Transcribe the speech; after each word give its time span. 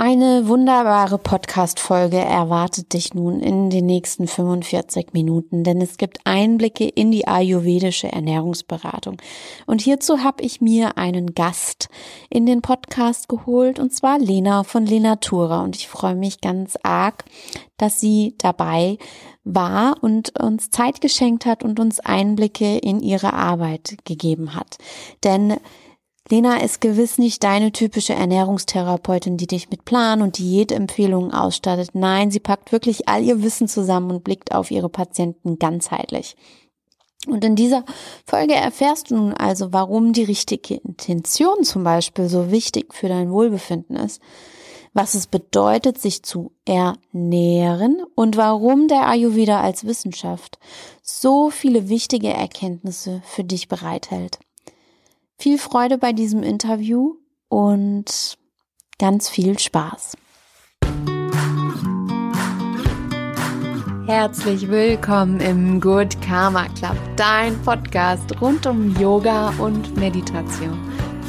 Eine 0.00 0.46
wunderbare 0.46 1.18
Podcast-Folge 1.18 2.18
erwartet 2.18 2.92
dich 2.92 3.14
nun 3.14 3.40
in 3.40 3.68
den 3.68 3.86
nächsten 3.86 4.28
45 4.28 5.08
Minuten, 5.12 5.64
denn 5.64 5.80
es 5.80 5.96
gibt 5.96 6.20
Einblicke 6.22 6.86
in 6.86 7.10
die 7.10 7.26
ayurvedische 7.26 8.06
Ernährungsberatung. 8.06 9.20
Und 9.66 9.80
hierzu 9.80 10.22
habe 10.22 10.44
ich 10.44 10.60
mir 10.60 10.98
einen 10.98 11.34
Gast 11.34 11.88
in 12.30 12.46
den 12.46 12.62
Podcast 12.62 13.28
geholt, 13.28 13.80
und 13.80 13.92
zwar 13.92 14.20
Lena 14.20 14.62
von 14.62 14.86
Lenatura. 14.86 15.64
Und 15.64 15.74
ich 15.74 15.88
freue 15.88 16.14
mich 16.14 16.40
ganz 16.40 16.78
arg, 16.84 17.24
dass 17.76 17.98
sie 17.98 18.36
dabei 18.38 18.98
war 19.42 19.96
und 20.00 20.38
uns 20.38 20.70
Zeit 20.70 21.00
geschenkt 21.00 21.44
hat 21.44 21.64
und 21.64 21.80
uns 21.80 21.98
Einblicke 21.98 22.78
in 22.78 23.00
ihre 23.00 23.32
Arbeit 23.32 23.96
gegeben 24.04 24.54
hat. 24.54 24.78
Denn 25.24 25.56
Lena 26.30 26.62
ist 26.62 26.80
gewiss 26.80 27.16
nicht 27.16 27.42
deine 27.42 27.72
typische 27.72 28.12
Ernährungstherapeutin, 28.12 29.38
die 29.38 29.46
dich 29.46 29.70
mit 29.70 29.84
Plan 29.84 30.20
und 30.20 30.38
Diätempfehlungen 30.38 31.32
ausstattet. 31.32 31.90
Nein, 31.94 32.30
sie 32.30 32.40
packt 32.40 32.70
wirklich 32.70 33.08
all 33.08 33.22
ihr 33.22 33.42
Wissen 33.42 33.66
zusammen 33.66 34.10
und 34.10 34.24
blickt 34.24 34.52
auf 34.52 34.70
ihre 34.70 34.90
Patienten 34.90 35.58
ganzheitlich. 35.58 36.36
Und 37.26 37.44
in 37.44 37.56
dieser 37.56 37.84
Folge 38.26 38.54
erfährst 38.54 39.10
du 39.10 39.16
nun 39.16 39.34
also, 39.34 39.72
warum 39.72 40.12
die 40.12 40.24
richtige 40.24 40.76
Intention 40.76 41.64
zum 41.64 41.82
Beispiel 41.82 42.28
so 42.28 42.50
wichtig 42.50 42.94
für 42.94 43.08
dein 43.08 43.30
Wohlbefinden 43.30 43.96
ist, 43.96 44.20
was 44.92 45.14
es 45.14 45.26
bedeutet, 45.26 45.98
sich 45.98 46.22
zu 46.22 46.52
ernähren 46.64 48.02
und 48.14 48.36
warum 48.36 48.88
der 48.88 49.08
Ayurveda 49.08 49.60
als 49.60 49.84
Wissenschaft 49.84 50.58
so 51.02 51.50
viele 51.50 51.88
wichtige 51.88 52.28
Erkenntnisse 52.28 53.22
für 53.24 53.44
dich 53.44 53.68
bereithält. 53.68 54.38
Viel 55.40 55.56
Freude 55.56 55.98
bei 55.98 56.12
diesem 56.12 56.42
Interview 56.42 57.14
und 57.48 58.36
ganz 58.98 59.28
viel 59.28 59.56
Spaß. 59.56 60.16
Herzlich 64.06 64.68
willkommen 64.68 65.38
im 65.38 65.80
Good 65.80 66.20
Karma 66.22 66.66
Club, 66.70 66.96
dein 67.14 67.56
Podcast 67.62 68.34
rund 68.40 68.66
um 68.66 68.96
Yoga 68.98 69.52
und 69.60 69.96
Meditation 69.96 70.76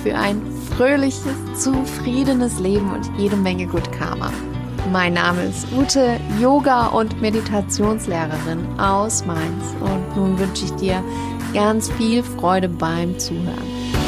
für 0.01 0.15
ein 0.15 0.41
fröhliches, 0.75 1.35
zufriedenes 1.55 2.59
Leben 2.59 2.91
und 2.91 3.11
jede 3.19 3.35
Menge 3.35 3.67
Good 3.67 3.91
Karma. 3.91 4.33
Mein 4.91 5.13
Name 5.13 5.43
ist 5.43 5.67
Ute, 5.77 6.19
Yoga- 6.41 6.87
und 6.87 7.21
Meditationslehrerin 7.21 8.79
aus 8.79 9.23
Mainz 9.27 9.65
und 9.81 10.15
nun 10.17 10.39
wünsche 10.39 10.65
ich 10.65 10.71
dir 10.71 11.03
ganz 11.53 11.91
viel 11.91 12.23
Freude 12.23 12.69
beim 12.69 13.19
Zuhören. 13.19 13.98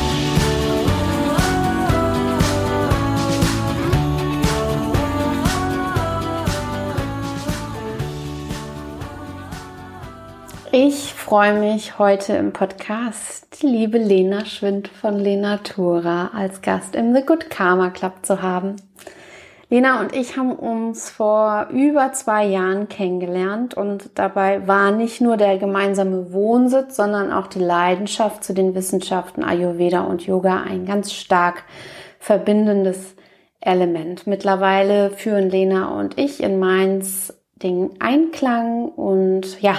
Ich 10.94 11.14
freue 11.14 11.58
mich 11.58 12.00
heute 12.00 12.34
im 12.34 12.52
Podcast 12.52 13.62
die 13.62 13.68
liebe 13.68 13.98
Lena 13.98 14.44
Schwind 14.44 14.90
von 14.90 15.18
Lenatura 15.18 16.32
als 16.34 16.62
Gast 16.62 16.98
im 16.98 17.16
The 17.16 17.22
Good 17.26 17.50
Karma 17.50 17.92
Club 17.92 18.16
zu 18.24 18.42
haben. 18.42 18.76
Lena 19.70 20.02
und 20.02 20.14
ich 20.14 20.36
haben 20.36 20.54
uns 20.54 21.10
vor 21.10 21.70
über 21.72 22.12
zwei 22.12 22.46
Jahren 22.46 22.90
kennengelernt 22.90 23.74
und 23.74 24.10
dabei 24.16 24.68
war 24.68 24.92
nicht 24.92 25.22
nur 25.22 25.38
der 25.38 25.58
gemeinsame 25.58 26.34
Wohnsitz, 26.34 26.98
sondern 26.98 27.32
auch 27.32 27.48
die 27.48 27.60
Leidenschaft 27.60 28.44
zu 28.44 28.54
den 28.54 28.76
Wissenschaften 28.76 29.46
Ayurveda 29.46 30.02
und 30.02 30.26
Yoga 30.26 30.62
ein 30.64 30.86
ganz 30.86 31.14
stark 31.14 31.64
verbindendes 32.20 33.16
Element. 33.62 34.28
Mittlerweile 34.28 35.12
führen 35.12 35.50
Lena 35.50 35.98
und 35.98 36.18
ich 36.18 36.44
in 36.44 36.60
Mainz 36.60 37.34
den 37.56 37.92
Einklang 38.02 38.90
und 38.90 39.62
ja, 39.62 39.78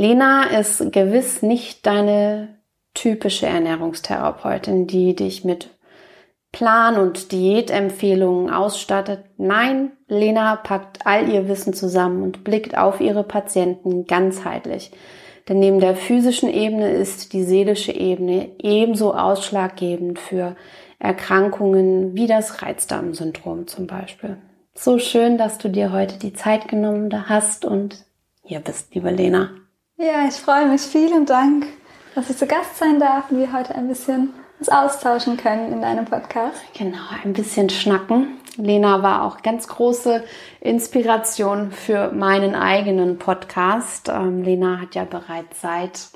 Lena 0.00 0.44
ist 0.44 0.92
gewiss 0.92 1.42
nicht 1.42 1.84
deine 1.84 2.56
typische 2.94 3.46
Ernährungstherapeutin, 3.46 4.86
die 4.86 5.14
dich 5.14 5.44
mit 5.44 5.68
Plan- 6.52 6.96
und 6.96 7.32
Diätempfehlungen 7.32 8.48
ausstattet. 8.48 9.26
Nein, 9.36 9.92
Lena 10.08 10.56
packt 10.56 11.04
all 11.04 11.28
ihr 11.28 11.48
Wissen 11.48 11.74
zusammen 11.74 12.22
und 12.22 12.44
blickt 12.44 12.78
auf 12.78 13.02
ihre 13.02 13.24
Patienten 13.24 14.06
ganzheitlich. 14.06 14.90
Denn 15.50 15.58
neben 15.58 15.80
der 15.80 15.94
physischen 15.94 16.48
Ebene 16.48 16.92
ist 16.92 17.34
die 17.34 17.44
seelische 17.44 17.92
Ebene 17.92 18.52
ebenso 18.58 19.12
ausschlaggebend 19.12 20.18
für 20.18 20.56
Erkrankungen 20.98 22.14
wie 22.14 22.26
das 22.26 22.62
Reizdarmsyndrom 22.62 23.66
zum 23.66 23.86
Beispiel. 23.86 24.38
So 24.72 24.98
schön, 24.98 25.36
dass 25.36 25.58
du 25.58 25.68
dir 25.68 25.92
heute 25.92 26.18
die 26.18 26.32
Zeit 26.32 26.68
genommen 26.68 27.28
hast 27.28 27.66
und 27.66 28.06
hier 28.42 28.60
bist, 28.60 28.94
liebe 28.94 29.10
Lena. 29.10 29.59
Ja, 30.02 30.26
ich 30.26 30.36
freue 30.36 30.64
mich. 30.66 30.80
Vielen 30.80 31.26
Dank, 31.26 31.66
dass 32.14 32.30
ich 32.30 32.38
zu 32.38 32.46
Gast 32.46 32.78
sein 32.78 32.98
darf 32.98 33.30
und 33.30 33.38
wir 33.38 33.52
heute 33.52 33.74
ein 33.74 33.86
bisschen 33.86 34.32
uns 34.58 34.70
austauschen 34.70 35.36
können 35.36 35.70
in 35.70 35.82
deinem 35.82 36.06
Podcast. 36.06 36.56
Genau, 36.72 36.96
ein 37.22 37.34
bisschen 37.34 37.68
schnacken. 37.68 38.38
Lena 38.56 39.02
war 39.02 39.24
auch 39.24 39.42
ganz 39.42 39.68
große 39.68 40.24
Inspiration 40.62 41.70
für 41.70 42.12
meinen 42.12 42.54
eigenen 42.54 43.18
Podcast. 43.18 44.08
Ähm, 44.08 44.42
Lena 44.42 44.80
hat 44.80 44.94
ja 44.94 45.04
bereits 45.04 45.60
seit 45.60 46.08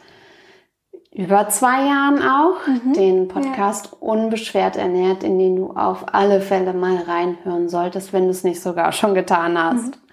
über 1.12 1.50
zwei 1.50 1.84
Jahren 1.84 2.22
auch 2.22 2.66
mhm, 2.66 2.94
den 2.94 3.28
Podcast 3.28 3.90
ja. 3.92 3.98
Unbeschwert 4.00 4.76
ernährt, 4.76 5.22
in 5.22 5.38
den 5.38 5.56
du 5.56 5.72
auf 5.72 6.06
alle 6.14 6.40
Fälle 6.40 6.72
mal 6.72 6.96
reinhören 7.06 7.68
solltest, 7.68 8.14
wenn 8.14 8.24
du 8.24 8.30
es 8.30 8.44
nicht 8.44 8.62
sogar 8.62 8.92
schon 8.92 9.12
getan 9.12 9.62
hast. 9.62 9.88
Mhm. 9.88 10.03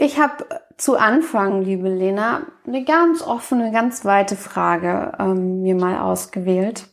Ich 0.00 0.20
habe 0.20 0.46
zu 0.76 0.96
Anfang, 0.96 1.62
liebe 1.62 1.88
Lena, 1.88 2.42
eine 2.64 2.84
ganz 2.84 3.20
offene, 3.20 3.72
ganz 3.72 4.04
weite 4.04 4.36
Frage 4.36 5.12
ähm, 5.18 5.60
mir 5.62 5.74
mal 5.74 5.98
ausgewählt. 5.98 6.86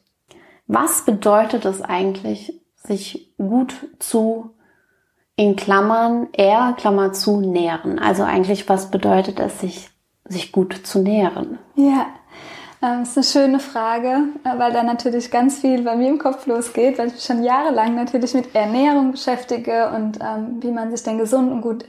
Was 0.65 1.05
bedeutet 1.05 1.65
es 1.65 1.83
eigentlich, 1.83 2.59
sich 2.73 3.35
gut 3.37 3.75
zu 3.99 4.55
in 5.35 5.55
Klammern 5.55 6.29
er 6.33 6.73
Klammer 6.73 7.13
zu 7.13 7.41
nähren? 7.41 7.99
Also 7.99 8.23
eigentlich, 8.23 8.67
was 8.69 8.89
bedeutet 8.89 9.39
es, 9.39 9.59
sich, 9.59 9.91
sich 10.23 10.51
gut 10.51 10.73
zu 10.73 10.97
nähren? 10.97 11.59
Ja, 11.75 12.07
ähm, 12.81 13.03
ist 13.03 13.15
eine 13.17 13.23
schöne 13.23 13.59
Frage, 13.59 14.29
äh, 14.43 14.57
weil 14.57 14.73
da 14.73 14.81
natürlich 14.81 15.29
ganz 15.29 15.59
viel 15.59 15.83
bei 15.83 15.95
mir 15.95 16.09
im 16.09 16.17
Kopf 16.17 16.47
losgeht, 16.47 16.97
weil 16.97 17.09
ich 17.09 17.13
mich 17.13 17.23
schon 17.23 17.43
jahrelang 17.43 17.93
natürlich 17.93 18.33
mit 18.33 18.55
Ernährung 18.55 19.11
beschäftige 19.11 19.91
und 19.91 20.17
ähm, 20.21 20.57
wie 20.61 20.71
man 20.71 20.89
sich 20.89 21.03
denn 21.03 21.19
gesund 21.19 21.51
und 21.51 21.61
gut 21.61 21.85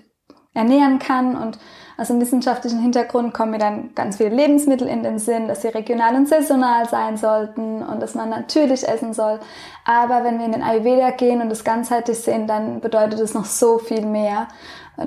ernähren 0.57 0.99
kann 0.99 1.37
und 1.37 1.59
aus 1.99 2.09
dem 2.09 2.21
wissenschaftlichen 2.21 2.81
Hintergrund 2.81 3.33
kommen 3.33 3.53
mir 3.53 3.59
dann 3.59 3.95
ganz 3.95 4.19
viele 4.19 4.29
Lebensmittel 4.29 4.87
in 4.87 5.03
den 5.03 5.19
Sinn, 5.19 5.49
dass 5.49 5.63
sie 5.63 5.69
regional 5.69 6.15
und 6.15 6.29
saisonal 6.29 6.87
sein 6.89 7.17
sollten 7.17 7.83
und 7.83 8.01
dass 8.03 8.15
man 8.15 8.29
natürlich 8.29 8.87
essen 8.87 9.15
soll. 9.15 9.41
Aber 9.87 10.23
wenn 10.23 10.39
wir 10.39 10.45
in 10.45 10.53
den 10.53 10.63
Ayurveda 10.63 11.11
gehen 11.11 11.41
und 11.41 11.49
das 11.49 11.65
ganzheitlich 11.65 12.19
sehen, 12.19 12.47
dann 12.47 12.81
bedeutet 12.81 13.21
es 13.21 13.33
noch 13.33 13.47
so 13.47 13.79
viel 13.79 14.05
mehr. 14.05 14.49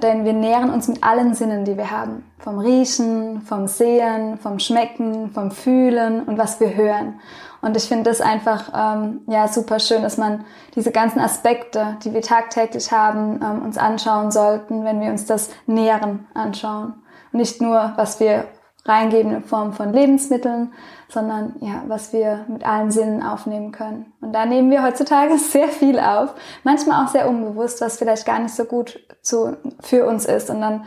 Denn 0.02 0.26
wir 0.26 0.34
nähren 0.34 0.72
uns 0.72 0.88
mit 0.88 1.04
allen 1.04 1.34
Sinnen, 1.34 1.66
die 1.66 1.78
wir 1.78 1.92
haben. 1.92 2.24
Vom 2.40 2.60
Riechen, 2.60 3.42
vom 3.42 3.68
Sehen, 3.68 4.38
vom 4.38 4.60
Schmecken, 4.60 5.30
vom 5.32 5.52
Fühlen 5.52 6.24
und 6.24 6.38
was 6.38 6.60
wir 6.60 6.76
hören. 6.76 7.20
Und 7.62 7.76
ich 7.76 7.84
finde 7.84 8.10
das 8.10 8.22
einfach 8.22 8.72
ähm, 8.74 9.22
ja 9.28 9.48
super 9.48 9.80
schön, 9.80 10.02
dass 10.02 10.18
man 10.18 10.46
diese 10.76 10.92
ganzen 10.92 11.20
Aspekte, 11.20 11.98
die 12.04 12.14
wir 12.14 12.22
tagtäglich 12.22 12.92
haben, 12.92 13.42
ähm, 13.44 13.64
uns 13.64 13.78
anschauen 13.78 14.32
sollten, 14.32 14.86
wenn 14.86 15.02
wir 15.02 15.10
uns 15.10 15.26
das 15.26 15.50
Nähren 15.66 16.28
anschauen. 16.34 16.94
Und 17.32 17.40
nicht 17.40 17.62
nur, 17.62 17.94
was 17.96 18.20
wir 18.20 18.46
reingeben 18.86 19.34
in 19.34 19.44
Form 19.44 19.74
von 19.74 19.94
Lebensmitteln, 19.94 20.74
sondern 21.10 21.56
ja, 21.60 21.84
was 21.88 22.14
wir 22.14 22.46
mit 22.48 22.66
allen 22.66 22.92
Sinnen 22.92 23.24
aufnehmen 23.24 23.72
können. 23.72 24.14
Und 24.22 24.34
da 24.34 24.46
nehmen 24.46 24.72
wir 24.72 24.84
heutzutage 24.84 25.38
sehr 25.38 25.68
viel 25.68 26.00
auf, 26.00 26.34
manchmal 26.64 27.04
auch 27.04 27.10
sehr 27.10 27.30
unbewusst, 27.30 27.82
was 27.82 27.98
vielleicht 27.98 28.26
gar 28.26 28.40
nicht 28.40 28.56
so 28.56 28.66
gut 28.66 29.00
zu, 29.22 29.58
für 29.82 30.06
uns 30.06 30.26
ist. 30.26 30.50
Und 30.50 30.62
dann 30.62 30.86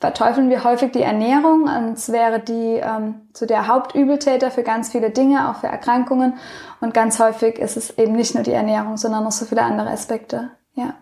verteufeln 0.00 0.48
wir 0.48 0.64
häufig 0.64 0.92
die 0.92 1.02
Ernährung 1.02 1.62
und 1.62 1.94
es 1.94 2.12
wäre 2.12 2.40
die 2.40 2.80
ähm, 2.80 3.28
so 3.32 3.46
der 3.46 3.66
Hauptübeltäter 3.66 4.50
für 4.50 4.62
ganz 4.62 4.90
viele 4.90 5.10
Dinge, 5.10 5.50
auch 5.50 5.56
für 5.56 5.66
Erkrankungen. 5.66 6.34
Und 6.80 6.94
ganz 6.94 7.18
häufig 7.18 7.58
ist 7.58 7.76
es 7.76 7.98
eben 7.98 8.12
nicht 8.12 8.34
nur 8.34 8.44
die 8.44 8.52
Ernährung, 8.52 8.96
sondern 8.96 9.24
noch 9.24 9.32
so 9.32 9.44
viele 9.44 9.62
andere 9.62 9.90
Aspekte. 9.90 10.50
Ja. 10.74 10.94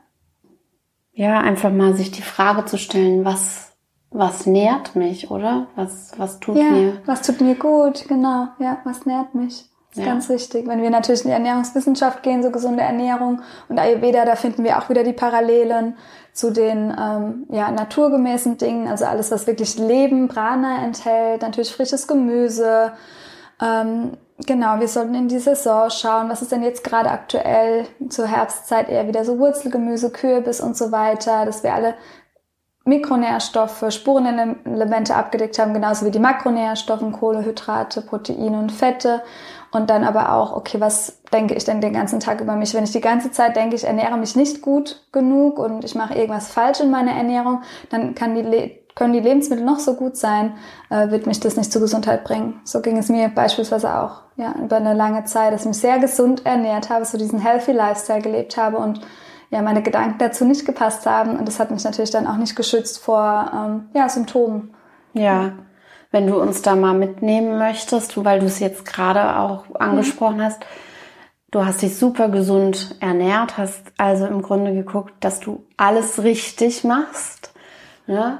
Ja, 1.12 1.40
einfach 1.40 1.70
mal 1.70 1.94
sich 1.94 2.10
die 2.10 2.22
Frage 2.22 2.64
zu 2.64 2.78
stellen, 2.78 3.24
was 3.24 3.72
was 4.10 4.46
nährt 4.46 4.96
mich, 4.96 5.30
oder? 5.30 5.66
Was 5.76 6.12
was 6.16 6.40
tut 6.40 6.56
ja, 6.56 6.70
mir? 6.70 7.02
Was 7.04 7.22
tut 7.22 7.40
mir 7.40 7.54
gut, 7.54 8.06
genau. 8.08 8.48
Ja, 8.58 8.78
was 8.84 9.04
nährt 9.04 9.34
mich? 9.34 9.68
Das 9.96 10.02
ist 10.02 10.06
ja. 10.06 10.12
ganz 10.12 10.28
wichtig. 10.28 10.68
Wenn 10.68 10.82
wir 10.82 10.90
natürlich 10.90 11.22
in 11.22 11.28
die 11.28 11.34
Ernährungswissenschaft 11.34 12.22
gehen, 12.22 12.42
so 12.42 12.50
gesunde 12.50 12.82
Ernährung 12.82 13.40
und 13.68 13.78
Ayurveda, 13.78 14.26
da 14.26 14.36
finden 14.36 14.62
wir 14.62 14.78
auch 14.78 14.90
wieder 14.90 15.04
die 15.04 15.14
Parallelen 15.14 15.96
zu 16.34 16.50
den 16.50 16.94
ähm, 17.00 17.46
ja, 17.48 17.70
naturgemäßen 17.70 18.58
Dingen, 18.58 18.88
also 18.88 19.06
alles, 19.06 19.30
was 19.30 19.46
wirklich 19.46 19.78
Leben, 19.78 20.28
Prana 20.28 20.84
enthält, 20.84 21.40
natürlich 21.40 21.72
frisches 21.72 22.06
Gemüse, 22.06 22.92
ähm, 23.62 24.18
genau, 24.44 24.80
wir 24.80 24.88
sollten 24.88 25.14
in 25.14 25.28
die 25.28 25.38
Saison 25.38 25.88
schauen, 25.88 26.28
was 26.28 26.42
ist 26.42 26.52
denn 26.52 26.62
jetzt 26.62 26.84
gerade 26.84 27.10
aktuell 27.10 27.86
zur 28.10 28.26
Herbstzeit 28.26 28.90
eher 28.90 29.08
wieder 29.08 29.24
so 29.24 29.38
Wurzelgemüse, 29.38 30.10
Kürbis 30.10 30.60
und 30.60 30.76
so 30.76 30.92
weiter, 30.92 31.46
dass 31.46 31.62
wir 31.62 31.72
alle 31.72 31.94
Mikronährstoffe, 32.86 33.84
Spurenelemente 33.88 35.16
abgedeckt 35.16 35.58
haben, 35.58 35.74
genauso 35.74 36.06
wie 36.06 36.12
die 36.12 36.20
Makronährstoffe, 36.20 37.02
Kohlehydrate, 37.18 38.00
Proteine 38.00 38.60
und 38.60 38.70
Fette. 38.70 39.22
Und 39.76 39.90
dann 39.90 40.04
aber 40.04 40.32
auch, 40.32 40.56
okay, 40.56 40.80
was 40.80 41.18
denke 41.34 41.54
ich 41.54 41.64
denn 41.64 41.82
den 41.82 41.92
ganzen 41.92 42.18
Tag 42.18 42.40
über 42.40 42.56
mich? 42.56 42.72
Wenn 42.72 42.84
ich 42.84 42.92
die 42.92 43.02
ganze 43.02 43.30
Zeit 43.30 43.56
denke, 43.56 43.76
ich 43.76 43.84
ernähre 43.84 44.16
mich 44.16 44.34
nicht 44.34 44.62
gut 44.62 45.02
genug 45.12 45.58
und 45.58 45.84
ich 45.84 45.94
mache 45.94 46.14
irgendwas 46.14 46.48
falsch 46.48 46.80
in 46.80 46.90
meiner 46.90 47.12
Ernährung, 47.12 47.60
dann 47.90 48.14
die 48.14 48.80
können 48.94 49.12
die 49.12 49.20
Lebensmittel 49.20 49.62
noch 49.62 49.78
so 49.78 49.92
gut 49.92 50.16
sein, 50.16 50.54
äh, 50.88 51.10
wird 51.10 51.26
mich 51.26 51.40
das 51.40 51.58
nicht 51.58 51.70
zur 51.70 51.82
Gesundheit 51.82 52.24
bringen. 52.24 52.58
So 52.64 52.80
ging 52.80 52.96
es 52.96 53.10
mir 53.10 53.28
beispielsweise 53.28 53.94
auch 53.94 54.22
ja, 54.36 54.54
über 54.64 54.76
eine 54.76 54.94
lange 54.94 55.24
Zeit, 55.24 55.52
dass 55.52 55.62
ich 55.62 55.68
mich 55.68 55.78
sehr 55.78 55.98
gesund 55.98 56.46
ernährt 56.46 56.88
habe, 56.88 57.04
so 57.04 57.18
diesen 57.18 57.38
healthy 57.38 57.72
Lifestyle 57.72 58.22
gelebt 58.22 58.56
habe 58.56 58.78
und 58.78 59.02
ja, 59.50 59.60
meine 59.60 59.82
Gedanken 59.82 60.16
dazu 60.18 60.46
nicht 60.46 60.64
gepasst 60.64 61.04
haben. 61.04 61.36
Und 61.36 61.46
das 61.46 61.60
hat 61.60 61.70
mich 61.70 61.84
natürlich 61.84 62.10
dann 62.10 62.26
auch 62.26 62.38
nicht 62.38 62.56
geschützt 62.56 62.98
vor 62.98 63.50
ähm, 63.54 63.90
ja, 63.92 64.08
Symptomen. 64.08 64.74
Ja, 65.12 65.52
wenn 66.16 66.26
du 66.26 66.40
uns 66.40 66.62
da 66.62 66.76
mal 66.76 66.94
mitnehmen 66.94 67.58
möchtest, 67.58 68.24
weil 68.24 68.40
du 68.40 68.46
es 68.46 68.58
jetzt 68.58 68.86
gerade 68.86 69.38
auch 69.38 69.64
angesprochen 69.74 70.38
mhm. 70.38 70.44
hast, 70.44 70.64
du 71.50 71.62
hast 71.62 71.82
dich 71.82 71.98
super 71.98 72.30
gesund 72.30 72.96
ernährt, 73.00 73.58
hast 73.58 73.82
also 73.98 74.24
im 74.24 74.40
Grunde 74.40 74.72
geguckt, 74.72 75.12
dass 75.20 75.40
du 75.40 75.66
alles 75.76 76.22
richtig 76.22 76.84
machst. 76.84 77.52
Ne? 78.06 78.38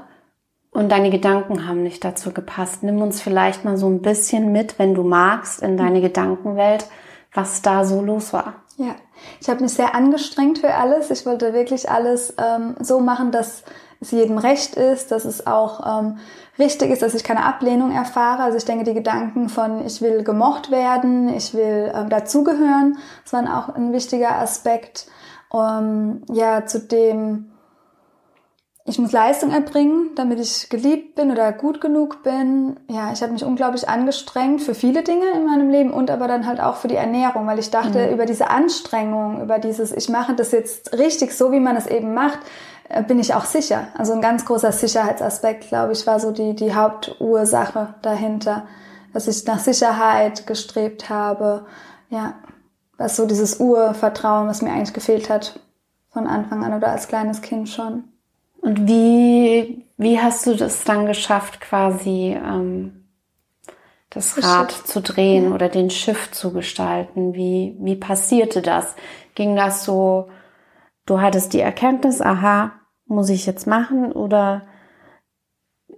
Und 0.71 0.91
deine 0.91 1.11
Gedanken 1.11 1.67
haben 1.67 1.83
nicht 1.83 2.03
dazu 2.03 2.31
gepasst. 2.31 2.81
Nimm 2.81 2.99
uns 2.99 3.21
vielleicht 3.21 3.63
mal 3.63 3.77
so 3.77 3.87
ein 3.87 4.01
bisschen 4.01 4.51
mit, 4.51 4.79
wenn 4.79 4.95
du 4.95 5.03
magst, 5.03 5.61
in 5.61 5.77
deine 5.77 6.01
Gedankenwelt, 6.01 6.87
was 7.31 7.61
da 7.61 7.85
so 7.85 8.01
los 8.01 8.33
war. 8.33 8.55
Ja, 8.77 8.95
ich 9.39 9.49
habe 9.49 9.61
mich 9.61 9.73
sehr 9.73 9.93
angestrengt 9.93 10.59
für 10.59 10.73
alles. 10.73 11.11
Ich 11.11 11.27
wollte 11.27 11.53
wirklich 11.53 11.91
alles 11.91 12.33
ähm, 12.39 12.73
so 12.79 12.99
machen, 12.99 13.31
dass 13.31 13.63
es 13.99 14.09
jedem 14.09 14.39
recht 14.39 14.75
ist, 14.75 15.11
dass 15.11 15.25
es 15.25 15.45
auch 15.45 15.99
ähm, 15.99 16.17
richtig 16.59 16.91
ist, 16.91 17.01
dass 17.01 17.13
ich 17.13 17.23
keine 17.23 17.45
Ablehnung 17.45 17.91
erfahre. 17.91 18.43
Also 18.43 18.57
ich 18.57 18.65
denke, 18.65 18.83
die 18.83 18.93
Gedanken 18.93 19.49
von 19.49 19.85
ich 19.85 20.01
will 20.01 20.23
gemocht 20.23 20.71
werden, 20.71 21.29
ich 21.29 21.53
will 21.53 21.91
ähm, 21.93 22.09
dazugehören, 22.09 22.97
das 23.23 23.33
war 23.33 23.43
auch 23.57 23.75
ein 23.75 23.93
wichtiger 23.93 24.37
Aspekt. 24.39 25.07
Um, 25.49 26.23
ja, 26.29 26.65
zu 26.65 26.81
dem 26.81 27.51
ich 28.89 28.97
muss 28.99 29.11
Leistung 29.11 29.51
erbringen, 29.51 30.11
damit 30.15 30.39
ich 30.39 30.69
geliebt 30.69 31.15
bin 31.15 31.29
oder 31.29 31.51
gut 31.51 31.81
genug 31.81 32.23
bin. 32.23 32.79
Ja, 32.87 33.11
ich 33.11 33.21
habe 33.21 33.33
mich 33.33 33.43
unglaublich 33.43 33.89
angestrengt 33.89 34.61
für 34.61 34.73
viele 34.73 35.03
Dinge 35.03 35.25
in 35.35 35.45
meinem 35.45 35.69
Leben 35.69 35.91
und 35.91 36.09
aber 36.09 36.29
dann 36.29 36.47
halt 36.47 36.61
auch 36.61 36.77
für 36.77 36.87
die 36.87 36.95
Ernährung, 36.95 37.45
weil 37.47 37.59
ich 37.59 37.69
dachte, 37.69 38.07
mhm. 38.07 38.13
über 38.13 38.25
diese 38.25 38.49
Anstrengung, 38.49 39.41
über 39.41 39.59
dieses, 39.59 39.91
ich 39.91 40.07
mache 40.07 40.35
das 40.35 40.53
jetzt 40.53 40.97
richtig 40.97 41.33
so, 41.33 41.51
wie 41.51 41.59
man 41.59 41.75
es 41.75 41.85
eben 41.85 42.13
macht, 42.13 42.39
bin 43.07 43.19
ich 43.19 43.33
auch 43.33 43.45
sicher. 43.45 43.87
Also 43.97 44.13
ein 44.13 44.21
ganz 44.21 44.45
großer 44.45 44.71
Sicherheitsaspekt, 44.71 45.67
glaube 45.67 45.93
ich, 45.93 46.07
war 46.07 46.19
so 46.19 46.31
die, 46.31 46.55
die 46.55 46.73
Hauptursache 46.73 47.95
dahinter, 48.01 48.65
dass 49.13 49.27
ich 49.27 49.45
nach 49.45 49.59
Sicherheit 49.59 50.47
gestrebt 50.47 51.09
habe. 51.09 51.65
Ja, 52.09 52.35
was 52.97 53.15
so 53.15 53.25
dieses 53.25 53.59
Urvertrauen, 53.59 54.47
was 54.47 54.61
mir 54.61 54.71
eigentlich 54.71 54.93
gefehlt 54.93 55.29
hat 55.29 55.59
von 56.09 56.27
Anfang 56.27 56.63
an 56.63 56.73
oder 56.73 56.89
als 56.89 57.07
kleines 57.07 57.41
Kind 57.41 57.69
schon. 57.69 58.05
Und 58.61 58.87
wie, 58.87 59.85
wie 59.97 60.19
hast 60.19 60.45
du 60.47 60.55
das 60.55 60.83
dann 60.83 61.05
geschafft, 61.05 61.61
quasi 61.61 62.37
ähm, 62.41 63.05
das, 64.09 64.35
das 64.35 64.43
Rad 64.43 64.71
Schiff. 64.71 64.85
zu 64.85 65.01
drehen 65.01 65.49
ja. 65.49 65.55
oder 65.55 65.69
den 65.69 65.89
Schiff 65.89 66.31
zu 66.31 66.51
gestalten? 66.51 67.33
Wie, 67.33 67.75
wie 67.79 67.95
passierte 67.95 68.61
das? 68.61 68.95
Ging 69.35 69.55
das 69.55 69.83
so, 69.83 70.29
du 71.07 71.19
hattest 71.19 71.53
die 71.53 71.59
Erkenntnis, 71.59 72.21
aha, 72.21 72.73
muss 73.07 73.29
ich 73.29 73.47
jetzt 73.47 73.65
machen 73.65 74.11
oder 74.11 74.67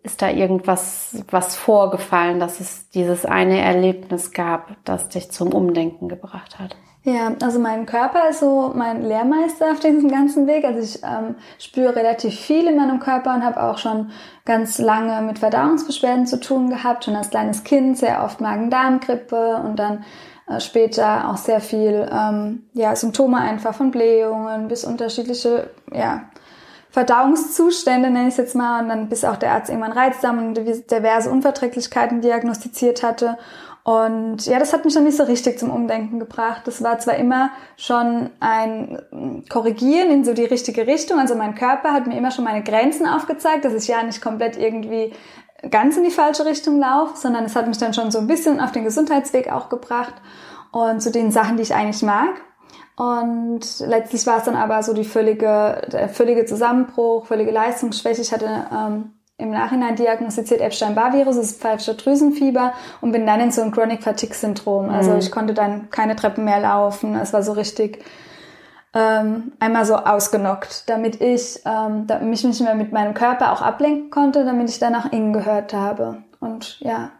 ist 0.03 0.21
da 0.21 0.29
irgendwas 0.29 1.25
was 1.29 1.57
vorgefallen, 1.57 2.39
dass 2.39 2.61
es 2.61 2.89
dieses 2.89 3.25
eine 3.25 3.59
Erlebnis 3.59 4.31
gab, 4.31 4.77
das 4.85 5.09
dich 5.09 5.31
zum 5.31 5.53
Umdenken 5.53 6.07
gebracht 6.07 6.57
hat? 6.59 6.77
Ja, 7.03 7.33
also 7.41 7.59
mein 7.59 7.85
Körper 7.85 8.29
ist 8.29 8.41
so 8.41 8.71
mein 8.75 9.03
Lehrmeister 9.03 9.71
auf 9.71 9.79
diesem 9.79 10.11
ganzen 10.11 10.47
Weg. 10.47 10.65
Also 10.65 10.79
ich 10.79 11.01
ähm, 11.03 11.35
spüre 11.57 11.95
relativ 11.95 12.37
viel 12.37 12.67
in 12.67 12.75
meinem 12.75 12.99
Körper 12.99 13.33
und 13.33 13.43
habe 13.43 13.63
auch 13.63 13.77
schon 13.77 14.11
ganz 14.45 14.79
lange 14.79 15.21
mit 15.25 15.39
Verdauungsbeschwerden 15.39 16.27
zu 16.27 16.39
tun 16.39 16.69
gehabt, 16.69 17.05
schon 17.05 17.15
als 17.15 17.29
kleines 17.29 17.63
Kind 17.63 17.97
sehr 17.97 18.23
oft 18.23 18.41
Magen-Darm-Grippe 18.41 19.61
und 19.63 19.77
dann 19.77 20.03
später 20.57 21.29
auch 21.29 21.37
sehr 21.37 21.61
viel 21.61 22.09
ähm, 22.11 22.63
ja, 22.73 22.95
Symptome 22.95 23.37
einfach 23.37 23.75
von 23.75 23.91
Blähungen 23.91 24.67
bis 24.67 24.83
unterschiedliche 24.83 25.69
ja, 25.93 26.23
Verdauungszustände, 26.89 28.09
nenne 28.09 28.29
ich 28.29 28.33
es 28.33 28.37
jetzt 28.37 28.55
mal, 28.55 28.81
und 28.81 28.89
dann 28.89 29.09
bis 29.09 29.23
auch 29.23 29.35
der 29.35 29.51
Arzt 29.51 29.69
irgendwann 29.69 29.91
Reizdarm 29.91 30.39
und 30.39 30.55
diverse 30.55 31.29
Unverträglichkeiten 31.29 32.21
diagnostiziert 32.21 33.03
hatte. 33.03 33.37
Und 33.83 34.45
ja, 34.45 34.59
das 34.59 34.73
hat 34.73 34.85
mich 34.85 34.93
noch 34.93 35.01
nicht 35.01 35.17
so 35.17 35.23
richtig 35.23 35.57
zum 35.57 35.71
Umdenken 35.71 36.19
gebracht. 36.19 36.63
Das 36.65 36.83
war 36.83 36.99
zwar 36.99 37.15
immer 37.15 37.49
schon 37.77 38.29
ein 38.39 39.01
mm, 39.09 39.49
Korrigieren 39.49 40.11
in 40.11 40.23
so 40.23 40.33
die 40.33 40.45
richtige 40.45 40.85
Richtung. 40.85 41.17
Also 41.17 41.33
mein 41.33 41.55
Körper 41.55 41.93
hat 41.93 42.05
mir 42.05 42.17
immer 42.17 42.29
schon 42.29 42.43
meine 42.43 42.63
Grenzen 42.63 43.07
aufgezeigt, 43.07 43.65
dass 43.65 43.73
ich 43.73 43.87
ja 43.87 44.03
nicht 44.03 44.21
komplett 44.21 44.57
irgendwie 44.57 45.13
ganz 45.69 45.97
in 45.97 46.03
die 46.03 46.11
falsche 46.11 46.45
Richtung 46.45 46.79
laufe, 46.79 47.17
sondern 47.17 47.45
es 47.45 47.55
hat 47.55 47.67
mich 47.67 47.77
dann 47.77 47.93
schon 47.93 48.11
so 48.11 48.19
ein 48.19 48.27
bisschen 48.27 48.59
auf 48.59 48.71
den 48.71 48.83
Gesundheitsweg 48.83 49.51
auch 49.51 49.69
gebracht 49.69 50.13
und 50.71 51.01
zu 51.01 51.11
den 51.11 51.31
Sachen, 51.31 51.57
die 51.57 51.63
ich 51.63 51.73
eigentlich 51.73 52.01
mag. 52.03 52.29
Und 52.95 53.79
letztlich 53.79 54.27
war 54.27 54.39
es 54.39 54.43
dann 54.43 54.57
aber 54.57 54.83
so 54.83 54.93
die 54.93 55.05
völlige, 55.05 55.87
der 55.91 56.09
völlige 56.09 56.45
Zusammenbruch, 56.45 57.27
völlige 57.27 57.51
Leistungsschwäche. 57.51 58.21
Ich 58.21 58.33
hatte 58.33 58.67
ähm, 58.73 59.13
im 59.37 59.51
Nachhinein 59.51 59.95
diagnostiziert 59.95 60.59
Epstein-Barr-Virus, 60.59 61.37
das 61.37 61.51
ist 61.51 61.61
pfeifische 61.61 61.95
Drüsenfieber 61.95 62.73
und 62.99 63.13
bin 63.13 63.25
dann 63.25 63.39
in 63.39 63.51
so 63.51 63.61
ein 63.61 63.71
Chronic 63.71 64.03
Fatigue-Syndrom. 64.03 64.89
Also 64.89 65.11
mhm. 65.11 65.19
ich 65.19 65.31
konnte 65.31 65.53
dann 65.53 65.89
keine 65.89 66.17
Treppen 66.17 66.43
mehr 66.43 66.59
laufen. 66.59 67.15
Es 67.15 67.31
war 67.31 67.41
so 67.41 67.53
richtig 67.53 68.03
ähm, 68.93 69.51
einmal 69.59 69.85
so 69.85 69.95
ausgenockt, 69.95 70.89
damit 70.89 71.21
ich 71.21 71.61
ähm, 71.65 72.07
damit 72.07 72.27
mich 72.27 72.43
nicht 72.43 72.61
mehr 72.61 72.75
mit 72.75 72.91
meinem 72.91 73.13
Körper 73.13 73.53
auch 73.53 73.61
ablenken 73.61 74.09
konnte, 74.09 74.45
damit 74.45 74.69
ich 74.69 74.79
dann 74.79 74.93
nach 74.93 75.11
innen 75.11 75.33
gehört 75.33 75.73
habe. 75.73 76.23
Und 76.39 76.79
ja, 76.79 77.11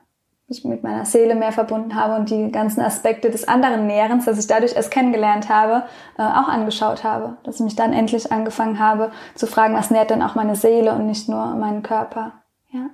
mich 0.50 0.66
mit 0.66 0.83
meiner 0.83 1.06
Seele 1.06 1.36
mehr 1.36 1.51
verbunden 1.51 1.95
habe 1.95 2.16
und 2.16 2.30
die 2.30 2.51
ganzen 2.51 2.81
Aspekte 2.81 3.30
des 3.30 3.48
anderen 3.48 3.86
Nährens, 3.88 4.25
das 4.25 4.39
ich 4.39 4.48
dadurch 4.48 4.75
erst 4.75 4.92
kennengelernt 4.92 5.48
habe, 5.50 5.83
äh, 6.18 6.24
auch 6.24 6.48
angeschaut 6.48 7.04
habe. 7.04 7.38
Dass 7.44 7.56
ich 7.56 7.62
mich 7.62 7.75
dann 7.75 7.94
endlich 7.94 8.31
angefangen 8.31 8.80
habe 8.80 9.12
zu 9.36 9.46
fragen, 9.48 9.75
was 9.75 9.91
nährt 9.91 10.10
denn 10.10 10.24
auch 10.24 10.36
meine 10.36 10.55
Seele 10.55 10.93
und 10.93 11.05
nicht 11.05 11.29
nur 11.29 11.46
meinen 11.55 11.84
Körper. 11.84 12.34
Ja. 12.72 12.89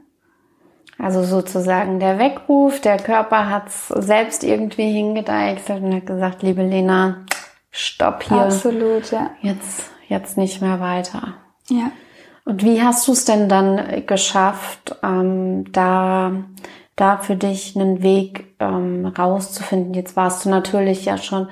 Also 0.97 1.23
sozusagen 1.23 1.99
der 1.99 2.19
Weckruf, 2.19 2.79
der 2.81 2.97
Körper 2.97 3.49
hat 3.49 3.67
es 3.67 3.87
selbst 3.87 4.43
irgendwie 4.43 4.91
hingedeichselt 4.91 5.83
und 5.83 5.95
hat 5.95 6.05
gesagt, 6.05 6.43
liebe 6.43 6.63
Lena, 6.63 7.25
stopp 7.75 8.23
hier. 8.23 8.37
Absolut, 8.37 9.11
ja. 9.11 9.31
Jetzt, 9.41 9.91
jetzt 10.07 10.37
nicht 10.37 10.61
mehr 10.61 10.79
weiter. 10.79 11.35
Ja. 11.69 11.91
Und 12.45 12.63
wie 12.63 12.81
hast 12.81 13.07
du 13.07 13.11
es 13.11 13.25
denn 13.25 13.49
dann 13.49 14.05
geschafft, 14.05 14.95
ähm, 15.03 15.71
da 15.71 16.45
da 16.95 17.17
für 17.17 17.35
dich 17.35 17.75
einen 17.75 18.01
Weg 18.01 18.55
ähm, 18.59 19.05
rauszufinden. 19.05 19.93
Jetzt 19.93 20.15
warst 20.15 20.45
du 20.45 20.49
natürlich 20.49 21.05
ja 21.05 21.17
schon 21.17 21.49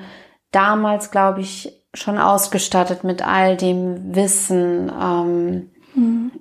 damals, 0.50 1.10
glaube 1.10 1.40
ich, 1.40 1.84
schon 1.92 2.18
ausgestattet 2.18 3.04
mit 3.04 3.26
all 3.26 3.56
dem 3.56 4.14
Wissen. 4.14 4.90
Ähm, 5.00 5.70
mhm. 5.94 6.32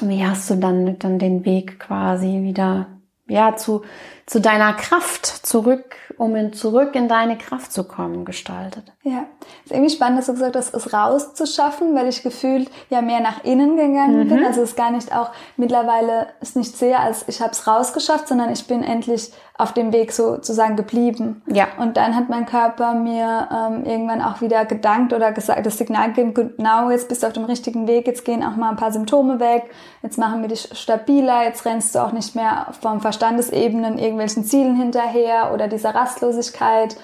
Wie 0.00 0.26
hast 0.26 0.48
du 0.50 0.56
dann, 0.56 0.98
dann 0.98 1.18
den 1.18 1.44
Weg 1.44 1.78
quasi 1.78 2.42
wieder 2.42 2.86
ja, 3.28 3.56
zu, 3.56 3.82
zu 4.26 4.40
deiner 4.40 4.72
Kraft 4.72 5.26
zurück, 5.26 5.96
um 6.18 6.34
in, 6.36 6.52
zurück 6.52 6.94
in 6.94 7.08
deine 7.08 7.38
Kraft 7.38 7.72
zu 7.72 7.84
kommen, 7.84 8.24
gestaltet. 8.24 8.92
Ja, 9.02 9.26
ist 9.64 9.72
irgendwie 9.72 9.90
spannend, 9.90 10.18
dass 10.18 10.26
du 10.26 10.32
gesagt 10.32 10.56
hast, 10.56 10.74
es 10.74 10.92
rauszuschaffen, 10.92 11.94
weil 11.94 12.08
ich 12.08 12.22
gefühlt 12.22 12.70
ja 12.90 13.02
mehr 13.02 13.20
nach 13.20 13.44
innen 13.44 13.76
gegangen 13.76 14.24
mhm. 14.24 14.28
bin. 14.28 14.44
Also 14.44 14.62
es 14.62 14.70
ist 14.70 14.76
gar 14.76 14.90
nicht 14.90 15.14
auch, 15.14 15.30
mittlerweile 15.56 16.28
ist 16.40 16.56
nicht 16.56 16.76
sehr, 16.76 17.00
als 17.00 17.26
ich 17.28 17.40
habe 17.40 17.52
es 17.52 17.66
rausgeschafft, 17.66 18.28
sondern 18.28 18.52
ich 18.52 18.66
bin 18.66 18.82
endlich 18.82 19.32
auf 19.58 19.72
dem 19.72 19.92
Weg 19.92 20.12
sozusagen 20.12 20.76
geblieben. 20.76 21.42
Ja. 21.46 21.68
Und 21.78 21.96
dann 21.96 22.16
hat 22.16 22.28
mein 22.28 22.46
Körper 22.46 22.94
mir 22.94 23.48
ähm, 23.52 23.84
irgendwann 23.84 24.22
auch 24.22 24.40
wieder 24.40 24.64
gedankt 24.64 25.12
oder 25.12 25.30
gesagt, 25.32 25.64
das 25.66 25.78
Signal 25.78 26.08
gegeben, 26.08 26.34
genau, 26.34 26.90
jetzt 26.90 27.08
bist 27.08 27.22
du 27.22 27.26
auf 27.26 27.32
dem 27.32 27.44
richtigen 27.44 27.86
Weg, 27.86 28.06
jetzt 28.06 28.24
gehen 28.24 28.42
auch 28.42 28.56
mal 28.56 28.70
ein 28.70 28.76
paar 28.76 28.92
Symptome 28.92 29.40
weg, 29.40 29.64
jetzt 30.02 30.18
machen 30.18 30.40
wir 30.40 30.48
dich 30.48 30.68
stabiler, 30.72 31.44
jetzt 31.44 31.64
rennst 31.64 31.94
du 31.94 32.00
auch 32.00 32.12
nicht 32.12 32.34
mehr 32.34 32.68
vom 32.80 33.00
Verstandesebenen 33.00 33.98
irgendwelchen 33.98 34.44
Zielen 34.44 34.74
hinterher 34.74 35.52
oder 35.52 35.68
dieser 35.68 35.94
Rastlosigkeit. 35.94 36.96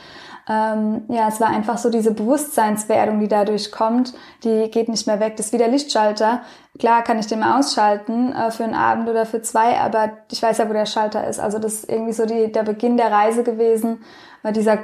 Ähm, 0.48 1.02
ja, 1.08 1.28
es 1.28 1.40
war 1.40 1.48
einfach 1.48 1.76
so 1.76 1.90
diese 1.90 2.14
Bewusstseinswerdung, 2.14 3.20
die 3.20 3.28
dadurch 3.28 3.70
kommt, 3.70 4.14
die 4.44 4.70
geht 4.70 4.88
nicht 4.88 5.06
mehr 5.06 5.20
weg. 5.20 5.36
Das 5.36 5.46
ist 5.46 5.52
wie 5.52 5.58
der 5.58 5.68
Lichtschalter. 5.68 6.40
Klar 6.78 7.02
kann 7.02 7.18
ich 7.18 7.26
den 7.26 7.40
mal 7.40 7.58
ausschalten 7.58 8.32
äh, 8.32 8.50
für 8.50 8.64
einen 8.64 8.74
Abend 8.74 9.10
oder 9.10 9.26
für 9.26 9.42
zwei, 9.42 9.78
aber 9.78 10.10
ich 10.32 10.42
weiß 10.42 10.58
ja, 10.58 10.68
wo 10.68 10.72
der 10.72 10.86
Schalter 10.86 11.26
ist. 11.26 11.38
Also 11.38 11.58
das 11.58 11.74
ist 11.74 11.90
irgendwie 11.90 12.14
so 12.14 12.24
die, 12.24 12.50
der 12.50 12.62
Beginn 12.62 12.96
der 12.96 13.12
Reise 13.12 13.42
gewesen, 13.42 13.98
äh, 14.42 14.52
dieser 14.52 14.78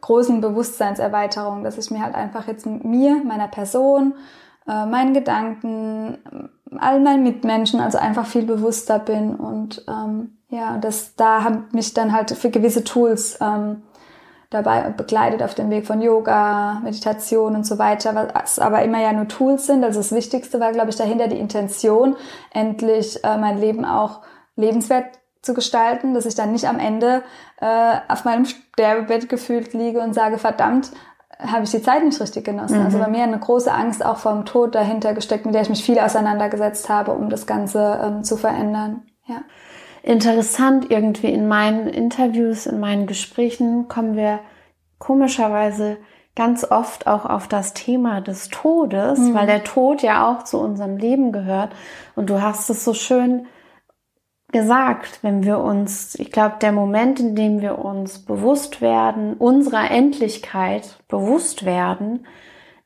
großen 0.00 0.40
Bewusstseinserweiterung, 0.40 1.62
dass 1.62 1.78
ich 1.78 1.92
mir 1.92 2.02
halt 2.02 2.16
einfach 2.16 2.48
jetzt 2.48 2.66
mir, 2.66 3.22
meiner 3.24 3.46
Person, 3.46 4.14
äh, 4.66 4.84
meinen 4.84 5.14
Gedanken, 5.14 6.18
all 6.76 6.98
meinen 6.98 7.22
Mitmenschen, 7.22 7.78
also 7.78 7.98
einfach 7.98 8.26
viel 8.26 8.46
bewusster 8.46 8.98
bin 8.98 9.36
und 9.36 9.84
ähm, 9.88 10.38
ja, 10.48 10.76
das 10.78 11.14
da 11.14 11.44
haben 11.44 11.68
mich 11.72 11.94
dann 11.94 12.12
halt 12.12 12.32
für 12.32 12.50
gewisse 12.50 12.82
Tools 12.82 13.38
ähm, 13.40 13.82
dabei 14.52 14.90
begleitet 14.90 15.42
auf 15.42 15.54
dem 15.54 15.70
Weg 15.70 15.86
von 15.86 16.00
Yoga, 16.00 16.80
Meditation 16.82 17.56
und 17.56 17.66
so 17.66 17.78
weiter, 17.78 18.30
was 18.34 18.58
aber 18.58 18.82
immer 18.82 19.00
ja 19.00 19.12
nur 19.12 19.28
Tools 19.28 19.66
sind. 19.66 19.84
Also 19.84 20.00
das 20.00 20.12
Wichtigste 20.12 20.60
war, 20.60 20.72
glaube 20.72 20.90
ich, 20.90 20.96
dahinter 20.96 21.28
die 21.28 21.38
Intention, 21.38 22.16
endlich 22.52 23.22
äh, 23.24 23.36
mein 23.36 23.58
Leben 23.58 23.84
auch 23.84 24.20
lebenswert 24.56 25.06
zu 25.40 25.54
gestalten, 25.54 26.14
dass 26.14 26.26
ich 26.26 26.34
dann 26.34 26.52
nicht 26.52 26.68
am 26.68 26.78
Ende 26.78 27.22
äh, 27.60 27.96
auf 28.08 28.24
meinem 28.24 28.44
Sterbebett 28.44 29.28
gefühlt 29.28 29.72
liege 29.72 30.00
und 30.00 30.14
sage, 30.14 30.38
verdammt, 30.38 30.92
habe 31.38 31.64
ich 31.64 31.70
die 31.70 31.82
Zeit 31.82 32.04
nicht 32.04 32.20
richtig 32.20 32.44
genossen. 32.44 32.78
Mhm. 32.78 32.84
Also 32.84 32.98
bei 32.98 33.08
mir 33.08 33.24
eine 33.24 33.38
große 33.38 33.72
Angst 33.72 34.04
auch 34.04 34.18
vor 34.18 34.32
dem 34.32 34.44
Tod 34.44 34.74
dahinter 34.74 35.14
gesteckt, 35.14 35.44
mit 35.44 35.54
der 35.54 35.62
ich 35.62 35.70
mich 35.70 35.84
viel 35.84 35.98
auseinandergesetzt 35.98 36.88
habe, 36.88 37.12
um 37.12 37.30
das 37.30 37.46
Ganze 37.46 38.00
ähm, 38.04 38.22
zu 38.22 38.36
verändern. 38.36 39.02
Ja 39.26 39.42
interessant 40.02 40.90
irgendwie 40.90 41.32
in 41.32 41.48
meinen 41.48 41.88
Interviews, 41.88 42.66
in 42.66 42.80
meinen 42.80 43.06
Gesprächen 43.06 43.88
kommen 43.88 44.16
wir 44.16 44.40
komischerweise 44.98 45.98
ganz 46.34 46.64
oft 46.70 47.06
auch 47.06 47.26
auf 47.26 47.46
das 47.46 47.74
Thema 47.74 48.20
des 48.20 48.48
Todes, 48.48 49.18
mhm. 49.18 49.34
weil 49.34 49.46
der 49.46 49.64
Tod 49.64 50.02
ja 50.02 50.30
auch 50.30 50.44
zu 50.44 50.58
unserem 50.58 50.96
Leben 50.96 51.32
gehört. 51.32 51.74
Und 52.14 52.30
du 52.30 52.40
hast 52.40 52.70
es 52.70 52.84
so 52.84 52.94
schön 52.94 53.46
gesagt, 54.50 55.20
wenn 55.22 55.44
wir 55.44 55.58
uns, 55.58 56.14
ich 56.16 56.30
glaube, 56.30 56.56
der 56.60 56.72
Moment, 56.72 57.20
in 57.20 57.34
dem 57.34 57.60
wir 57.60 57.78
uns 57.78 58.18
bewusst 58.20 58.80
werden, 58.80 59.34
unserer 59.34 59.90
Endlichkeit 59.90 60.98
bewusst 61.08 61.64
werden, 61.64 62.26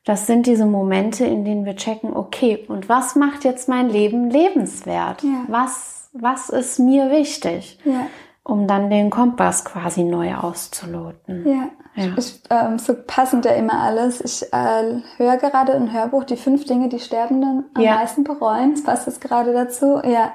das 0.05 0.25
sind 0.25 0.45
diese 0.45 0.65
Momente, 0.65 1.25
in 1.25 1.43
denen 1.43 1.65
wir 1.65 1.75
checken, 1.75 2.15
okay, 2.15 2.65
und 2.69 2.87
was 2.87 3.15
macht 3.15 3.43
jetzt 3.43 3.67
mein 3.67 3.89
Leben 3.89 4.29
lebenswert? 4.29 5.23
Ja. 5.23 5.43
Was 5.49 5.96
was 6.21 6.49
ist 6.49 6.79
mir 6.79 7.09
wichtig, 7.11 7.79
ja. 7.83 8.07
um 8.43 8.67
dann 8.67 8.89
den 8.89 9.09
Kompass 9.09 9.65
quasi 9.65 10.03
neu 10.03 10.35
auszuloten. 10.35 11.47
Ja, 11.47 11.69
ja. 11.95 12.13
Ich, 12.17 12.41
ähm, 12.49 12.79
so 12.79 12.95
passend 13.05 13.45
ja 13.45 13.51
immer 13.51 13.81
alles. 13.81 14.21
Ich 14.21 14.53
äh, 14.53 15.01
höre 15.17 15.37
gerade 15.37 15.73
ein 15.73 15.91
Hörbuch, 15.91 16.23
die 16.23 16.37
fünf 16.37 16.65
Dinge, 16.65 16.89
die 16.89 16.99
Sterbenden 16.99 17.65
am 17.73 17.81
ja. 17.81 17.95
meisten 17.95 18.23
bereuen. 18.23 18.71
Das 18.71 18.83
passt 18.83 19.07
jetzt 19.07 19.21
gerade 19.21 19.53
dazu. 19.53 19.99
Ja, 20.03 20.31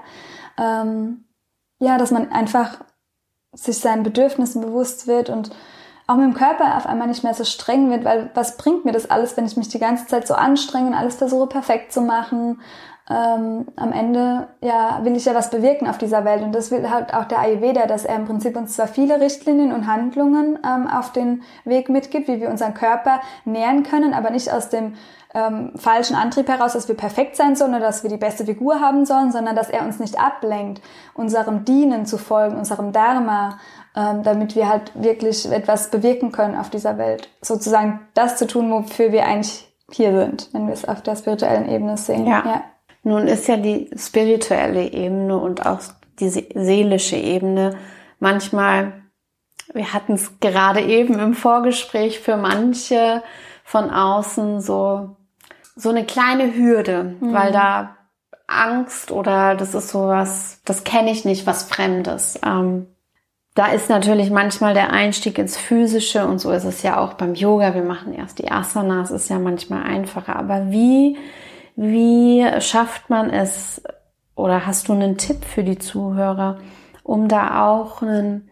ähm, 0.59 1.25
ja, 1.79 1.99
dass 1.99 2.11
man 2.11 2.31
einfach 2.33 2.79
sich 3.55 3.79
seinen 3.79 4.03
Bedürfnissen 4.03 4.63
bewusst 4.63 5.07
wird 5.07 5.31
und 5.31 5.51
auch 6.07 6.17
mit 6.17 6.25
dem 6.25 6.35
Körper 6.35 6.77
auf 6.77 6.87
einmal 6.87 7.07
nicht 7.07 7.23
mehr 7.23 7.35
so 7.35 7.45
streng 7.45 7.91
wird, 7.91 8.05
weil 8.05 8.31
was 8.35 8.57
bringt 8.57 8.85
mir 8.85 8.93
das 8.93 9.11
alles, 9.11 9.37
wenn 9.37 9.47
ich 9.47 9.57
mich 9.57 9.69
die 9.69 9.79
ganze 9.79 10.07
Zeit 10.07 10.27
so 10.27 10.35
anstrenge 10.35 10.89
und 10.89 10.95
alles 10.95 11.17
versuche 11.17 11.47
perfekt 11.47 11.93
zu 11.93 12.01
machen 12.01 12.61
ähm, 13.13 13.67
am 13.77 13.93
Ende 13.93 14.49
ja 14.61 15.01
will 15.03 15.17
ich 15.17 15.25
ja 15.25 15.35
was 15.35 15.51
bewirken 15.51 15.87
auf 15.89 15.99
dieser 15.99 16.25
Welt 16.25 16.43
und 16.43 16.55
das 16.55 16.71
will 16.71 16.89
halt 16.89 17.13
auch 17.13 17.25
der 17.25 17.41
Ayurveda, 17.41 17.87
dass 17.87 18.05
er 18.05 18.17
im 18.17 18.25
Prinzip 18.25 18.57
uns 18.57 18.75
zwar 18.75 18.87
viele 18.87 19.21
Richtlinien 19.21 19.73
und 19.73 19.87
Handlungen 19.87 20.59
ähm, 20.65 20.89
auf 20.89 21.13
den 21.13 21.43
Weg 21.65 21.89
mitgibt, 21.89 22.29
wie 22.29 22.41
wir 22.41 22.49
unseren 22.49 22.75
Körper 22.75 23.21
nähren 23.45 23.83
können, 23.83 24.15
aber 24.15 24.31
nicht 24.31 24.53
aus 24.53 24.71
dem 24.71 24.95
ähm, 25.35 25.73
falschen 25.77 26.17
Antrieb 26.17 26.49
heraus, 26.49 26.73
dass 26.73 26.89
wir 26.89 26.97
perfekt 26.97 27.37
sein 27.37 27.57
sollen 27.57 27.75
oder 27.75 27.87
dass 27.87 28.03
wir 28.03 28.11
die 28.11 28.17
beste 28.17 28.45
Figur 28.45 28.81
haben 28.81 29.05
sollen, 29.05 29.33
sondern 29.33 29.57
dass 29.57 29.71
er 29.71 29.85
uns 29.85 29.99
nicht 29.99 30.19
ablenkt, 30.19 30.83
unserem 31.15 31.65
Dienen 31.65 32.07
zu 32.07 32.19
folgen, 32.19 32.57
unserem 32.57 32.93
Dharma, 32.93 33.59
ähm, 33.95 34.23
damit 34.23 34.57
wir 34.57 34.69
halt 34.69 34.93
wirklich 34.95 35.51
etwas 35.51 35.91
bewirken 35.91 36.33
können 36.33 36.57
auf 36.57 36.71
dieser 36.71 36.99
Welt. 36.99 37.29
Sozusagen 37.41 38.01
das 38.15 38.37
zu 38.37 38.47
tun, 38.47 38.71
wofür 38.71 39.13
wir 39.13 39.25
eigentlich 39.27 39.69
hier 39.91 40.13
sind, 40.13 40.49
wenn 40.53 40.67
wir 40.67 40.75
es 40.75 40.87
auf 40.87 41.03
der 41.03 41.17
spirituellen 41.17 41.69
Ebene 41.69 41.97
sehen. 41.97 42.27
Ja. 42.27 42.43
ja. 42.45 42.63
Nun 43.03 43.27
ist 43.27 43.49
ja 43.49 43.57
die 43.57 43.91
spirituelle 43.97 44.93
Ebene 44.93 45.37
und 45.37 45.67
auch 45.67 45.81
die 46.21 46.29
seelische 46.29 47.17
Ebene 47.17 47.77
manchmal, 48.23 49.03
wir 49.75 49.93
hatten 49.93 50.15
es 50.15 50.39
gerade 50.41 50.81
eben 50.81 51.19
im 51.19 51.35
Vorgespräch 51.35 52.21
für 52.21 52.37
manche 52.37 53.23
von 53.65 53.91
außen 53.91 54.61
so, 54.61 55.17
so 55.75 55.91
eine 55.91 56.05
kleine 56.05 56.55
Hürde, 56.55 57.17
mhm. 57.21 57.35
weil 57.35 57.53
da 57.53 57.97
Angst 58.47 59.11
oder 59.11 59.55
das 59.55 59.75
ist 59.75 59.89
sowas, 59.89 60.61
das 60.65 60.85
kenne 60.85 61.11
ich 61.11 61.25
nicht, 61.25 61.47
was 61.47 61.65
Fremdes. 61.65 62.39
Ähm, 62.45 62.87
da 63.55 63.67
ist 63.67 63.91
natürlich 63.91 64.31
manchmal 64.31 64.73
der 64.73 64.93
Einstieg 64.93 65.39
ins 65.39 65.57
Physische 65.57 66.27
und 66.27 66.39
so 66.39 66.51
ist 66.53 66.65
es 66.65 66.83
ja 66.83 66.99
auch 66.99 67.15
beim 67.15 67.35
Yoga. 67.35 67.75
Wir 67.75 67.83
machen 67.83 68.15
erst 68.15 68.39
die 68.39 68.51
Asanas, 68.51 69.11
ist 69.11 69.29
ja 69.29 69.39
manchmal 69.39 69.83
einfacher. 69.83 70.37
Aber 70.37 70.71
wie 70.71 71.19
wie 71.77 72.45
schafft 72.61 73.11
man 73.11 73.31
es 73.31 73.83
oder 74.35 74.67
hast 74.67 74.89
du 74.89 74.93
einen 74.93 75.19
Tipp 75.19 75.45
für 75.45 75.65
die 75.65 75.79
Zuhörer, 75.79 76.59
um 77.03 77.29
da 77.29 77.71
auch 77.71 78.03
einen, 78.03 78.49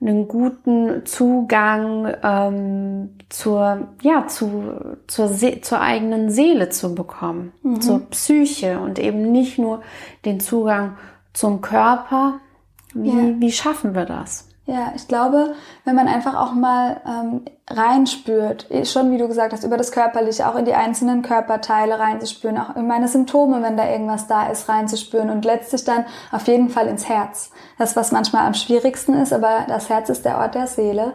einen 0.00 0.28
guten 0.28 1.06
Zugang 1.06 2.12
ähm, 2.22 3.18
zur, 3.28 3.88
ja, 4.02 4.26
zu, 4.26 4.96
zur, 5.06 5.32
zur 5.62 5.80
eigenen 5.80 6.30
Seele 6.30 6.68
zu 6.70 6.94
bekommen, 6.94 7.52
mhm. 7.62 7.80
zur 7.80 8.00
Psyche 8.10 8.78
und 8.80 8.98
eben 8.98 9.32
nicht 9.32 9.58
nur 9.58 9.82
den 10.24 10.40
Zugang 10.40 10.96
zum 11.32 11.60
Körper. 11.60 12.40
Wie, 12.94 13.08
ja. 13.08 13.40
wie 13.40 13.52
schaffen 13.52 13.94
wir 13.94 14.04
das? 14.04 14.48
Ja, 14.64 14.92
ich 14.94 15.08
glaube, 15.08 15.54
wenn 15.84 15.96
man 15.96 16.06
einfach 16.06 16.36
auch 16.36 16.52
mal 16.52 17.00
ähm, 17.04 17.44
reinspürt, 17.68 18.70
eh, 18.70 18.84
schon 18.84 19.10
wie 19.10 19.18
du 19.18 19.26
gesagt 19.26 19.52
hast, 19.52 19.64
über 19.64 19.76
das 19.76 19.90
Körperliche, 19.90 20.48
auch 20.48 20.54
in 20.54 20.64
die 20.64 20.74
einzelnen 20.74 21.22
Körperteile 21.22 21.98
reinzuspüren, 21.98 22.58
auch 22.58 22.76
in 22.76 22.86
meine 22.86 23.08
Symptome, 23.08 23.60
wenn 23.60 23.76
da 23.76 23.90
irgendwas 23.90 24.28
da 24.28 24.46
ist, 24.46 24.68
reinzuspüren 24.68 25.30
und 25.30 25.44
letztlich 25.44 25.82
dann 25.82 26.04
auf 26.30 26.46
jeden 26.46 26.68
Fall 26.68 26.86
ins 26.86 27.08
Herz. 27.08 27.50
Das, 27.76 27.96
was 27.96 28.12
manchmal 28.12 28.46
am 28.46 28.54
schwierigsten 28.54 29.14
ist, 29.14 29.32
aber 29.32 29.64
das 29.66 29.88
Herz 29.88 30.08
ist 30.10 30.24
der 30.24 30.38
Ort 30.38 30.54
der 30.54 30.68
Seele. 30.68 31.14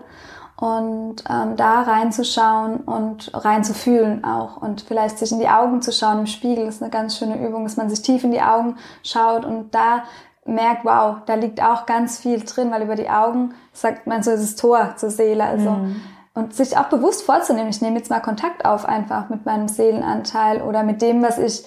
Und 0.60 1.24
ähm, 1.30 1.56
da 1.56 1.84
reinzuschauen 1.84 2.78
und 2.78 3.32
reinzufühlen 3.32 4.26
auch 4.26 4.58
und 4.58 4.82
vielleicht 4.82 5.20
sich 5.20 5.32
in 5.32 5.38
die 5.38 5.50
Augen 5.50 5.84
zu 5.84 5.92
schauen 5.92 6.22
im 6.22 6.26
Spiegel 6.26 6.66
ist 6.66 6.82
eine 6.82 6.90
ganz 6.90 7.16
schöne 7.16 7.38
Übung, 7.48 7.64
dass 7.64 7.78
man 7.78 7.92
sich 7.92 8.02
tief 8.02 8.24
in 8.24 8.32
die 8.32 8.42
Augen 8.42 8.76
schaut 9.04 9.46
und 9.46 9.76
da 9.76 10.04
merkt, 10.48 10.86
wow, 10.86 11.18
da 11.26 11.36
liegt 11.36 11.62
auch 11.62 11.86
ganz 11.86 12.18
viel 12.18 12.44
drin, 12.44 12.72
weil 12.72 12.84
über 12.84 12.96
die 12.96 13.10
Augen 13.10 13.54
sagt 13.74 14.08
man 14.08 14.24
so 14.24 14.32
dieses 14.32 14.56
Tor 14.56 14.94
zur 14.98 15.10
Seele. 15.10 15.44
Also 15.44 15.72
mhm. 15.72 16.02
und 16.34 16.54
sich 16.54 16.78
auch 16.78 16.90
bewusst 16.90 17.24
vorzunehmen, 17.24 17.70
ich 17.70 17.82
nehme 17.82 17.98
jetzt 17.98 18.10
mal 18.10 18.20
Kontakt 18.20 18.66
auf 18.66 18.86
einfach 18.86 19.30
mit 19.30 19.46
meinem 19.46 19.68
Seelenanteil 19.68 20.62
oder 20.62 20.84
mit 20.84 21.02
dem, 21.02 21.22
was 21.22 21.38
ich 21.38 21.66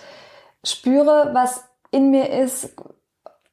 spüre, 0.65 1.31
was 1.33 1.65
in 1.91 2.11
mir 2.11 2.31
ist, 2.31 2.75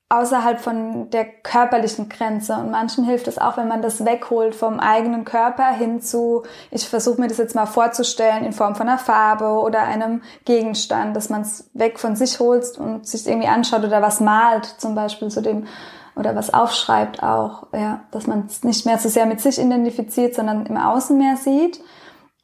außerhalb 0.10 0.60
von 0.60 1.10
der 1.10 1.26
körperlichen 1.26 2.08
Grenze. 2.08 2.56
Und 2.56 2.72
manchen 2.72 3.04
hilft 3.04 3.28
es 3.28 3.38
auch, 3.38 3.58
wenn 3.58 3.68
man 3.68 3.82
das 3.82 4.06
wegholt 4.06 4.56
vom 4.56 4.80
eigenen 4.80 5.26
Körper 5.26 5.70
hin 5.72 6.02
zu, 6.02 6.44
ich 6.72 6.88
versuche 6.88 7.20
mir 7.20 7.28
das 7.28 7.38
jetzt 7.38 7.56
mal 7.56 7.66
vorzustellen 7.66 8.46
in 8.46 8.54
Form 8.54 8.76
von 8.76 8.88
einer 8.88 9.00
Farbe 9.00 9.60
oder 9.60 9.82
einem 9.82 10.22
Gegenstand, 10.46 11.16
dass 11.16 11.30
man 11.30 11.42
es 11.42 11.70
weg 11.74 12.00
von 12.00 12.16
sich 12.16 12.40
holt 12.40 12.78
und 12.78 13.06
sich 13.06 13.28
irgendwie 13.28 13.50
anschaut 13.50 13.84
oder 13.84 14.02
was 14.02 14.22
malt 14.22 14.66
zum 14.66 14.96
Beispiel 14.96 15.28
zu 15.28 15.42
dem 15.42 15.68
oder 16.16 16.36
was 16.36 16.54
aufschreibt 16.54 17.22
auch, 17.22 17.68
ja, 17.74 18.02
dass 18.10 18.26
man 18.26 18.46
es 18.48 18.64
nicht 18.64 18.86
mehr 18.88 18.98
so 18.98 19.08
sehr 19.08 19.28
mit 19.28 19.40
sich 19.40 19.60
identifiziert, 19.60 20.34
sondern 20.34 20.66
im 20.66 20.78
Außen 20.78 21.16
mehr 21.16 21.38
sieht. 21.38 21.80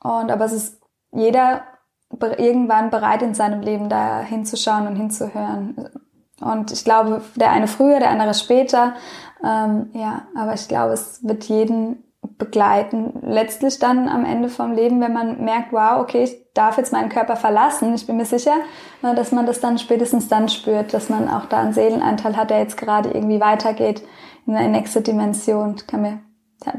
Und 0.03 0.32
aber 0.32 0.46
es 0.46 0.51
ist 0.51 0.82
jeder 1.12 1.63
irgendwann 2.38 2.91
bereit 2.91 3.24
in 3.24 3.34
seinem 3.34 3.62
Leben 3.62 3.89
da 3.89 4.20
hinzuschauen 4.20 4.86
und 4.86 4.96
hinzuhören 4.96 5.89
und 6.43 6.71
ich 6.71 6.83
glaube, 6.83 7.21
der 7.35 7.51
eine 7.51 7.67
früher, 7.67 8.00
der 8.00 8.09
andere 8.09 8.33
später. 8.33 8.93
Ähm, 9.43 9.89
ja, 9.93 10.23
aber 10.35 10.53
ich 10.53 10.67
glaube, 10.67 10.93
es 10.93 11.19
wird 11.23 11.45
jeden 11.45 12.03
begleiten. 12.38 13.19
Letztlich 13.21 13.79
dann 13.79 14.07
am 14.07 14.25
Ende 14.25 14.50
vom 14.50 14.73
Leben, 14.73 15.01
wenn 15.01 15.13
man 15.13 15.43
merkt, 15.43 15.73
wow, 15.73 16.00
okay, 16.01 16.23
ich 16.23 16.53
darf 16.53 16.77
jetzt 16.77 16.93
meinen 16.93 17.09
Körper 17.09 17.35
verlassen. 17.35 17.93
Ich 17.93 18.07
bin 18.07 18.17
mir 18.17 18.25
sicher, 18.25 18.55
ne, 19.01 19.13
dass 19.15 19.31
man 19.31 19.45
das 19.45 19.59
dann 19.59 19.77
spätestens 19.77 20.27
dann 20.27 20.50
spürt, 20.50 20.93
dass 20.93 21.09
man 21.09 21.29
auch 21.29 21.45
da 21.45 21.59
einen 21.59 21.73
Seelenanteil 21.73 22.38
hat, 22.38 22.50
der 22.50 22.59
jetzt 22.59 22.77
gerade 22.77 23.12
irgendwie 23.12 23.39
weitergeht 23.39 24.03
in 24.45 24.55
eine 24.55 24.69
nächste 24.69 25.01
Dimension. 25.01 25.75
Ich 25.77 25.88
kann 25.88 26.01
mir 26.01 26.19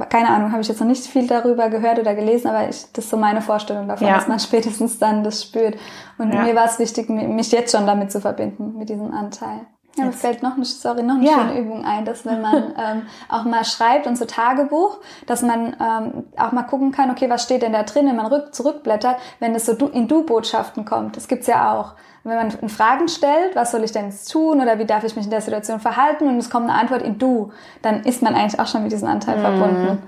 keine 0.08 0.28
Ahnung, 0.28 0.52
habe 0.52 0.62
ich 0.62 0.68
jetzt 0.68 0.80
noch 0.80 0.86
nicht 0.86 1.06
viel 1.06 1.26
darüber 1.26 1.68
gehört 1.68 1.98
oder 1.98 2.14
gelesen, 2.14 2.48
aber 2.48 2.68
ich, 2.68 2.86
das 2.92 3.04
ist 3.04 3.10
so 3.10 3.16
meine 3.16 3.42
Vorstellung 3.42 3.88
davon, 3.88 4.06
ja. 4.06 4.14
dass 4.14 4.28
man 4.28 4.38
spätestens 4.40 4.98
dann 4.98 5.24
das 5.24 5.42
spürt. 5.42 5.76
Und 6.18 6.32
ja. 6.32 6.42
mir 6.42 6.54
war 6.54 6.66
es 6.66 6.78
wichtig, 6.78 7.08
mich 7.08 7.52
jetzt 7.52 7.76
schon 7.76 7.86
damit 7.86 8.10
zu 8.12 8.20
verbinden, 8.20 8.78
mit 8.78 8.88
diesem 8.88 9.12
Anteil. 9.12 9.66
Ja, 9.96 10.06
mir 10.06 10.12
fällt 10.12 10.42
noch 10.42 10.56
eine, 10.56 10.64
sorry, 10.64 11.02
noch 11.02 11.16
eine 11.16 11.24
ja. 11.24 11.34
schöne 11.34 11.60
Übung 11.60 11.84
ein, 11.84 12.04
dass 12.04 12.26
wenn 12.26 12.40
man 12.40 12.74
ähm, 12.78 13.02
auch 13.28 13.44
mal 13.44 13.64
schreibt 13.64 14.06
und 14.06 14.18
so 14.18 14.24
Tagebuch, 14.24 14.98
dass 15.26 15.42
man 15.42 15.76
ähm, 15.80 16.24
auch 16.36 16.52
mal 16.52 16.64
gucken 16.64 16.90
kann, 16.90 17.10
okay, 17.10 17.30
was 17.30 17.44
steht 17.44 17.62
denn 17.62 17.72
da 17.72 17.84
drin, 17.84 18.06
wenn 18.06 18.16
man 18.16 18.26
rück, 18.26 18.54
zurückblättert, 18.54 19.16
wenn 19.38 19.54
es 19.54 19.66
so 19.66 19.72
in 19.72 20.08
Du-Botschaften 20.08 20.84
kommt. 20.84 21.16
Das 21.16 21.28
gibt's 21.28 21.46
ja 21.46 21.72
auch. 21.72 21.94
Wenn 22.24 22.36
man 22.36 22.68
Fragen 22.70 23.08
stellt, 23.08 23.54
was 23.54 23.70
soll 23.70 23.84
ich 23.84 23.92
denn 23.92 24.06
jetzt 24.06 24.32
tun 24.32 24.60
oder 24.60 24.78
wie 24.78 24.86
darf 24.86 25.04
ich 25.04 25.14
mich 25.14 25.26
in 25.26 25.30
der 25.30 25.42
Situation 25.42 25.78
verhalten 25.78 26.26
und 26.26 26.38
es 26.38 26.48
kommt 26.48 26.70
eine 26.70 26.78
Antwort 26.78 27.02
in 27.02 27.18
Du, 27.18 27.52
dann 27.82 28.02
ist 28.02 28.22
man 28.22 28.34
eigentlich 28.34 28.58
auch 28.58 28.66
schon 28.66 28.82
mit 28.82 28.92
diesem 28.92 29.08
Anteil 29.08 29.36
mhm. 29.36 29.42
verbunden. 29.42 30.02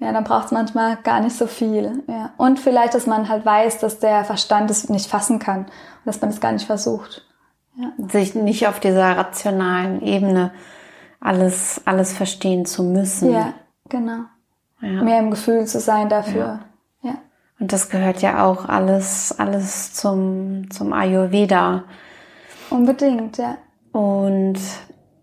Ja, 0.00 0.12
dann 0.12 0.24
braucht 0.24 0.46
es 0.46 0.50
manchmal 0.50 0.96
gar 0.96 1.20
nicht 1.20 1.36
so 1.36 1.46
viel. 1.46 2.02
Ja. 2.08 2.30
Und 2.38 2.58
vielleicht, 2.58 2.94
dass 2.94 3.06
man 3.06 3.28
halt 3.28 3.46
weiß, 3.46 3.78
dass 3.78 4.00
der 4.00 4.24
Verstand 4.24 4.70
es 4.70 4.88
nicht 4.88 5.08
fassen 5.08 5.38
kann 5.38 5.60
und 5.60 6.06
dass 6.06 6.20
man 6.20 6.30
es 6.30 6.40
gar 6.40 6.52
nicht 6.52 6.66
versucht. 6.66 7.24
Ja. 7.76 7.92
Sich 8.08 8.34
nicht 8.34 8.66
auf 8.66 8.80
dieser 8.80 9.16
rationalen 9.16 10.02
Ebene 10.02 10.50
alles, 11.20 11.82
alles 11.84 12.12
verstehen 12.12 12.66
zu 12.66 12.82
müssen. 12.82 13.32
Ja, 13.32 13.52
genau. 13.88 14.24
Ja. 14.80 15.02
Mehr 15.02 15.18
im 15.20 15.30
Gefühl 15.30 15.66
zu 15.66 15.78
sein 15.78 16.08
dafür. 16.08 16.60
Ja. 17.02 17.10
ja. 17.10 17.14
Und 17.58 17.72
das 17.72 17.90
gehört 17.90 18.22
ja 18.22 18.44
auch 18.44 18.68
alles, 18.68 19.38
alles 19.38 19.92
zum, 19.92 20.70
zum 20.70 20.92
Ayurveda. 20.92 21.84
Unbedingt, 22.70 23.36
ja. 23.36 23.58
Und 23.92 24.58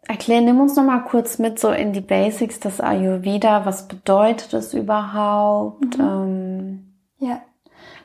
erklär, 0.08 0.42
nimm 0.42 0.60
uns 0.60 0.76
noch 0.76 0.84
mal 0.84 1.00
kurz 1.00 1.40
mit 1.40 1.60
so 1.60 1.72
in 1.72 1.94
die 1.94 2.02
Basics 2.02 2.60
des 2.60 2.80
Ayurveda. 2.80 3.66
Was 3.66 3.88
bedeutet 3.88 4.54
es 4.54 4.74
überhaupt? 4.74 5.98
Mhm. 5.98 6.04
Ähm, 6.04 6.94
ja. 7.20 7.42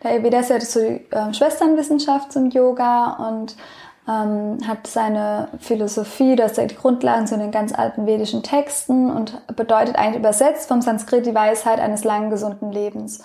Der 0.03 0.13
Ayurveda 0.13 0.41
ist 0.41 0.51
ja 0.51 0.61
so 0.61 0.81
die 0.81 1.07
äh, 1.11 1.35
Schwesternwissenschaft 1.35 2.33
zum 2.33 2.51
Yoga 2.51 3.29
und 3.29 3.57
ähm, 4.09 4.59
hat 4.67 4.87
seine 4.87 5.49
Philosophie, 5.61 6.37
das 6.37 6.57
sind 6.57 6.73
die 6.73 6.77
Grundlagen 6.77 7.27
zu 7.27 7.39
den 7.39 7.51
ganz 7.51 7.73
alten 7.73 8.07
vedischen 8.07 8.43
Texten 8.43 9.11
und 9.11 9.47
bedeutet 9.57 9.97
eigentlich 9.97 10.19
übersetzt 10.19 10.69
vom 10.69 10.83
Sanskrit 10.83 11.25
die 11.27 11.35
Weisheit 11.35 11.79
eines 11.79 12.05
langen, 12.05 12.31
gesunden 12.31 12.73
Lebens. 12.73 13.23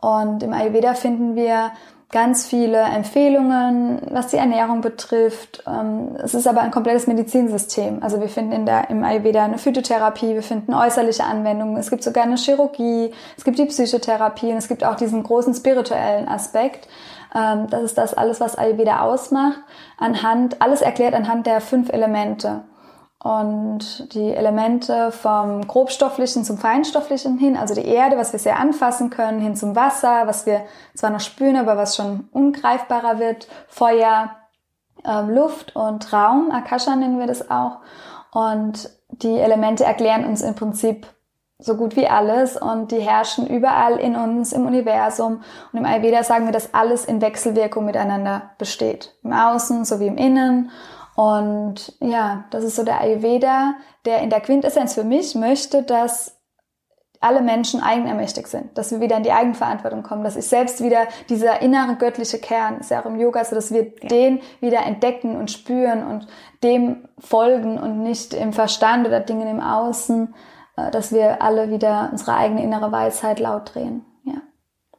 Und 0.00 0.42
im 0.42 0.52
Ayurveda 0.52 0.94
finden 0.94 1.36
wir 1.36 1.72
ganz 2.10 2.46
viele 2.46 2.80
Empfehlungen, 2.80 4.00
was 4.10 4.28
die 4.28 4.38
Ernährung 4.38 4.80
betrifft. 4.80 5.62
Ähm, 5.66 6.16
es 6.22 6.34
ist 6.34 6.46
aber 6.46 6.62
ein 6.62 6.70
komplettes 6.70 7.06
Medizinsystem. 7.06 8.02
Also 8.02 8.20
wir 8.20 8.28
finden 8.28 8.52
in 8.52 8.66
der, 8.66 8.88
im 8.88 9.04
Ayurveda 9.04 9.44
eine 9.44 9.58
Phytotherapie, 9.58 10.34
wir 10.34 10.42
finden 10.42 10.72
äußerliche 10.72 11.24
Anwendungen, 11.24 11.76
es 11.76 11.90
gibt 11.90 12.02
sogar 12.02 12.24
eine 12.24 12.36
Chirurgie, 12.36 13.12
es 13.36 13.44
gibt 13.44 13.58
die 13.58 13.66
Psychotherapie 13.66 14.50
und 14.50 14.56
es 14.56 14.68
gibt 14.68 14.84
auch 14.84 14.94
diesen 14.94 15.22
großen 15.22 15.52
spirituellen 15.54 16.28
Aspekt. 16.28 16.88
Ähm, 17.34 17.66
das 17.68 17.82
ist 17.82 17.98
das 17.98 18.14
alles, 18.14 18.40
was 18.40 18.56
Ayurveda 18.56 19.00
ausmacht. 19.00 19.60
Anhand, 19.98 20.62
alles 20.62 20.80
erklärt 20.80 21.14
anhand 21.14 21.46
der 21.46 21.60
fünf 21.60 21.90
Elemente. 21.90 22.62
Und 23.20 24.14
die 24.14 24.32
Elemente 24.32 25.10
vom 25.10 25.66
grobstofflichen 25.66 26.44
zum 26.44 26.56
feinstofflichen 26.56 27.36
hin, 27.36 27.56
also 27.56 27.74
die 27.74 27.86
Erde, 27.86 28.16
was 28.16 28.32
wir 28.32 28.38
sehr 28.38 28.60
anfassen 28.60 29.10
können, 29.10 29.40
hin 29.40 29.56
zum 29.56 29.74
Wasser, 29.74 30.26
was 30.26 30.46
wir 30.46 30.62
zwar 30.94 31.10
noch 31.10 31.20
spüren, 31.20 31.56
aber 31.56 31.76
was 31.76 31.96
schon 31.96 32.28
ungreifbarer 32.32 33.18
wird, 33.18 33.48
Feuer, 33.66 34.30
äh, 35.04 35.22
Luft 35.22 35.74
und 35.74 36.12
Raum, 36.12 36.52
Akasha 36.52 36.94
nennen 36.94 37.18
wir 37.18 37.26
das 37.26 37.50
auch. 37.50 37.78
Und 38.32 38.90
die 39.10 39.36
Elemente 39.36 39.84
erklären 39.84 40.24
uns 40.24 40.42
im 40.42 40.54
Prinzip 40.54 41.06
so 41.58 41.76
gut 41.76 41.96
wie 41.96 42.06
alles 42.06 42.56
und 42.56 42.92
die 42.92 43.00
herrschen 43.00 43.46
überall 43.46 43.98
in 43.98 44.14
uns, 44.14 44.52
im 44.52 44.64
Universum. 44.64 45.42
Und 45.72 45.78
im 45.78 45.84
Ayurveda 45.84 46.22
sagen 46.22 46.44
wir, 46.44 46.52
dass 46.52 46.72
alles 46.72 47.04
in 47.04 47.20
Wechselwirkung 47.20 47.84
miteinander 47.84 48.50
besteht. 48.58 49.16
Im 49.24 49.32
Außen 49.32 49.84
sowie 49.84 50.06
im 50.06 50.16
Innen. 50.16 50.70
Und 51.18 51.96
ja, 51.98 52.44
das 52.52 52.62
ist 52.62 52.76
so 52.76 52.84
der 52.84 53.00
Ayurveda, 53.00 53.74
der 54.04 54.20
in 54.20 54.30
der 54.30 54.40
Quintessenz 54.40 54.94
für 54.94 55.02
mich 55.02 55.34
möchte, 55.34 55.82
dass 55.82 56.36
alle 57.18 57.40
Menschen 57.40 57.82
eigenermächtig 57.82 58.46
sind, 58.46 58.78
dass 58.78 58.92
wir 58.92 59.00
wieder 59.00 59.16
in 59.16 59.24
die 59.24 59.32
Eigenverantwortung 59.32 60.04
kommen, 60.04 60.22
dass 60.22 60.36
ich 60.36 60.46
selbst 60.46 60.80
wieder 60.80 61.08
dieser 61.28 61.60
innere 61.60 61.96
göttliche 61.96 62.38
Kern, 62.38 62.78
ist 62.78 62.92
ja 62.92 63.02
auch 63.02 63.06
im 63.06 63.18
Yoga 63.18 63.44
so, 63.44 63.56
dass 63.56 63.72
wir 63.72 63.86
ja. 63.86 64.08
den 64.08 64.40
wieder 64.60 64.86
entdecken 64.86 65.34
und 65.34 65.50
spüren 65.50 66.06
und 66.06 66.28
dem 66.62 67.08
folgen 67.18 67.80
und 67.80 68.00
nicht 68.04 68.32
im 68.32 68.52
Verstand 68.52 69.04
oder 69.04 69.18
Dingen 69.18 69.48
im 69.48 69.60
Außen 69.60 70.32
äh, 70.78 70.90
dass 70.90 71.12
wir 71.12 71.42
alle 71.42 71.70
wieder 71.70 72.10
unsere 72.12 72.34
eigene 72.34 72.62
innere 72.62 72.92
Weisheit 72.92 73.40
laut 73.40 73.74
drehen. 73.74 74.04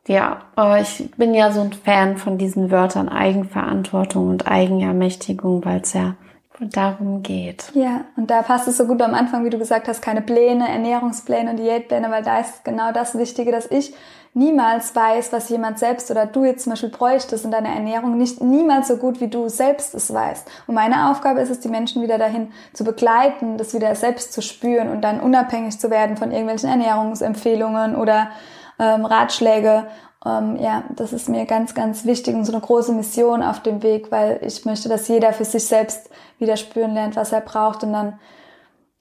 Ja. 0.10 0.42
Aber 0.56 0.82
ich 0.82 1.12
bin 1.18 1.36
ja 1.36 1.52
so 1.52 1.62
ein 1.62 1.72
Fan 1.72 2.18
von 2.18 2.40
diesen 2.40 2.72
Wörtern 2.72 3.10
Eigenverantwortung 3.10 4.28
und 4.28 4.48
Eigenermächtigung, 4.50 5.64
weil 5.64 5.82
es 5.82 5.94
ja 5.94 6.16
darum 6.60 7.22
geht. 7.22 7.72
Ja, 7.74 8.02
und 8.18 8.30
da 8.32 8.42
passt 8.42 8.68
es 8.68 8.78
so 8.78 8.86
gut 8.86 9.02
am 9.02 9.14
Anfang, 9.14 9.46
wie 9.46 9.52
du 9.52 9.60
gesagt 9.60 9.88
hast, 9.88 10.02
keine 10.02 10.22
Pläne, 10.22 10.68
Ernährungspläne 10.68 11.56
Diätpläne, 11.56 12.10
weil 12.10 12.24
da 12.24 12.40
ist 12.40 12.66
genau 12.66 12.92
das 12.92 13.18
Wichtige, 13.18 13.52
dass 13.52 13.70
ich 13.72 13.94
niemals 14.34 14.96
weiß, 14.96 15.32
was 15.32 15.48
jemand 15.50 15.78
selbst 15.80 16.10
oder 16.10 16.26
du 16.26 16.44
jetzt 16.44 16.64
zum 16.64 16.72
Beispiel 16.72 16.90
bräuchtest 16.90 17.46
in 17.46 17.52
deiner 17.52 17.70
Ernährung, 17.70 18.18
nicht 18.18 18.42
niemals 18.42 18.88
so 18.88 18.98
gut 18.98 19.22
wie 19.22 19.28
du 19.28 19.48
selbst 19.48 19.94
es 19.94 20.12
weißt. 20.12 20.50
Und 20.66 20.76
meine 20.76 21.12
Aufgabe 21.12 21.40
ist 21.40 21.52
es, 21.52 21.60
die 21.60 21.70
Menschen 21.70 22.02
wieder 22.02 22.18
dahin 22.18 22.52
zu 22.74 22.84
begleiten, 22.84 23.58
das 23.58 23.74
wieder 23.74 23.94
selbst 23.96 24.34
zu 24.34 24.42
spüren 24.42 24.90
und 24.90 25.02
dann 25.02 25.20
unabhängig 25.20 25.80
zu 25.80 25.92
werden 25.92 26.18
von 26.18 26.32
irgendwelchen 26.32 26.70
Ernährungsempfehlungen 26.70 27.96
oder 27.96 28.32
ähm, 28.80 29.06
Ratschläge. 29.06 29.88
Ähm, 30.26 30.58
ja, 30.58 30.84
das 30.96 31.14
ist 31.14 31.30
mir 31.30 31.46
ganz, 31.46 31.74
ganz 31.74 32.06
wichtig 32.06 32.36
und 32.36 32.46
so 32.46 32.52
eine 32.52 32.62
große 32.62 32.92
Mission 32.92 33.44
auf 33.44 33.62
dem 33.62 33.84
Weg, 33.84 34.12
weil 34.12 34.40
ich 34.42 34.66
möchte, 34.66 34.90
dass 34.90 35.08
jeder 35.08 35.32
für 35.34 35.46
sich 35.46 35.66
selbst 35.66 36.10
wieder 36.40 36.58
spüren 36.58 36.94
lernt, 36.94 37.16
was 37.16 37.32
er 37.32 37.42
braucht 37.42 37.84
und 37.84 37.94
dann 37.94 38.20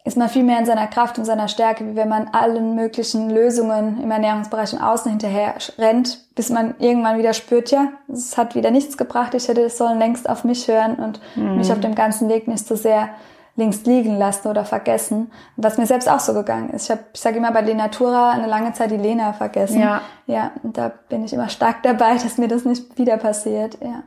ist 0.09 0.17
man 0.17 0.29
viel 0.29 0.43
mehr 0.43 0.59
in 0.59 0.65
seiner 0.65 0.87
Kraft 0.87 1.19
und 1.19 1.27
seiner 1.27 1.49
Stärke, 1.49 1.87
wie 1.87 1.97
wenn 1.97 2.09
man 2.09 2.29
allen 2.29 2.75
möglichen 2.75 3.31
Lösungen 3.31 4.03
im 4.03 4.11
Ernährungsbereich 4.11 4.73
und 4.73 4.81
außen 4.81 5.11
hinterher 5.11 5.55
rennt, 5.77 6.35
bis 6.35 6.49
man 6.49 6.75
irgendwann 6.79 7.19
wieder 7.19 7.35
spürt, 7.35 7.71
ja, 7.71 7.89
es 8.11 8.39
hat 8.39 8.55
wieder 8.55 8.71
nichts 8.71 8.97
gebracht, 8.97 9.35
ich 9.35 9.49
hätte 9.49 9.63
es 9.63 9.77
sollen 9.77 9.99
längst 9.99 10.29
auf 10.29 10.45
mich 10.45 10.67
hören 10.67 10.95
und 10.95 11.21
mhm. 11.37 11.59
mich 11.59 11.71
auf 11.71 11.81
dem 11.81 11.95
ganzen 11.95 12.29
Weg 12.29 12.49
nicht 12.49 12.67
so 12.67 12.75
sehr 12.75 13.11
links 13.59 13.85
liegen 13.85 14.17
lassen 14.17 14.49
oder 14.49 14.65
vergessen, 14.65 15.33
was 15.57 15.79
mir 15.79 15.87
selbst 15.87 16.09
auch 16.09 16.21
so 16.21 16.33
gegangen 16.33 16.71
ist. 16.71 16.85
Ich 16.85 16.91
habe, 16.91 17.03
ich 17.13 17.21
sage 17.21 17.39
immer 17.39 17.53
bei 17.53 17.61
Lenatura 17.61 18.31
eine 18.31 18.47
lange 18.47 18.73
Zeit 18.73 18.93
die 18.93 18.97
Lena 18.97 19.33
vergessen. 19.33 19.81
Ja. 19.81 20.01
Ja, 20.27 20.53
und 20.63 20.79
da 20.79 20.93
bin 21.09 21.25
ich 21.25 21.33
immer 21.33 21.49
stark 21.49 21.83
dabei, 21.83 22.15
dass 22.15 22.39
mir 22.39 22.49
das 22.49 22.65
nicht 22.65 22.97
wieder 22.97 23.19
passiert, 23.19 23.79
ja. 23.83 24.05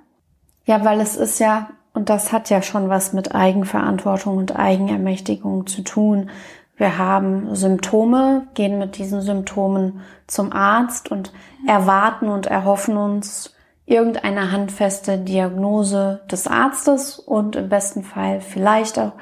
Ja, 0.66 0.86
weil 0.86 1.02
es 1.02 1.18
ist 1.18 1.40
ja 1.40 1.68
und 1.94 2.10
das 2.10 2.32
hat 2.32 2.50
ja 2.50 2.62
schon 2.62 2.90
was 2.90 3.14
mit 3.14 3.36
Eigenverantwortung 3.36 4.38
und 4.38 4.56
Eigenermächtigung 4.56 5.68
zu 5.68 5.82
tun. 5.82 6.30
Wir 6.78 6.98
haben 6.98 7.54
Symptome, 7.54 8.48
gehen 8.54 8.80
mit 8.80 8.98
diesen 8.98 9.22
Symptomen 9.22 10.02
zum 10.28 10.54
Arzt 10.54 11.12
und 11.12 11.34
erwarten 11.68 12.30
und 12.30 12.48
erhoffen 12.48 12.96
uns 12.96 13.54
irgendeine 13.92 14.52
handfeste 14.52 15.18
Diagnose 15.18 16.22
des 16.32 16.48
Arztes 16.48 17.20
und 17.20 17.56
im 17.56 17.70
besten 17.70 18.04
Fall 18.04 18.40
vielleicht 18.40 18.98
auch 18.98 19.14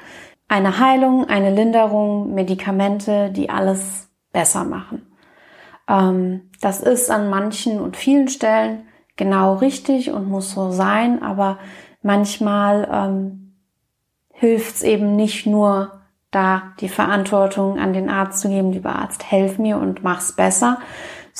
eine 0.48 0.78
Heilung, 0.78 1.28
eine 1.28 1.50
Linderung, 1.54 2.34
Medikamente, 2.34 3.30
die 3.30 3.50
alles 3.50 4.08
besser 4.32 4.64
machen. 4.64 5.06
Ähm, 5.88 6.50
das 6.60 6.80
ist 6.80 7.10
an 7.10 7.28
manchen 7.28 7.80
und 7.80 7.96
vielen 7.96 8.28
Stellen 8.28 8.86
genau 9.16 9.54
richtig 9.54 10.12
und 10.12 10.28
muss 10.28 10.52
so 10.52 10.70
sein, 10.70 11.22
aber 11.22 11.58
manchmal 12.02 12.88
ähm, 12.92 13.56
hilft 14.32 14.76
es 14.76 14.82
eben 14.82 15.16
nicht 15.16 15.46
nur, 15.46 16.00
da 16.30 16.74
die 16.78 16.88
Verantwortung 16.88 17.80
an 17.80 17.92
den 17.92 18.08
Arzt 18.08 18.40
zu 18.40 18.48
geben, 18.48 18.70
lieber 18.70 18.94
Arzt, 18.94 19.30
helf 19.30 19.58
mir 19.58 19.78
und 19.78 20.04
mach's 20.04 20.36
besser, 20.36 20.78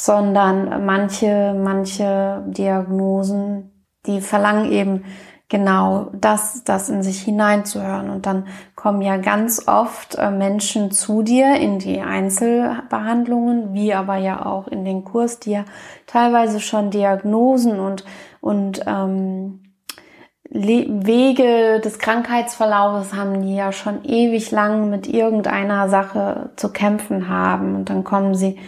sondern 0.04 0.86
manche, 0.86 1.54
manche 1.54 2.42
Diagnosen, 2.46 3.84
die 4.06 4.22
verlangen 4.22 4.72
eben 4.72 5.04
genau 5.50 6.10
das, 6.14 6.64
das 6.64 6.88
in 6.88 7.02
sich 7.02 7.20
hineinzuhören. 7.20 8.08
Und 8.08 8.24
dann 8.24 8.46
kommen 8.76 9.02
ja 9.02 9.18
ganz 9.18 9.68
oft 9.68 10.14
äh, 10.14 10.30
Menschen 10.30 10.90
zu 10.90 11.22
dir 11.22 11.56
in 11.56 11.78
die 11.78 12.00
Einzelbehandlungen, 12.00 13.74
wie 13.74 13.92
aber 13.92 14.16
ja 14.16 14.46
auch 14.46 14.68
in 14.68 14.86
den 14.86 15.04
Kurs, 15.04 15.38
die 15.38 15.50
ja 15.50 15.64
teilweise 16.06 16.60
schon 16.60 16.90
Diagnosen 16.90 17.78
und, 17.78 18.04
und 18.40 18.80
ähm, 18.86 19.60
Wege 20.48 21.80
des 21.80 21.98
Krankheitsverlaufes 21.98 23.12
haben, 23.12 23.42
die 23.42 23.54
ja 23.54 23.70
schon 23.70 24.04
ewig 24.04 24.50
lang 24.50 24.88
mit 24.88 25.06
irgendeiner 25.06 25.90
Sache 25.90 26.50
zu 26.56 26.72
kämpfen 26.72 27.28
haben. 27.28 27.74
Und 27.76 27.90
dann 27.90 28.02
kommen 28.02 28.34
sie 28.34 28.58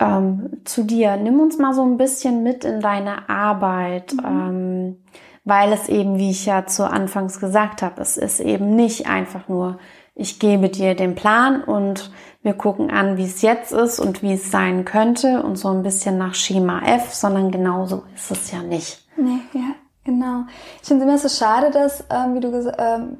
ähm, 0.00 0.60
zu 0.64 0.84
dir. 0.84 1.16
Nimm 1.16 1.40
uns 1.40 1.58
mal 1.58 1.74
so 1.74 1.82
ein 1.82 1.96
bisschen 1.96 2.42
mit 2.42 2.64
in 2.64 2.80
deine 2.80 3.28
Arbeit, 3.28 4.14
mhm. 4.14 4.24
ähm, 4.24 4.96
weil 5.44 5.72
es 5.72 5.88
eben, 5.88 6.18
wie 6.18 6.30
ich 6.30 6.46
ja 6.46 6.66
zu 6.66 6.88
Anfangs 6.88 7.40
gesagt 7.40 7.82
habe, 7.82 8.00
es 8.00 8.16
ist 8.16 8.40
eben 8.40 8.76
nicht 8.76 9.08
einfach 9.08 9.48
nur, 9.48 9.78
ich 10.14 10.38
gebe 10.38 10.68
dir 10.68 10.94
den 10.94 11.14
Plan 11.14 11.62
und 11.62 12.10
wir 12.42 12.54
gucken 12.54 12.90
an, 12.90 13.16
wie 13.16 13.24
es 13.24 13.42
jetzt 13.42 13.72
ist 13.72 14.00
und 14.00 14.22
wie 14.22 14.34
es 14.34 14.50
sein 14.50 14.84
könnte 14.84 15.42
und 15.42 15.56
so 15.56 15.68
ein 15.68 15.82
bisschen 15.82 16.18
nach 16.18 16.34
Schema 16.34 16.82
F, 16.84 17.14
sondern 17.14 17.50
genauso 17.50 18.04
ist 18.14 18.30
es 18.30 18.50
ja 18.50 18.62
nicht. 18.62 19.06
Nee, 19.16 19.40
ja. 19.52 19.74
Genau. 20.08 20.44
Ich 20.80 20.88
finde 20.88 21.04
es 21.04 21.10
immer 21.10 21.18
so 21.18 21.28
schade, 21.28 21.70
dass, 21.70 22.02
ähm, 22.08 22.34
wie 22.34 22.40
du 22.40 22.74
ähm, 22.78 23.18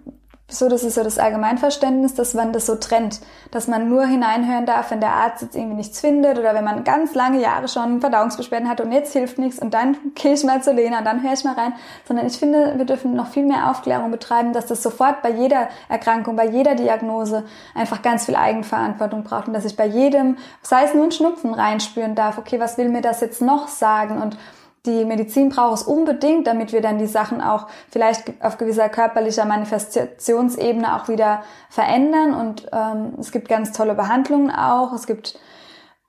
so, 0.51 0.71
das 0.71 0.83
ist 0.83 0.95
so 0.95 1.05
das 1.05 1.19
Allgemeinverständnis, 1.19 2.15
dass 2.15 2.33
man 2.33 2.55
das 2.55 2.65
so 2.65 2.77
trennt, 2.77 3.21
dass 3.51 3.69
man 3.69 3.91
nur 3.91 4.07
hineinhören 4.07 4.65
darf, 4.65 4.91
wenn 4.91 5.01
der 5.01 5.13
Arzt 5.13 5.43
jetzt 5.43 5.55
irgendwie 5.55 5.77
nichts 5.77 6.01
findet 6.01 6.39
oder 6.39 6.55
wenn 6.55 6.65
man 6.65 6.85
ganz 6.85 7.15
lange 7.15 7.39
Jahre 7.39 7.69
schon 7.69 8.01
Verdauungsbeschwerden 8.01 8.67
hat 8.67 8.81
und 8.81 8.91
jetzt 8.91 9.13
hilft 9.13 9.39
nichts 9.39 9.59
und 9.59 9.75
dann 9.75 9.99
gehe 10.15 10.33
ich 10.33 10.45
mal 10.45 10.63
zu 10.63 10.73
Lena 10.73 11.01
und 11.01 11.05
dann 11.05 11.23
höre 11.23 11.35
ich 11.35 11.45
mal 11.45 11.53
rein, 11.53 11.75
sondern 12.07 12.27
ich 12.27 12.39
finde, 12.39 12.79
wir 12.79 12.87
dürfen 12.87 13.15
noch 13.15 13.27
viel 13.27 13.45
mehr 13.45 13.71
Aufklärung 13.71 14.11
betreiben, 14.11 14.55
dass 14.55 14.65
das 14.65 14.83
sofort 14.83 15.21
bei 15.21 15.31
jeder 15.31 15.69
Erkrankung, 15.91 16.35
bei 16.37 16.47
jeder 16.47 16.75
Diagnose 16.75 17.45
einfach 17.75 18.01
ganz 18.01 18.25
viel 18.25 18.37
Eigenverantwortung 18.37 19.25
braucht 19.25 19.49
und 19.49 19.53
dass 19.53 19.67
ich 19.67 19.77
bei 19.77 19.87
jedem, 19.87 20.39
sei 20.63 20.85
es 20.85 20.95
nur 20.95 21.05
ein 21.05 21.13
Schnupfen 21.13 21.53
reinspüren 21.53 22.15
darf, 22.15 22.39
okay, 22.39 22.59
was 22.59 22.79
will 22.79 22.89
mir 22.89 23.03
das 23.03 23.21
jetzt 23.21 23.43
noch 23.43 23.69
sagen? 23.69 24.23
Und 24.23 24.39
die 24.89 25.05
Medizin 25.05 25.51
braucht 25.51 25.75
es 25.75 25.83
unbedingt, 25.83 26.47
damit 26.47 26.73
wir 26.73 26.81
dann 26.81 26.99
die 26.99 27.07
Sachen 27.07 27.41
auch 27.41 27.67
vielleicht 27.91 28.33
auf 28.43 28.57
gewisser 28.57 28.89
körperlicher 28.89 29.45
Manifestationsebene 29.45 30.97
auch 30.97 31.09
wieder 31.09 31.43
verändern. 31.69 32.35
Und 32.35 32.67
ähm, 32.73 33.13
es 33.21 33.31
gibt 33.31 33.49
ganz 33.49 33.73
tolle 33.73 33.95
Behandlungen 33.95 34.51
auch. 34.51 34.93
Es 34.93 35.07
gibt 35.07 35.39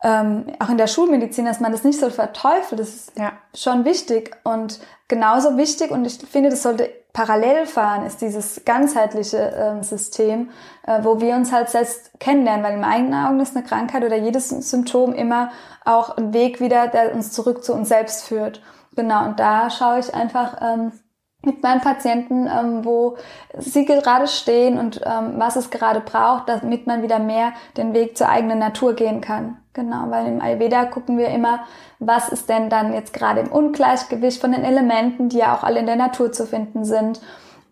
ähm, 0.02 0.46
auch 0.60 0.70
in 0.70 0.78
der 0.78 0.88
Schulmedizin, 0.88 1.46
dass 1.46 1.60
man 1.60 1.72
das 1.72 1.84
nicht 1.84 2.00
so 2.00 2.10
verteufelt. 2.10 2.80
Das 2.80 2.90
ist 2.90 3.18
ja. 3.18 3.34
schon 3.54 3.86
wichtig 3.86 4.36
und 4.44 4.80
genauso 5.08 5.58
wichtig. 5.58 5.92
Und 5.92 6.06
ich 6.06 6.18
finde, 6.18 6.50
das 6.50 6.64
sollte 6.64 6.90
parallel 7.12 7.66
fahren, 7.66 8.06
ist 8.06 8.22
dieses 8.22 8.64
ganzheitliche 8.66 9.52
äh, 9.52 9.84
System, 9.84 10.52
äh, 10.86 11.04
wo 11.04 11.20
wir 11.20 11.36
uns 11.36 11.52
halt 11.52 11.70
selbst 11.70 12.12
kennenlernen, 12.20 12.64
weil 12.64 12.76
in 12.76 12.82
meinen 12.82 13.14
Augen 13.14 13.40
ist 13.40 13.56
eine 13.56 13.66
Krankheit 13.66 14.04
oder 14.04 14.16
jedes 14.16 14.50
Symptom 14.50 15.14
immer 15.14 15.52
auch 15.86 16.16
ein 16.16 16.34
Weg 16.34 16.62
wieder, 16.62 16.88
der 16.88 17.14
uns 17.14 17.32
zurück 17.32 17.64
zu 17.64 17.74
uns 17.74 17.90
selbst 17.90 18.26
führt. 18.26 18.62
Genau, 18.96 19.26
und 19.26 19.40
da 19.40 19.70
schaue 19.70 20.00
ich 20.00 20.14
einfach 20.14 20.58
ähm, 20.62 20.92
mit 21.41 21.63
meinen 21.63 21.82
Patienten, 21.82 22.47
ähm, 22.47 22.84
wo 22.84 23.15
sie 23.58 23.86
gerade 23.86 24.28
stehen 24.28 24.78
und 24.78 25.02
ähm, 25.06 25.34
was 25.38 25.56
es 25.56 25.69
gerade 25.69 26.02
braucht, 26.02 26.49
damit 26.49 26.86
man 26.86 27.02
wieder 27.02 27.19
mehr 27.19 27.54
den 27.78 27.93
Weg 27.93 28.17
zur 28.17 28.28
eigenen 28.28 28.60
Natur 28.60 28.93
gehen 28.93 29.21
kann. 29.21 29.58
Genau, 29.73 30.10
weil 30.10 30.28
im 30.28 30.41
Ayurveda 30.41 30.86
gucken 30.86 31.17
wir 31.17 31.30
immer, 31.30 31.62
was 31.99 32.30
ist 32.30 32.49
denn 32.49 32.69
dann 32.69 32.93
jetzt 32.93 33.13
gerade 33.13 33.39
im 33.39 33.52
Ungleichgewicht 33.52 34.41
von 34.41 34.52
den 34.52 34.65
Elementen, 34.65 35.30
die 35.30 35.38
ja 35.38 35.56
auch 35.56 35.63
alle 35.63 35.80
in 35.80 35.86
der 35.86 35.95
Natur 35.95 36.32
zu 36.34 36.45
finden 36.45 36.84
sind. 36.84 37.21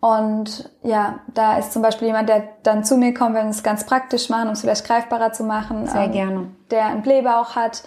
Und 0.00 0.70
ja, 0.82 1.18
da 1.34 1.58
ist 1.58 1.72
zum 1.72 1.82
Beispiel 1.82 2.06
jemand, 2.08 2.28
der 2.28 2.44
dann 2.62 2.84
zu 2.84 2.96
mir 2.96 3.12
kommt, 3.12 3.34
wenn 3.34 3.46
wir 3.46 3.50
es 3.50 3.64
ganz 3.64 3.84
praktisch 3.84 4.30
machen, 4.30 4.46
um 4.46 4.52
es 4.52 4.60
vielleicht 4.60 4.86
greifbarer 4.86 5.32
zu 5.32 5.44
machen. 5.44 5.86
Sehr 5.86 6.04
ähm, 6.04 6.12
gerne. 6.12 6.46
Der 6.70 6.86
einen 6.86 7.02
Blähbauch 7.02 7.56
hat 7.56 7.82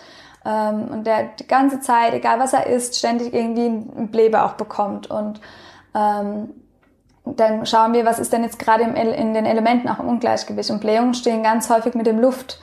ähm, 0.46 0.90
und 0.92 1.08
der 1.08 1.30
die 1.40 1.48
ganze 1.48 1.80
Zeit, 1.80 2.14
egal 2.14 2.40
was 2.40 2.54
er 2.54 2.68
isst, 2.68 2.98
ständig 2.98 3.34
irgendwie 3.34 3.66
einen 3.66 4.10
Blähbauch 4.12 4.54
bekommt. 4.54 5.10
Und 5.10 5.40
ähm, 5.96 6.50
dann 7.26 7.66
schauen 7.66 7.94
wir, 7.94 8.06
was 8.06 8.20
ist 8.20 8.34
denn 8.34 8.44
jetzt 8.44 8.60
gerade 8.60 8.84
in 8.84 9.34
den 9.34 9.46
Elementen 9.46 9.88
auch 9.88 10.00
im 10.00 10.08
Ungleichgewicht. 10.08 10.72
Und 10.72 10.82
Blähungen 10.82 11.14
stehen 11.14 11.44
ganz 11.44 11.70
häufig 11.70 11.94
mit 11.94 12.08
dem 12.08 12.20
Luftelement 12.20 12.58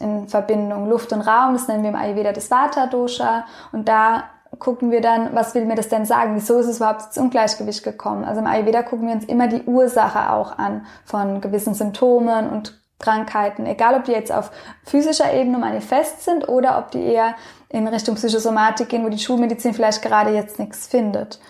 ähm, 0.00 0.22
in 0.22 0.28
Verbindung. 0.28 0.88
Luft 0.88 1.12
und 1.12 1.20
Raum, 1.20 1.52
das 1.52 1.68
nennen 1.68 1.82
wir 1.82 1.90
im 1.90 1.96
Ayurveda 1.96 2.32
das 2.32 2.50
Vata-Dosha. 2.50 3.44
Und 3.72 3.88
da 3.88 4.24
gucken 4.58 4.90
wir 4.90 5.00
dann, 5.00 5.34
was 5.34 5.54
will 5.54 5.66
mir 5.66 5.76
das 5.76 5.88
denn 5.88 6.06
sagen? 6.06 6.34
Wieso 6.34 6.58
ist 6.58 6.66
es 6.66 6.78
überhaupt 6.78 7.02
ins 7.06 7.18
Ungleichgewicht 7.18 7.84
gekommen? 7.84 8.24
Also 8.24 8.40
im 8.40 8.46
Ayurveda 8.46 8.82
gucken 8.82 9.06
wir 9.06 9.14
uns 9.14 9.26
immer 9.26 9.46
die 9.46 9.62
Ursache 9.62 10.32
auch 10.32 10.58
an 10.58 10.86
von 11.04 11.40
gewissen 11.40 11.74
Symptomen 11.74 12.48
und 12.48 12.80
Krankheiten, 12.98 13.66
egal 13.66 13.94
ob 13.94 14.04
die 14.04 14.12
jetzt 14.12 14.30
auf 14.30 14.50
physischer 14.84 15.32
Ebene 15.32 15.58
manifest 15.58 16.22
sind 16.22 16.48
oder 16.48 16.78
ob 16.78 16.90
die 16.90 17.02
eher 17.02 17.34
in 17.70 17.86
Richtung 17.88 18.16
Psychosomatik 18.16 18.88
gehen, 18.88 19.04
wo 19.04 19.08
die 19.08 19.18
Schulmedizin 19.18 19.74
vielleicht 19.74 20.02
gerade 20.02 20.30
jetzt 20.30 20.58
nichts 20.58 20.86
findet. 20.86 21.40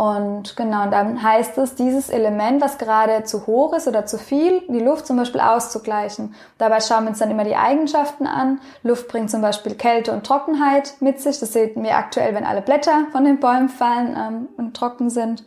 Und 0.00 0.56
genau, 0.56 0.88
dann 0.88 1.22
heißt 1.22 1.58
es, 1.58 1.74
dieses 1.74 2.08
Element, 2.08 2.62
was 2.62 2.78
gerade 2.78 3.24
zu 3.24 3.46
hoch 3.46 3.74
ist 3.74 3.86
oder 3.86 4.06
zu 4.06 4.16
viel, 4.16 4.62
die 4.68 4.80
Luft 4.80 5.06
zum 5.06 5.18
Beispiel 5.18 5.42
auszugleichen. 5.42 6.34
Dabei 6.56 6.80
schauen 6.80 7.04
wir 7.04 7.10
uns 7.10 7.18
dann 7.18 7.30
immer 7.30 7.44
die 7.44 7.54
Eigenschaften 7.54 8.26
an. 8.26 8.60
Luft 8.82 9.08
bringt 9.08 9.30
zum 9.30 9.42
Beispiel 9.42 9.74
Kälte 9.74 10.12
und 10.12 10.24
Trockenheit 10.24 10.94
mit 11.00 11.20
sich. 11.20 11.38
Das 11.38 11.52
sehen 11.52 11.82
wir 11.82 11.96
aktuell, 11.96 12.34
wenn 12.34 12.46
alle 12.46 12.62
Blätter 12.62 13.08
von 13.12 13.26
den 13.26 13.40
Bäumen 13.40 13.68
fallen 13.68 14.16
ähm, 14.16 14.48
und 14.56 14.74
trocken 14.74 15.10
sind. 15.10 15.44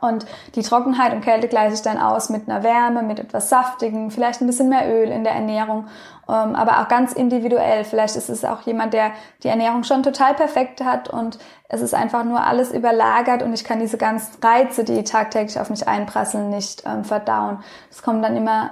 Und 0.00 0.26
die 0.54 0.62
Trockenheit 0.62 1.12
und 1.12 1.22
Kälte 1.22 1.48
gleiche 1.48 1.74
ich 1.74 1.82
dann 1.82 1.98
aus 1.98 2.28
mit 2.28 2.48
einer 2.48 2.62
Wärme, 2.62 3.02
mit 3.02 3.18
etwas 3.18 3.48
Saftigem, 3.48 4.10
vielleicht 4.10 4.40
ein 4.40 4.46
bisschen 4.46 4.68
mehr 4.68 4.88
Öl 4.88 5.10
in 5.10 5.24
der 5.24 5.34
Ernährung, 5.34 5.86
ähm, 6.28 6.54
aber 6.54 6.80
auch 6.80 6.88
ganz 6.88 7.12
individuell. 7.12 7.84
Vielleicht 7.84 8.16
ist 8.16 8.28
es 8.28 8.44
auch 8.44 8.62
jemand, 8.62 8.94
der 8.94 9.12
die 9.42 9.48
Ernährung 9.48 9.84
schon 9.84 10.02
total 10.02 10.34
perfekt 10.34 10.82
hat 10.84 11.08
und 11.08 11.38
es 11.68 11.80
ist 11.80 11.94
einfach 11.94 12.24
nur 12.24 12.44
alles 12.44 12.72
überlagert 12.72 13.42
und 13.42 13.52
ich 13.52 13.64
kann 13.64 13.80
diese 13.80 13.98
ganzen 13.98 14.42
Reize, 14.42 14.84
die 14.84 15.02
tagtäglich 15.04 15.58
auf 15.58 15.70
mich 15.70 15.88
einprasseln, 15.88 16.50
nicht 16.50 16.84
ähm, 16.86 17.04
verdauen. 17.04 17.62
Es 17.90 18.02
kommt 18.02 18.24
dann 18.24 18.36
immer 18.36 18.70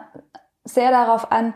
sehr 0.65 0.91
darauf 0.91 1.31
an, 1.33 1.55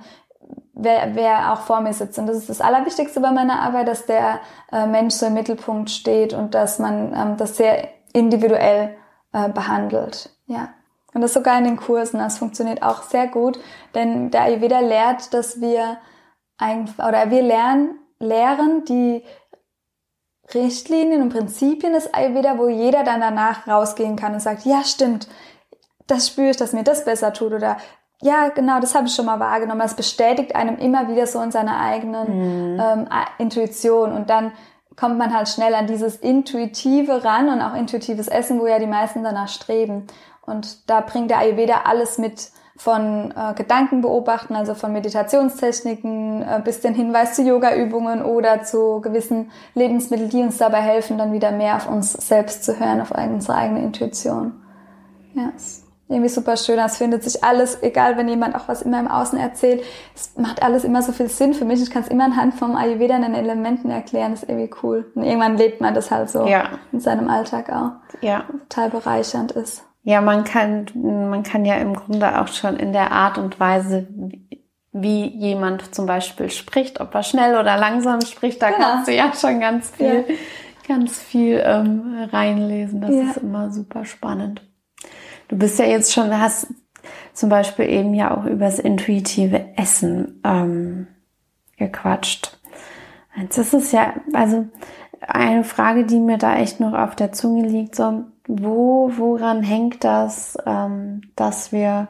wer, 0.72 1.14
wer 1.14 1.52
auch 1.52 1.60
vor 1.60 1.80
mir 1.80 1.92
sitzt. 1.92 2.18
Und 2.18 2.26
das 2.26 2.36
ist 2.36 2.48
das 2.48 2.60
Allerwichtigste 2.60 3.20
bei 3.20 3.30
meiner 3.30 3.60
Arbeit, 3.60 3.88
dass 3.88 4.06
der 4.06 4.40
äh, 4.72 4.86
Mensch 4.86 5.14
so 5.14 5.26
im 5.26 5.34
Mittelpunkt 5.34 5.90
steht 5.90 6.32
und 6.32 6.54
dass 6.54 6.78
man 6.78 7.12
ähm, 7.14 7.36
das 7.36 7.56
sehr 7.56 7.88
individuell 8.12 8.96
äh, 9.32 9.48
behandelt. 9.48 10.30
Ja. 10.46 10.70
Und 11.12 11.22
das 11.22 11.32
sogar 11.32 11.58
in 11.58 11.64
den 11.64 11.76
Kursen. 11.76 12.18
Das 12.18 12.38
funktioniert 12.38 12.82
auch 12.82 13.02
sehr 13.02 13.26
gut, 13.26 13.58
denn 13.94 14.30
der 14.30 14.42
Ayurveda 14.42 14.80
lehrt, 14.80 15.34
dass 15.34 15.60
wir 15.60 15.98
einfach, 16.56 17.08
oder 17.08 17.30
wir 17.30 17.42
lernen, 17.42 17.98
lehren 18.20 18.84
die 18.84 19.24
Richtlinien 20.54 21.22
und 21.22 21.30
Prinzipien 21.30 21.92
des 21.92 22.12
Ayurveda, 22.12 22.58
wo 22.58 22.68
jeder 22.68 23.04
dann 23.04 23.20
danach 23.20 23.66
rausgehen 23.66 24.16
kann 24.16 24.34
und 24.34 24.40
sagt, 24.40 24.64
ja, 24.64 24.84
stimmt, 24.84 25.28
das 26.06 26.28
spüre 26.28 26.50
ich, 26.50 26.56
dass 26.56 26.72
mir 26.72 26.84
das 26.84 27.04
besser 27.04 27.32
tut 27.32 27.52
oder 27.52 27.76
ja, 28.22 28.48
genau, 28.48 28.80
das 28.80 28.94
habe 28.94 29.06
ich 29.06 29.14
schon 29.14 29.24
mal 29.24 29.40
wahrgenommen. 29.40 29.80
Das 29.80 29.94
bestätigt 29.94 30.54
einem 30.54 30.76
immer 30.76 31.08
wieder 31.08 31.26
so 31.26 31.40
in 31.40 31.50
seiner 31.50 31.80
eigenen 31.80 32.74
mhm. 32.74 32.80
ähm, 32.80 33.08
Intuition 33.38 34.12
und 34.12 34.28
dann 34.28 34.52
kommt 35.00 35.16
man 35.16 35.34
halt 35.34 35.48
schnell 35.48 35.74
an 35.74 35.86
dieses 35.86 36.16
Intuitive 36.16 37.24
ran 37.24 37.48
und 37.48 37.62
auch 37.62 37.74
intuitives 37.74 38.28
Essen, 38.28 38.60
wo 38.60 38.66
ja 38.66 38.78
die 38.78 38.86
meisten 38.86 39.24
danach 39.24 39.48
streben. 39.48 40.06
Und 40.42 40.90
da 40.90 41.00
bringt 41.00 41.30
der 41.30 41.38
Ayurveda 41.38 41.82
alles 41.84 42.18
mit 42.18 42.50
von 42.76 43.32
äh, 43.36 43.54
Gedanken 43.54 44.02
beobachten, 44.02 44.54
also 44.54 44.74
von 44.74 44.92
Meditationstechniken 44.92 46.42
äh, 46.42 46.60
bis 46.62 46.80
den 46.80 46.94
Hinweis 46.94 47.34
zu 47.34 47.42
Yoga-Übungen 47.42 48.22
oder 48.22 48.62
zu 48.62 49.00
gewissen 49.00 49.50
Lebensmitteln, 49.74 50.30
die 50.30 50.42
uns 50.42 50.58
dabei 50.58 50.80
helfen, 50.80 51.18
dann 51.18 51.32
wieder 51.32 51.50
mehr 51.50 51.76
auf 51.76 51.88
uns 51.88 52.12
selbst 52.12 52.64
zu 52.64 52.78
hören, 52.78 53.00
auf 53.00 53.10
unsere 53.10 53.54
eigene 53.54 53.82
Intuition. 53.82 54.62
Yes 55.34 55.79
irgendwie 56.10 56.28
super 56.28 56.56
schön. 56.56 56.78
Es 56.78 56.98
findet 56.98 57.22
sich 57.22 57.44
alles, 57.44 57.82
egal 57.82 58.16
wenn 58.16 58.28
jemand 58.28 58.56
auch 58.56 58.66
was 58.66 58.82
immer 58.82 58.98
im 58.98 59.08
Außen 59.08 59.38
erzählt, 59.38 59.82
es 60.14 60.36
macht 60.36 60.62
alles 60.62 60.84
immer 60.84 61.02
so 61.02 61.12
viel 61.12 61.28
Sinn 61.28 61.54
für 61.54 61.64
mich. 61.64 61.80
Ich 61.80 61.90
kann 61.90 62.02
es 62.02 62.08
immer 62.08 62.24
anhand 62.24 62.54
vom 62.54 62.76
Ayurveda 62.76 63.16
in 63.16 63.22
den 63.22 63.34
Elementen 63.34 63.90
erklären. 63.90 64.32
Das 64.32 64.42
ist 64.42 64.48
irgendwie 64.48 64.70
cool. 64.82 65.10
Und 65.14 65.22
irgendwann 65.22 65.56
lebt 65.56 65.80
man 65.80 65.94
das 65.94 66.10
halt 66.10 66.28
so 66.28 66.46
ja. 66.46 66.70
in 66.90 67.00
seinem 67.00 67.28
Alltag 67.28 67.70
auch. 67.70 67.92
Ja. 68.20 68.44
Total 68.68 68.90
bereichernd 68.90 69.52
ist. 69.52 69.84
Ja, 70.02 70.20
man 70.20 70.44
kann, 70.44 70.86
man 70.94 71.42
kann 71.42 71.64
ja 71.64 71.76
im 71.76 71.94
Grunde 71.94 72.40
auch 72.40 72.48
schon 72.48 72.76
in 72.76 72.92
der 72.92 73.12
Art 73.12 73.38
und 73.38 73.60
Weise, 73.60 74.08
wie 74.92 75.26
jemand 75.26 75.94
zum 75.94 76.06
Beispiel 76.06 76.50
spricht, 76.50 77.00
ob 77.00 77.14
er 77.14 77.22
schnell 77.22 77.52
oder 77.58 77.76
langsam 77.76 78.20
spricht, 78.22 78.60
da 78.60 78.70
genau. 78.70 78.80
kannst 78.80 79.08
du 79.08 79.14
ja 79.14 79.32
schon 79.34 79.60
ganz 79.60 79.90
viel, 79.90 80.24
ja. 80.26 80.34
ganz 80.88 81.20
viel 81.20 81.62
ähm, 81.64 82.28
reinlesen. 82.32 83.00
Das 83.00 83.10
ja. 83.14 83.22
ist 83.30 83.36
immer 83.36 83.70
super 83.70 84.04
spannend. 84.04 84.62
Du 85.50 85.56
bist 85.56 85.80
ja 85.80 85.84
jetzt 85.84 86.12
schon, 86.12 86.38
hast 86.38 86.68
zum 87.34 87.50
Beispiel 87.50 87.88
eben 87.88 88.14
ja 88.14 88.36
auch 88.36 88.44
übers 88.44 88.78
intuitive 88.78 89.76
Essen 89.76 90.40
ähm, 90.44 91.08
gequatscht. 91.76 92.56
Jetzt 93.36 93.58
ist 93.58 93.92
ja, 93.92 94.14
also 94.32 94.68
eine 95.20 95.64
Frage, 95.64 96.06
die 96.06 96.20
mir 96.20 96.38
da 96.38 96.56
echt 96.56 96.78
noch 96.78 96.94
auf 96.94 97.16
der 97.16 97.32
Zunge 97.32 97.66
liegt, 97.66 97.96
so, 97.96 98.24
wo, 98.46 99.10
woran 99.16 99.62
hängt 99.64 100.04
das, 100.04 100.56
ähm, 100.66 101.22
dass 101.34 101.72
wir 101.72 102.08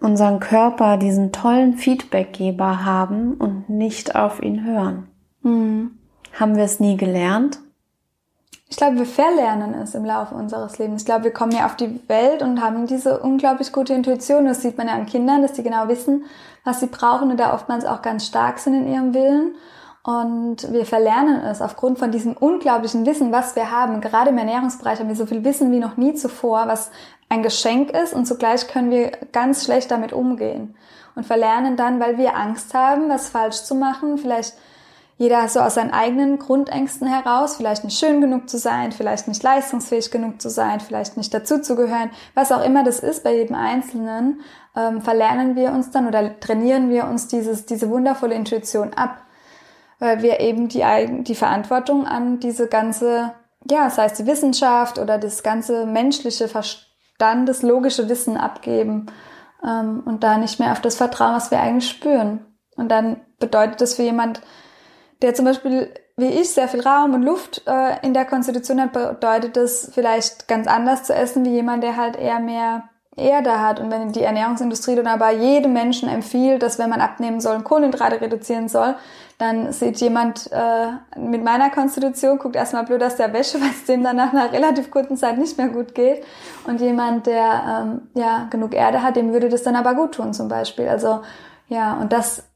unseren 0.00 0.38
Körper 0.38 0.98
diesen 0.98 1.32
tollen 1.32 1.74
Feedbackgeber 1.74 2.84
haben 2.84 3.34
und 3.34 3.70
nicht 3.70 4.16
auf 4.16 4.42
ihn 4.42 4.64
hören? 4.64 5.08
Mhm. 5.42 5.92
Haben 6.38 6.56
wir 6.56 6.64
es 6.64 6.78
nie 6.78 6.98
gelernt? 6.98 7.58
Ich 8.70 8.76
glaube, 8.76 8.98
wir 8.98 9.06
verlernen 9.06 9.74
es 9.74 9.96
im 9.96 10.04
Laufe 10.04 10.32
unseres 10.36 10.78
Lebens. 10.78 11.02
Ich 11.02 11.06
glaube, 11.06 11.24
wir 11.24 11.32
kommen 11.32 11.50
ja 11.50 11.66
auf 11.66 11.74
die 11.74 12.00
Welt 12.08 12.40
und 12.40 12.62
haben 12.62 12.86
diese 12.86 13.18
unglaublich 13.18 13.72
gute 13.72 13.94
Intuition. 13.94 14.46
Das 14.46 14.62
sieht 14.62 14.78
man 14.78 14.86
ja 14.86 14.94
an 14.94 15.06
Kindern, 15.06 15.42
dass 15.42 15.54
die 15.54 15.64
genau 15.64 15.88
wissen, 15.88 16.24
was 16.64 16.78
sie 16.78 16.86
brauchen 16.86 17.32
und 17.32 17.40
da 17.40 17.52
oftmals 17.52 17.84
auch 17.84 18.00
ganz 18.00 18.26
stark 18.26 18.60
sind 18.60 18.74
in 18.74 18.92
ihrem 18.92 19.12
Willen. 19.12 19.56
Und 20.04 20.72
wir 20.72 20.86
verlernen 20.86 21.40
es 21.40 21.60
aufgrund 21.60 21.98
von 21.98 22.12
diesem 22.12 22.36
unglaublichen 22.36 23.04
Wissen, 23.06 23.32
was 23.32 23.56
wir 23.56 23.72
haben. 23.72 24.00
Gerade 24.00 24.30
im 24.30 24.38
Ernährungsbereich 24.38 25.00
haben 25.00 25.08
wir 25.08 25.16
so 25.16 25.26
viel 25.26 25.44
Wissen 25.44 25.72
wie 25.72 25.80
noch 25.80 25.96
nie 25.96 26.14
zuvor, 26.14 26.68
was 26.68 26.92
ein 27.28 27.42
Geschenk 27.42 27.90
ist 27.90 28.14
und 28.14 28.24
zugleich 28.24 28.68
können 28.68 28.92
wir 28.92 29.10
ganz 29.32 29.64
schlecht 29.64 29.90
damit 29.90 30.12
umgehen. 30.12 30.76
Und 31.16 31.26
verlernen 31.26 31.76
dann, 31.76 31.98
weil 31.98 32.18
wir 32.18 32.36
Angst 32.36 32.72
haben, 32.72 33.08
was 33.08 33.30
falsch 33.30 33.64
zu 33.64 33.74
machen, 33.74 34.16
vielleicht 34.16 34.54
jeder 35.20 35.46
so 35.48 35.60
aus 35.60 35.74
seinen 35.74 35.90
eigenen 35.90 36.38
Grundängsten 36.38 37.06
heraus, 37.06 37.56
vielleicht 37.56 37.84
nicht 37.84 37.98
schön 37.98 38.22
genug 38.22 38.48
zu 38.48 38.56
sein, 38.56 38.90
vielleicht 38.90 39.28
nicht 39.28 39.42
leistungsfähig 39.42 40.10
genug 40.10 40.40
zu 40.40 40.48
sein, 40.48 40.80
vielleicht 40.80 41.18
nicht 41.18 41.34
dazuzugehören, 41.34 42.10
was 42.32 42.50
auch 42.50 42.64
immer 42.64 42.84
das 42.84 43.00
ist 43.00 43.22
bei 43.22 43.36
jedem 43.36 43.54
Einzelnen, 43.54 44.40
ähm, 44.74 45.02
verlernen 45.02 45.56
wir 45.56 45.72
uns 45.72 45.90
dann 45.90 46.08
oder 46.08 46.40
trainieren 46.40 46.88
wir 46.88 47.04
uns 47.04 47.28
dieses, 47.28 47.66
diese 47.66 47.90
wundervolle 47.90 48.34
Intuition 48.34 48.94
ab, 48.94 49.18
weil 49.98 50.22
wir 50.22 50.40
eben 50.40 50.68
die, 50.68 50.82
die 51.22 51.34
Verantwortung 51.34 52.06
an 52.06 52.40
diese 52.40 52.66
ganze, 52.66 53.34
ja, 53.70 53.84
das 53.84 53.98
heißt 53.98 54.20
die 54.20 54.26
Wissenschaft 54.26 54.98
oder 54.98 55.18
das 55.18 55.42
ganze 55.42 55.84
menschliche 55.84 56.48
Verstand, 56.48 57.46
das 57.46 57.60
logische 57.60 58.08
Wissen 58.08 58.38
abgeben 58.38 59.12
ähm, 59.62 60.02
und 60.06 60.24
da 60.24 60.38
nicht 60.38 60.60
mehr 60.60 60.72
auf 60.72 60.80
das 60.80 60.96
Vertrauen, 60.96 61.34
was 61.34 61.50
wir 61.50 61.60
eigentlich 61.60 61.90
spüren. 61.90 62.46
Und 62.74 62.88
dann 62.88 63.20
bedeutet 63.38 63.82
das 63.82 63.96
für 63.96 64.02
jemand, 64.02 64.40
der 65.22 65.34
zum 65.34 65.44
Beispiel 65.44 65.92
wie 66.20 66.28
ich 66.28 66.50
sehr 66.50 66.68
viel 66.68 66.80
Raum 66.80 67.14
und 67.14 67.22
Luft 67.22 67.62
äh, 67.66 68.04
in 68.04 68.14
der 68.14 68.26
Konstitution 68.26 68.80
hat, 68.80 68.92
bedeutet 68.92 69.56
das 69.56 69.90
vielleicht 69.92 70.48
ganz 70.48 70.66
anders 70.66 71.04
zu 71.04 71.14
essen 71.14 71.44
wie 71.44 71.50
jemand, 71.50 71.82
der 71.82 71.96
halt 71.96 72.16
eher 72.16 72.40
mehr 72.40 72.84
Erde 73.16 73.60
hat. 73.60 73.80
Und 73.80 73.90
wenn 73.90 74.12
die 74.12 74.22
Ernährungsindustrie 74.22 74.94
dann 74.94 75.06
aber 75.06 75.30
jedem 75.30 75.72
Menschen 75.72 76.08
empfiehlt, 76.08 76.62
dass 76.62 76.78
wenn 76.78 76.90
man 76.90 77.00
abnehmen 77.00 77.40
soll, 77.40 77.60
Kohlenhydrate 77.62 78.20
reduzieren 78.20 78.68
soll, 78.68 78.94
dann 79.38 79.72
sieht 79.72 80.00
jemand 80.00 80.50
äh, 80.52 81.18
mit 81.18 81.42
meiner 81.42 81.70
Konstitution, 81.70 82.38
guckt 82.38 82.56
erstmal 82.56 82.84
blöd 82.84 83.02
aus 83.02 83.16
der 83.16 83.32
Wäsche, 83.32 83.58
weil 83.60 83.70
es 83.70 83.84
dem 83.86 84.04
dann 84.04 84.16
nach 84.16 84.32
einer 84.32 84.52
relativ 84.52 84.90
kurzen 84.90 85.16
Zeit 85.16 85.38
nicht 85.38 85.56
mehr 85.56 85.68
gut 85.68 85.94
geht. 85.94 86.22
Und 86.66 86.80
jemand, 86.80 87.26
der 87.26 87.82
ähm, 87.82 88.08
ja 88.14 88.46
genug 88.50 88.74
Erde 88.74 89.02
hat, 89.02 89.16
dem 89.16 89.32
würde 89.32 89.48
das 89.48 89.62
dann 89.62 89.76
aber 89.76 89.94
gut 89.94 90.12
tun 90.12 90.34
zum 90.34 90.48
Beispiel. 90.48 90.88
Also 90.88 91.20
ja, 91.68 91.94
und 91.94 92.12
das 92.12 92.49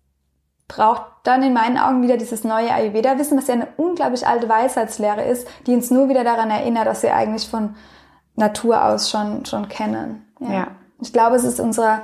braucht 0.69 1.03
dann 1.25 1.43
in 1.43 1.53
meinen 1.53 1.79
Augen 1.79 2.03
wieder 2.03 2.17
dieses 2.17 2.45
neue 2.45 2.73
Ayurveda-Wissen, 2.73 3.37
was 3.37 3.47
ja 3.47 3.55
eine 3.55 3.69
unglaublich 3.77 4.27
alte 4.27 4.49
Weisheitslehre 4.49 5.25
ist, 5.25 5.47
die 5.67 5.75
uns 5.75 5.91
nur 5.91 6.09
wieder 6.09 6.25
daran 6.25 6.51
erinnert, 6.51 6.87
dass 6.87 7.03
wir 7.03 7.15
eigentlich 7.15 7.49
von 7.49 7.77
Natur 8.37 8.85
aus 8.85 9.11
schon, 9.11 9.45
schon 9.45 9.69
kennen. 9.69 10.27
Ja. 10.41 10.53
ja. 10.53 10.67
Ich 11.01 11.13
glaube, 11.13 11.37
es 11.37 11.45
ist 11.45 11.61
unsere 11.61 12.03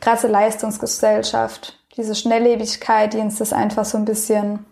krasse 0.00 0.28
Leistungsgesellschaft, 0.28 1.78
diese 1.96 2.14
Schnelllebigkeit, 2.14 3.12
die 3.12 3.18
uns 3.18 3.38
das 3.38 3.52
einfach 3.52 3.84
so 3.84 3.98
ein 3.98 4.04
bisschen 4.04 4.64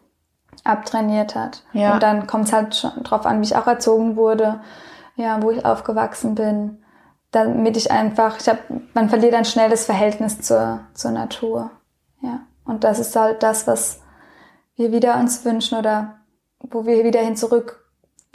abtrainiert 0.63 1.35
hat. 1.35 1.63
Ja. 1.73 1.95
Und 1.95 2.03
dann 2.03 2.27
kommt 2.27 2.47
es 2.47 2.53
halt 2.53 2.75
schon 2.75 3.03
drauf 3.03 3.27
an, 3.27 3.41
wie 3.41 3.45
ich 3.45 3.57
auch 3.57 3.67
erzogen 3.67 4.17
wurde, 4.17 4.61
ja, 5.17 5.43
wo 5.43 5.51
ich 5.51 5.65
aufgewachsen 5.65 6.35
bin, 6.35 6.83
damit 7.31 7.77
ich 7.77 7.91
einfach, 7.91 8.39
ich 8.41 8.49
habe, 8.49 8.61
man 8.95 9.09
verliert 9.09 9.35
ein 9.35 9.45
schnelles 9.45 9.85
Verhältnis 9.85 10.41
zur, 10.41 10.81
zur 10.95 11.11
Natur. 11.11 11.71
Ja. 12.21 12.41
Und 12.65 12.85
das 12.85 12.99
ist 12.99 13.15
halt 13.17 13.43
das, 13.43 13.67
was 13.67 14.01
wir 14.77 14.93
wieder 14.93 15.19
uns 15.19 15.45
wünschen 15.45 15.79
oder 15.79 16.17
wo 16.61 16.87
wir 16.87 17.05
wieder 17.05 17.21
hin 17.21 17.37
zurück 17.37 17.85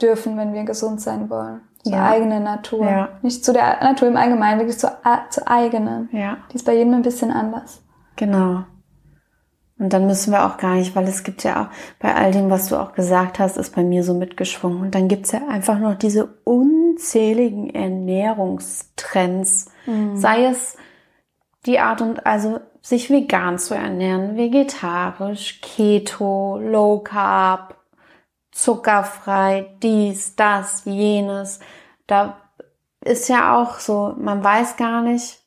dürfen, 0.00 0.36
wenn 0.36 0.54
wir 0.54 0.62
gesund 0.64 1.00
sein 1.00 1.28
wollen. 1.30 1.62
Zur 1.82 1.94
ja. 1.94 2.10
eigenen 2.10 2.44
Natur. 2.44 2.84
Ja. 2.84 3.08
Nicht 3.22 3.44
zu 3.44 3.52
der 3.52 3.82
Natur 3.82 4.06
im 4.08 4.16
Allgemeinen, 4.16 4.60
wirklich 4.60 4.78
zur, 4.78 4.98
zur 5.30 5.48
eigenen. 5.48 6.08
Ja. 6.12 6.38
Die 6.50 6.56
ist 6.56 6.66
bei 6.66 6.74
jedem 6.74 6.94
ein 6.94 7.02
bisschen 7.02 7.30
anders. 7.30 7.82
Genau. 8.16 8.64
Und 9.78 9.92
dann 9.94 10.06
müssen 10.06 10.32
wir 10.32 10.44
auch 10.44 10.58
gar 10.58 10.74
nicht, 10.74 10.94
weil 10.94 11.08
es 11.08 11.24
gibt 11.24 11.42
ja 11.42 11.62
auch, 11.62 11.68
bei 11.98 12.14
all 12.14 12.32
dem, 12.32 12.50
was 12.50 12.68
du 12.68 12.76
auch 12.76 12.92
gesagt 12.92 13.38
hast, 13.38 13.56
ist 13.56 13.74
bei 13.74 13.82
mir 13.82 14.04
so 14.04 14.12
mitgeschwungen. 14.12 14.82
Und 14.82 14.94
dann 14.94 15.08
gibt's 15.08 15.32
ja 15.32 15.40
einfach 15.48 15.78
noch 15.78 15.94
diese 15.94 16.26
unzähligen 16.44 17.70
Ernährungstrends. 17.70 19.70
Mhm. 19.86 20.18
Sei 20.18 20.44
es 20.44 20.76
die 21.64 21.78
Art 21.78 22.02
und, 22.02 22.26
also 22.26 22.60
sich 22.82 23.10
vegan 23.10 23.58
zu 23.58 23.74
ernähren, 23.74 24.36
vegetarisch, 24.36 25.60
Keto, 25.60 26.58
Low 26.58 27.00
Carb, 27.00 27.76
zuckerfrei, 28.52 29.74
dies, 29.82 30.34
das, 30.36 30.84
jenes. 30.84 31.60
Da 32.06 32.36
ist 33.04 33.28
ja 33.28 33.56
auch 33.60 33.78
so, 33.78 34.14
man 34.18 34.42
weiß 34.42 34.76
gar 34.76 35.02
nicht, 35.02 35.40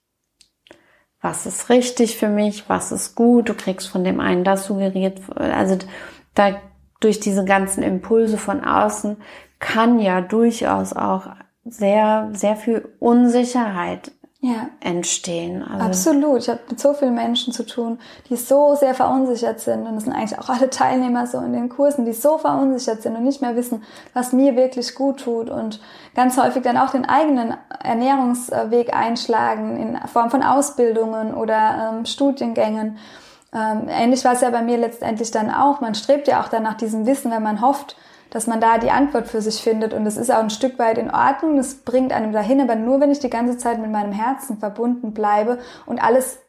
was 1.21 1.45
ist 1.45 1.69
richtig 1.69 2.17
für 2.17 2.27
mich, 2.27 2.67
was 2.67 2.91
ist 2.91 3.15
gut. 3.15 3.49
Du 3.49 3.53
kriegst 3.53 3.87
von 3.87 4.03
dem 4.03 4.19
einen 4.19 4.43
das 4.43 4.65
suggeriert. 4.65 5.19
Also 5.35 5.77
da 6.35 6.59
durch 6.99 7.19
diese 7.19 7.45
ganzen 7.45 7.81
Impulse 7.81 8.37
von 8.37 8.63
außen 8.63 9.17
kann 9.59 9.99
ja 9.99 10.21
durchaus 10.21 10.93
auch 10.93 11.27
sehr, 11.63 12.29
sehr 12.33 12.57
viel 12.57 12.89
Unsicherheit 12.99 14.11
ja. 14.43 14.67
entstehen. 14.81 15.63
Also 15.63 15.85
Absolut. 15.85 16.39
Ich 16.41 16.49
habe 16.49 16.59
mit 16.69 16.77
so 16.77 16.93
vielen 16.93 17.15
Menschen 17.15 17.53
zu 17.53 17.65
tun, 17.65 17.97
die 18.29 18.35
so 18.35 18.75
sehr 18.75 18.93
verunsichert 18.93 19.61
sind. 19.61 19.87
Und 19.87 19.95
das 19.95 20.03
sind 20.03 20.11
eigentlich 20.11 20.37
auch 20.37 20.49
alle 20.49 20.69
Teilnehmer 20.69 21.25
so 21.27 21.37
in 21.37 21.53
den 21.53 21.69
Kursen, 21.69 22.03
die 22.03 22.11
so 22.11 22.37
verunsichert 22.37 23.01
sind 23.01 23.15
und 23.15 23.23
nicht 23.23 23.41
mehr 23.41 23.55
wissen, 23.55 23.83
was 24.13 24.33
mir 24.33 24.57
wirklich 24.57 24.95
gut 24.95 25.21
tut. 25.21 25.49
Und 25.49 25.79
ganz 26.13 26.37
häufig 26.37 26.61
dann 26.61 26.75
auch 26.75 26.89
den 26.89 27.05
eigenen 27.05 27.55
Ernährungsweg 27.81 28.93
einschlagen 28.93 29.77
in 29.77 30.07
Form 30.09 30.29
von 30.29 30.43
Ausbildungen 30.43 31.33
oder 31.33 31.93
ähm, 31.93 32.05
Studiengängen. 32.05 32.97
Ähm, 33.53 33.87
ähnlich 33.87 34.25
war 34.25 34.33
es 34.33 34.41
ja 34.41 34.49
bei 34.49 34.61
mir 34.61 34.77
letztendlich 34.77 35.31
dann 35.31 35.51
auch. 35.51 35.79
Man 35.79 35.95
strebt 35.95 36.27
ja 36.27 36.41
auch 36.41 36.49
dann 36.49 36.63
nach 36.63 36.75
diesem 36.75 37.05
Wissen, 37.05 37.31
wenn 37.31 37.43
man 37.43 37.61
hofft, 37.61 37.95
dass 38.33 38.47
man 38.47 38.59
da 38.59 38.79
die 38.79 38.89
Antwort 38.89 39.27
für 39.27 39.43
sich 39.43 39.61
findet. 39.61 39.93
Und 39.93 40.07
es 40.07 40.17
ist 40.17 40.31
auch 40.31 40.39
ein 40.39 40.49
Stück 40.49 40.79
weit 40.79 40.97
in 40.97 41.11
Ordnung, 41.11 41.55
das 41.55 41.75
bringt 41.75 42.11
einem 42.11 42.33
dahin, 42.33 42.59
aber 42.59 42.75
nur 42.75 42.99
wenn 42.99 43.11
ich 43.11 43.19
die 43.19 43.29
ganze 43.29 43.59
Zeit 43.59 43.77
mit 43.77 43.91
meinem 43.91 44.11
Herzen 44.11 44.57
verbunden 44.57 45.13
bleibe 45.13 45.59
und 45.85 46.03
alles 46.03 46.39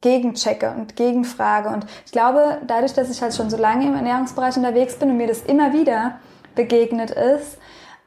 gegenchecke 0.00 0.70
und 0.70 0.96
gegenfrage. 0.96 1.68
Und 1.68 1.84
ich 2.06 2.12
glaube, 2.12 2.62
dadurch, 2.66 2.94
dass 2.94 3.10
ich 3.10 3.20
halt 3.20 3.34
schon 3.34 3.50
so 3.50 3.58
lange 3.58 3.86
im 3.86 3.94
Ernährungsbereich 3.94 4.56
unterwegs 4.56 4.98
bin 4.98 5.10
und 5.10 5.18
mir 5.18 5.26
das 5.26 5.42
immer 5.42 5.74
wieder 5.74 6.18
begegnet 6.54 7.10
ist, 7.10 7.58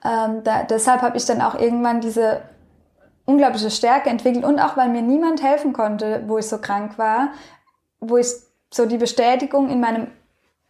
ähm, 0.04 0.44
da, 0.44 0.64
deshalb 0.64 1.04
habe 1.04 1.18
ich 1.18 1.26
dann 1.26 1.42
auch 1.42 1.54
irgendwann 1.54 2.02
diese 2.02 2.42
unglaubliche 3.26 3.70
Stärke 3.70 4.10
entwickelt 4.10 4.46
und 4.46 4.60
auch 4.60 4.78
weil 4.78 4.90
mir 4.90 5.04
niemand 5.04 5.44
helfen 5.44 5.74
konnte, 5.74 6.24
wo 6.26 6.40
ich 6.40 6.48
so 6.48 6.58
krank 6.58 6.98
war, 6.98 7.30
wo 8.00 8.18
ich 8.18 8.30
so 8.74 8.88
die 8.88 8.98
Bestätigung 8.98 9.70
in 9.70 9.80
meinem 9.80 10.08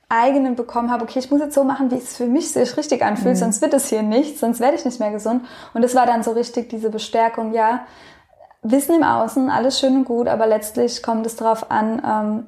eigenen 0.10 0.56
bekommen 0.56 0.89
habe, 0.89 1.04
okay, 1.04 1.20
ich 1.20 1.30
muss 1.32 1.41
jetzt 1.41 1.56
so 1.56 1.63
machen, 1.63 1.91
wie 1.91 1.96
es 1.96 2.15
für 2.15 2.28
mich 2.28 2.52
sich 2.52 2.78
richtig 2.78 3.04
anfühlt, 3.04 3.36
mhm. 3.36 3.39
sonst 3.39 3.62
wird 3.62 3.74
es 3.74 3.89
hier 3.89 4.04
nicht, 4.04 4.39
sonst 4.39 4.60
werde 4.60 4.78
ich 4.78 4.86
nicht 4.86 5.00
mehr 5.00 5.12
gesund. 5.12 5.43
Und 5.74 5.84
es 5.84 5.96
war 5.96 6.06
dann 6.06 6.24
so 6.24 6.32
richtig 6.32 6.70
diese 6.70 6.89
Bestärkung, 6.89 7.54
ja, 7.54 7.82
Wissen 8.63 8.96
im 8.96 9.04
Außen, 9.04 9.50
alles 9.50 9.80
schön 9.80 9.96
und 9.98 10.06
gut, 10.06 10.28
aber 10.28 10.48
letztlich 10.48 11.04
kommt 11.04 11.26
es 11.26 11.36
darauf 11.36 11.70
an, 11.72 12.02
ähm, 12.06 12.46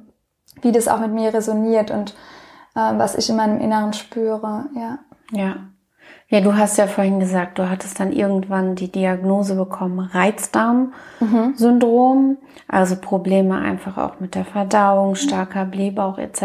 wie 0.62 0.72
das 0.72 0.88
auch 0.88 0.98
mit 1.00 1.12
mir 1.12 1.32
resoniert 1.32 1.90
und 1.90 2.14
ähm, 2.76 2.98
was 2.98 3.14
ich 3.14 3.28
in 3.30 3.36
meinem 3.36 3.60
Inneren 3.60 3.92
spüre, 3.92 4.66
ja. 4.74 4.98
Ja. 5.32 5.56
Ja, 6.32 6.40
du 6.40 6.56
hast 6.56 6.78
ja 6.78 6.86
vorhin 6.86 7.18
gesagt, 7.18 7.58
du 7.58 7.68
hattest 7.68 7.98
dann 7.98 8.12
irgendwann 8.12 8.76
die 8.76 8.92
Diagnose 8.92 9.56
bekommen, 9.56 9.98
Reizdarm-Syndrom, 9.98 12.28
mhm. 12.28 12.36
also 12.68 12.94
Probleme 12.94 13.58
einfach 13.58 13.98
auch 13.98 14.20
mit 14.20 14.36
der 14.36 14.44
Verdauung, 14.44 15.16
starker 15.16 15.64
Blähbauch 15.64 16.18
etc. 16.18 16.42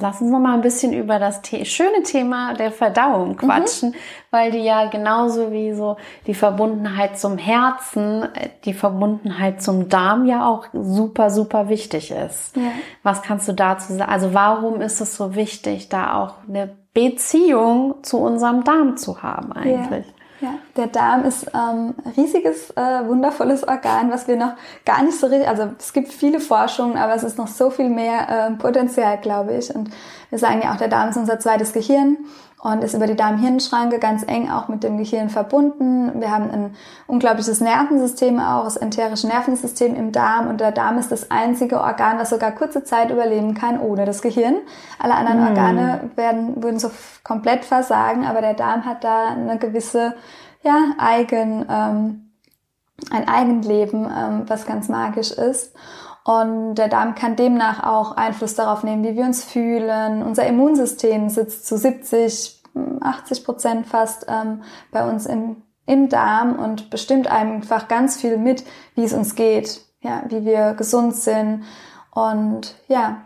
Lass 0.00 0.20
uns 0.20 0.30
noch 0.30 0.38
mal 0.38 0.54
ein 0.54 0.60
bisschen 0.60 0.92
über 0.92 1.18
das 1.18 1.40
The 1.44 1.64
schöne 1.64 2.04
Thema 2.04 2.54
der 2.54 2.70
Verdauung 2.70 3.30
mhm. 3.30 3.38
quatschen, 3.38 3.90
mhm. 3.90 3.96
weil 4.30 4.52
die 4.52 4.62
ja 4.62 4.88
genauso 4.88 5.50
wie 5.50 5.74
so 5.74 5.96
die 6.28 6.34
Verbundenheit 6.34 7.18
zum 7.18 7.36
Herzen, 7.36 8.28
die 8.64 8.72
Verbundenheit 8.72 9.60
zum 9.60 9.88
Darm 9.88 10.26
ja 10.26 10.48
auch 10.48 10.68
super, 10.72 11.30
super 11.30 11.68
wichtig 11.68 12.12
ist. 12.12 12.56
Ja. 12.56 12.70
Was 13.02 13.22
kannst 13.22 13.48
du 13.48 13.52
dazu 13.52 13.94
sagen? 13.94 14.12
Also 14.12 14.32
warum 14.32 14.80
ist 14.80 15.00
es 15.00 15.16
so 15.16 15.34
wichtig, 15.34 15.88
da 15.88 16.22
auch 16.22 16.34
eine 16.48 16.83
Beziehung 16.94 17.96
zu 18.02 18.18
unserem 18.18 18.62
Darm 18.64 18.96
zu 18.96 19.22
haben 19.22 19.52
eigentlich. 19.52 20.06
Ja, 20.40 20.48
ja. 20.48 20.54
der 20.76 20.86
Darm 20.86 21.24
ist 21.24 21.50
ähm, 21.52 21.94
riesiges, 22.16 22.70
äh, 22.70 23.06
wundervolles 23.06 23.66
Organ, 23.66 24.10
was 24.10 24.28
wir 24.28 24.36
noch 24.36 24.52
gar 24.86 25.02
nicht 25.02 25.18
so 25.18 25.26
richtig, 25.26 25.48
also 25.48 25.70
es 25.76 25.92
gibt 25.92 26.12
viele 26.12 26.38
Forschungen, 26.38 26.96
aber 26.96 27.14
es 27.14 27.24
ist 27.24 27.36
noch 27.36 27.48
so 27.48 27.70
viel 27.70 27.88
mehr 27.88 28.28
äh, 28.28 28.50
Potenzial, 28.52 29.18
glaube 29.18 29.56
ich. 29.56 29.74
Und 29.74 29.90
wir 30.34 30.40
sagen 30.40 30.62
ja 30.64 30.72
auch, 30.72 30.76
der 30.76 30.88
Darm 30.88 31.10
ist 31.10 31.16
unser 31.16 31.38
zweites 31.38 31.72
Gehirn 31.72 32.16
und 32.60 32.82
ist 32.82 32.92
über 32.92 33.06
die 33.06 33.14
Darm-Hirn-Schranke 33.14 34.00
ganz 34.00 34.24
eng 34.26 34.50
auch 34.50 34.66
mit 34.66 34.82
dem 34.82 34.98
Gehirn 34.98 35.28
verbunden. 35.28 36.20
Wir 36.20 36.32
haben 36.32 36.50
ein 36.50 36.74
unglaubliches 37.06 37.60
Nervensystem 37.60 38.40
auch, 38.40 38.64
das 38.64 38.76
enterische 38.76 39.28
Nervensystem 39.28 39.94
im 39.94 40.10
Darm 40.10 40.48
und 40.48 40.60
der 40.60 40.72
Darm 40.72 40.98
ist 40.98 41.12
das 41.12 41.30
einzige 41.30 41.80
Organ, 41.80 42.18
das 42.18 42.30
sogar 42.30 42.50
kurze 42.50 42.82
Zeit 42.82 43.12
überleben 43.12 43.54
kann 43.54 43.78
ohne 43.78 44.06
das 44.06 44.22
Gehirn. 44.22 44.56
Alle 44.98 45.14
anderen 45.14 45.44
mm. 45.44 45.46
Organe 45.46 46.10
werden, 46.16 46.64
würden 46.64 46.80
so 46.80 46.90
komplett 47.22 47.64
versagen, 47.64 48.26
aber 48.26 48.40
der 48.40 48.54
Darm 48.54 48.84
hat 48.84 49.04
da 49.04 49.28
eine 49.28 49.56
gewisse, 49.58 50.16
ja, 50.64 50.94
eigen, 50.98 51.64
ähm, 51.70 52.30
ein 53.12 53.28
Eigenleben, 53.28 54.04
ähm, 54.06 54.42
was 54.48 54.66
ganz 54.66 54.88
magisch 54.88 55.30
ist. 55.30 55.76
Und 56.24 56.76
der 56.76 56.88
Darm 56.88 57.14
kann 57.14 57.36
demnach 57.36 57.84
auch 57.84 58.16
Einfluss 58.16 58.54
darauf 58.54 58.82
nehmen, 58.82 59.04
wie 59.04 59.14
wir 59.14 59.24
uns 59.24 59.44
fühlen. 59.44 60.22
Unser 60.22 60.46
Immunsystem 60.46 61.28
sitzt 61.28 61.66
zu 61.66 61.76
70, 61.76 62.62
80 63.00 63.44
Prozent 63.44 63.86
fast 63.86 64.26
ähm, 64.28 64.62
bei 64.90 65.06
uns 65.06 65.26
im, 65.26 65.62
im 65.84 66.08
Darm 66.08 66.58
und 66.58 66.88
bestimmt 66.88 67.26
einfach 67.26 67.88
ganz 67.88 68.18
viel 68.18 68.38
mit, 68.38 68.64
wie 68.94 69.04
es 69.04 69.12
uns 69.12 69.34
geht, 69.34 69.82
ja, 70.00 70.22
wie 70.28 70.46
wir 70.46 70.72
gesund 70.72 71.14
sind. 71.14 71.64
Und 72.10 72.74
ja, 72.88 73.18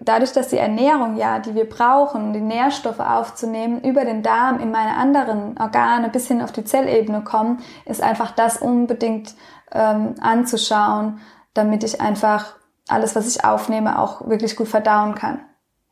dadurch, 0.00 0.32
dass 0.32 0.48
die 0.48 0.58
Ernährung 0.58 1.16
ja, 1.16 1.40
die 1.40 1.56
wir 1.56 1.68
brauchen, 1.68 2.32
die 2.32 2.40
Nährstoffe 2.40 3.00
aufzunehmen, 3.00 3.82
über 3.82 4.04
den 4.04 4.22
Darm 4.22 4.60
in 4.60 4.70
meine 4.70 4.96
anderen 4.96 5.58
Organe 5.58 6.08
bis 6.08 6.28
hin 6.28 6.40
auf 6.40 6.52
die 6.52 6.64
Zellebene 6.64 7.22
kommen, 7.22 7.58
ist 7.84 8.00
einfach 8.00 8.30
das 8.30 8.58
unbedingt 8.58 9.34
ähm, 9.72 10.14
anzuschauen, 10.20 11.20
damit 11.54 11.84
ich 11.84 12.00
einfach 12.00 12.56
alles, 12.88 13.16
was 13.16 13.28
ich 13.28 13.44
aufnehme, 13.44 13.98
auch 13.98 14.28
wirklich 14.28 14.56
gut 14.56 14.68
verdauen 14.68 15.14
kann. 15.14 15.40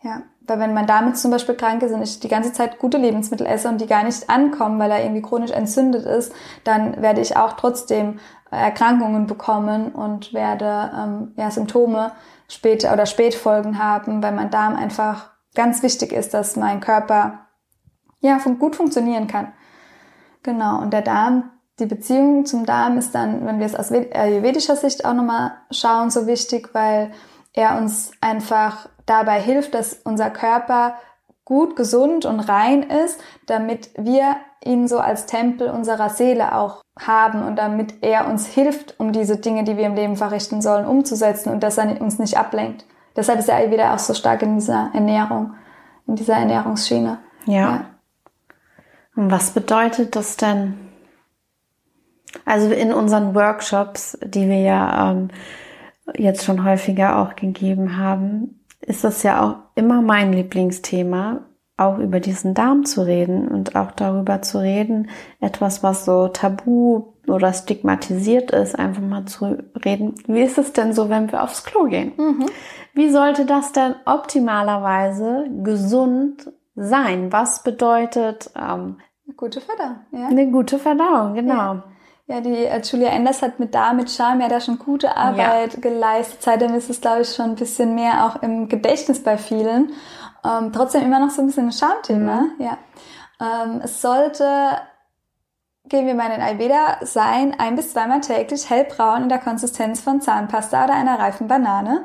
Ja. 0.03 0.23
Weil 0.47 0.59
wenn 0.59 0.75
mein 0.75 0.89
Darm 0.89 1.07
jetzt 1.07 1.23
zum 1.23 1.31
Beispiel 1.31 1.55
krank 1.55 1.83
ist 1.83 1.93
und 1.93 2.03
ich 2.03 2.19
die 2.19 2.29
ganze 2.29 2.53
Zeit 2.53 2.81
gute 2.81 2.99
Lebensmittel 2.99 3.47
esse 3.47 3.69
und 3.69 3.81
die 3.81 3.87
gar 3.87 4.03
nicht 4.03 4.29
ankommen, 4.29 4.79
weil 4.79 4.91
er 4.91 5.03
irgendwie 5.03 5.23
chronisch 5.23 5.53
entzündet 5.53 6.05
ist, 6.05 6.33
dann 6.65 7.01
werde 7.01 7.21
ich 7.21 7.37
auch 7.37 7.53
trotzdem 7.53 8.19
Erkrankungen 8.51 9.27
bekommen 9.27 9.93
und 9.93 10.35
werde 10.35 10.91
ähm, 10.99 11.33
ja, 11.37 11.51
Symptome 11.51 12.13
später 12.49 12.93
oder 12.93 13.07
Spätfolgen 13.07 13.79
haben, 13.79 14.23
weil 14.23 14.33
mein 14.33 14.51
Darm 14.51 14.75
einfach 14.75 15.31
ganz 15.55 15.83
wichtig 15.83 16.13
ist, 16.13 16.35
dass 16.35 16.57
mein 16.57 16.81
Körper 16.81 17.47
ja 18.21 18.39
gut 18.59 18.77
funktionieren 18.77 19.27
kann. 19.27 19.53
Genau. 20.43 20.81
Und 20.81 20.93
der 20.93 21.03
Darm, 21.03 21.51
die 21.83 21.87
Beziehung 21.87 22.47
zum 22.47 22.65
Darm 22.65 22.97
ist 22.97 23.13
dann, 23.13 23.45
wenn 23.45 23.59
wir 23.59 23.67
es 23.67 23.75
aus 23.75 23.91
ayurvedischer 23.91 24.77
Sicht 24.77 25.05
auch 25.05 25.15
nochmal 25.15 25.53
schauen, 25.73 26.11
so 26.11 26.29
wichtig, 26.29 26.71
weil 26.75 27.11
er 27.53 27.77
uns 27.77 28.13
einfach 28.21 28.89
dabei 29.05 29.41
hilft, 29.41 29.75
dass 29.75 29.95
unser 30.05 30.31
Körper 30.31 30.95
gut, 31.45 31.75
gesund 31.75 32.25
und 32.25 32.39
rein 32.39 32.85
ist, 32.85 33.21
damit 33.47 33.91
wir 33.97 34.37
ihn 34.65 34.87
so 34.87 35.01
als 35.01 35.27
Tempel 35.27 35.71
unserer 35.71 36.09
Seele 36.09 36.55
auch 36.55 36.83
haben 36.97 37.43
und 37.43 37.57
damit 37.57 37.95
er 38.01 38.29
uns 38.29 38.47
hilft, 38.47 39.01
um 39.01 39.11
diese 39.11 39.39
Dinge, 39.39 39.65
die 39.65 39.77
wir 39.77 39.87
im 39.87 39.97
Leben 39.97 40.17
verrichten 40.17 40.63
sollen, 40.63 40.87
umzusetzen 40.87 41.53
und 41.53 41.65
dass 41.65 41.79
er 41.79 42.01
uns 42.01 42.21
nicht 42.21 42.39
ablenkt. 42.39 42.87
Deshalb 43.17 43.41
ist 43.41 43.49
er 43.49 43.73
wieder 43.73 43.93
auch 43.93 43.99
so 43.99 44.15
stark 44.15 44.43
in 44.43 44.55
dieser 44.55 44.91
Ernährung, 44.95 45.55
in 46.07 46.15
dieser 46.15 46.35
Ernährungsschiene. 46.35 47.19
Ja. 47.47 47.55
ja. 47.55 47.85
Und 49.17 49.33
was 49.33 49.51
bedeutet 49.51 50.15
das 50.15 50.37
denn? 50.37 50.92
Also 52.45 52.71
in 52.71 52.93
unseren 52.93 53.35
Workshops, 53.35 54.19
die 54.25 54.49
wir 54.49 54.61
ja 54.61 55.11
ähm, 55.11 55.29
jetzt 56.17 56.45
schon 56.45 56.65
häufiger 56.65 57.19
auch 57.19 57.37
gegeben 57.37 57.97
haben, 57.97 58.61
ist 58.81 59.05
das 59.05 59.23
ja 59.23 59.43
auch 59.43 59.57
immer 59.75 60.03
mein 60.03 60.33
Lieblingsthema, 60.33 61.41
auch 61.77 61.99
über 61.99 62.21
diesen 62.21 62.55
Darm 62.55 62.85
zu 62.85 63.03
reden 63.03 63.49
und 63.49 63.77
auch 63.77 63.93
darüber 63.93 64.43
zu 64.43 64.59
reden, 64.59 65.09
etwas, 65.41 65.83
was 65.83 66.05
so 66.05 66.29
tabu 66.29 67.13
oder 67.29 67.53
stigmatisiert 67.53 68.51
ist, 68.51 68.79
einfach 68.79 69.03
mal 69.03 69.25
zu 69.27 69.59
reden. 69.85 70.15
Wie 70.27 70.43
ist 70.43 70.59
es 70.59 70.73
denn 70.73 70.93
so, 70.93 71.09
wenn 71.09 71.31
wir 71.31 71.43
aufs 71.43 71.65
Klo 71.65 71.85
gehen? 71.85 72.13
Mhm. 72.17 72.47
Wie 72.95 73.11
sollte 73.11 73.47
das 73.47 73.73
denn 73.73 73.95
optimalerweise 74.05 75.47
gesund 75.63 76.53
sein? 76.75 77.33
Was 77.33 77.63
bedeutet 77.63 78.51
ähm, 78.57 78.99
eine 79.27 79.37
gute 79.37 79.61
Verdauung? 79.61 80.01
Ja? 80.11 80.27
Eine 80.29 80.51
gute 80.51 80.79
Verdauung, 80.79 81.35
genau. 81.35 81.55
Ja. 81.55 81.85
Ja, 82.27 82.41
die 82.41 82.65
äh, 82.65 82.81
Julia 82.81 83.11
Enders 83.11 83.43
hat 83.43 83.59
mit 83.59 83.75
da, 83.75 83.93
mit 83.93 84.11
Charme 84.11 84.43
ja 84.43 84.49
da 84.49 84.61
schon 84.61 84.79
gute 84.79 85.17
Arbeit 85.17 85.75
ja. 85.75 85.81
geleistet. 85.81 86.43
Seitdem 86.43 86.75
ist 86.75 86.89
es, 86.89 87.01
glaube 87.01 87.23
ich, 87.23 87.35
schon 87.35 87.51
ein 87.51 87.55
bisschen 87.57 87.95
mehr 87.95 88.27
auch 88.27 88.43
im 88.43 88.69
Gedächtnis 88.69 89.23
bei 89.23 89.37
vielen. 89.37 89.93
Ähm, 90.45 90.73
trotzdem 90.73 91.03
immer 91.03 91.19
noch 91.19 91.31
so 91.31 91.43
ein 91.43 91.47
bisschen 91.47 91.67
ein 91.67 91.73
Schamthema. 91.73 92.43
Mhm. 92.43 92.53
Ja. 92.59 92.79
Ähm, 93.41 93.81
es 93.83 94.01
sollte, 94.01 94.47
gehen 95.89 96.07
wir 96.07 96.15
mal 96.15 96.27
in 96.27 96.33
den 96.33 96.43
Ayurveda, 96.43 96.99
sein, 97.03 97.57
ein 97.59 97.75
bis 97.75 97.93
zweimal 97.93 98.21
täglich 98.21 98.71
hellbraun 98.71 99.25
in 99.25 99.29
der 99.29 99.39
Konsistenz 99.39 100.01
von 100.01 100.21
Zahnpasta 100.21 100.85
oder 100.85 100.95
einer 100.95 101.19
reifen 101.19 101.49
Banane. 101.49 102.05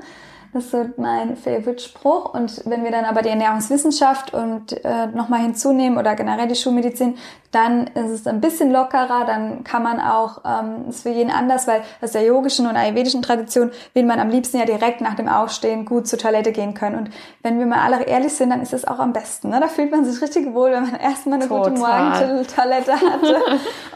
Das 0.58 0.65
ist 0.65 0.72
so 0.72 0.89
mein 0.98 1.38
Favorite-Spruch. 1.38 2.34
Und 2.34 2.63
wenn 2.65 2.84
wir 2.84 2.89
dann 2.89 3.06
aber 3.06 3.22
die 3.22 3.30
Ernährungswissenschaft 3.30 4.34
und 4.34 4.84
äh, 4.84 5.06
nochmal 5.08 5.41
hinzunehmen 5.41 6.00
oder 6.00 6.15
generell 6.15 6.48
die 6.48 6.56
Schulmedizin, 6.56 7.15
dann 7.52 7.88
ist 7.88 8.12
es 8.12 8.28
ein 8.28 8.41
bisschen 8.41 8.72
lockerer, 8.72 9.26
dann 9.26 9.63
kann 9.63 9.82
man 9.82 10.02
auch, 10.02 10.41
ähm, 10.46 10.89
ist 10.89 11.04
für 11.04 11.10
jeden 11.10 11.32
anders, 11.32 11.65
weil 11.65 11.82
aus 12.02 12.12
der 12.12 12.24
yogischen 12.24 12.67
und 12.67 12.76
ayurvedischen 12.76 13.22
Tradition 13.22 13.72
will 13.93 14.04
man 14.04 14.20
am 14.20 14.30
liebsten 14.30 14.58
ja 14.58 14.65
direkt 14.65 15.00
nach 15.00 15.15
dem 15.15 15.30
Aufstehen 15.30 15.86
gut 15.86 16.08
zur 16.08 16.20
Toilette 16.20 16.52
gehen 16.52 16.74
können. 16.74 16.98
Und 16.98 17.10
wenn 17.43 17.58
wir 17.58 17.65
mal 17.65 17.80
alle 17.80 18.04
ehrlich 18.04 18.34
sind, 18.34 18.50
dann 18.50 18.62
ist 18.62 18.74
es 18.74 18.86
auch 18.86 19.00
am 19.00 19.13
besten. 19.13 19.50
Ne? 19.50 19.60
Da 19.62 19.67
fühlt 19.67 19.91
man 19.91 20.04
sich 20.04 20.22
richtig 20.22 20.54
wohl, 20.54 20.72
wenn 20.72 20.84
man 20.84 20.96
erstmal 21.00 21.39
eine 21.39 21.48
Total. 21.48 21.70
gute 21.70 21.82
Morgentoilette 21.82 22.93
hatte. 22.93 23.41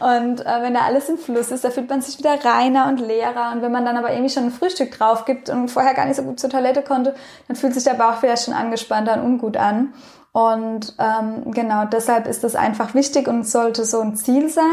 und 0.00 0.40
äh, 0.40 0.62
wenn 0.62 0.74
da 0.74 0.80
alles 0.80 1.08
im 1.10 1.18
Fluss 1.18 1.50
ist, 1.50 1.64
da 1.64 1.70
fühlt 1.70 1.90
man 1.90 2.00
sich 2.00 2.18
wieder 2.18 2.42
reiner 2.42 2.88
und 2.88 3.00
leerer. 3.00 3.52
Und 3.52 3.60
wenn 3.60 3.72
man 3.72 3.84
dann 3.84 3.98
aber 3.98 4.12
irgendwie 4.12 4.30
schon 4.32 4.44
ein 4.44 4.50
Frühstück 4.50 4.92
drauf 4.92 5.26
gibt 5.26 5.50
und 5.50 5.68
vorher 5.68 5.92
gar 5.92 6.06
nicht 6.06 6.16
so 6.16 6.22
gut 6.22 6.40
zur 6.40 6.48
Toilette 6.52 6.82
konnte, 6.82 7.14
dann 7.48 7.56
fühlt 7.56 7.74
sich 7.74 7.84
der 7.84 7.94
Bauch 7.94 8.14
vielleicht 8.14 8.44
schon 8.44 8.54
angespannter 8.54 9.14
und 9.14 9.22
ungut 9.22 9.56
an. 9.56 9.94
Und 10.32 10.94
ähm, 10.98 11.52
genau 11.52 11.84
deshalb 11.84 12.26
ist 12.26 12.42
es 12.42 12.56
einfach 12.56 12.94
wichtig 12.94 13.28
und 13.28 13.46
sollte 13.46 13.84
so 13.84 14.00
ein 14.00 14.16
Ziel 14.16 14.48
sein, 14.48 14.64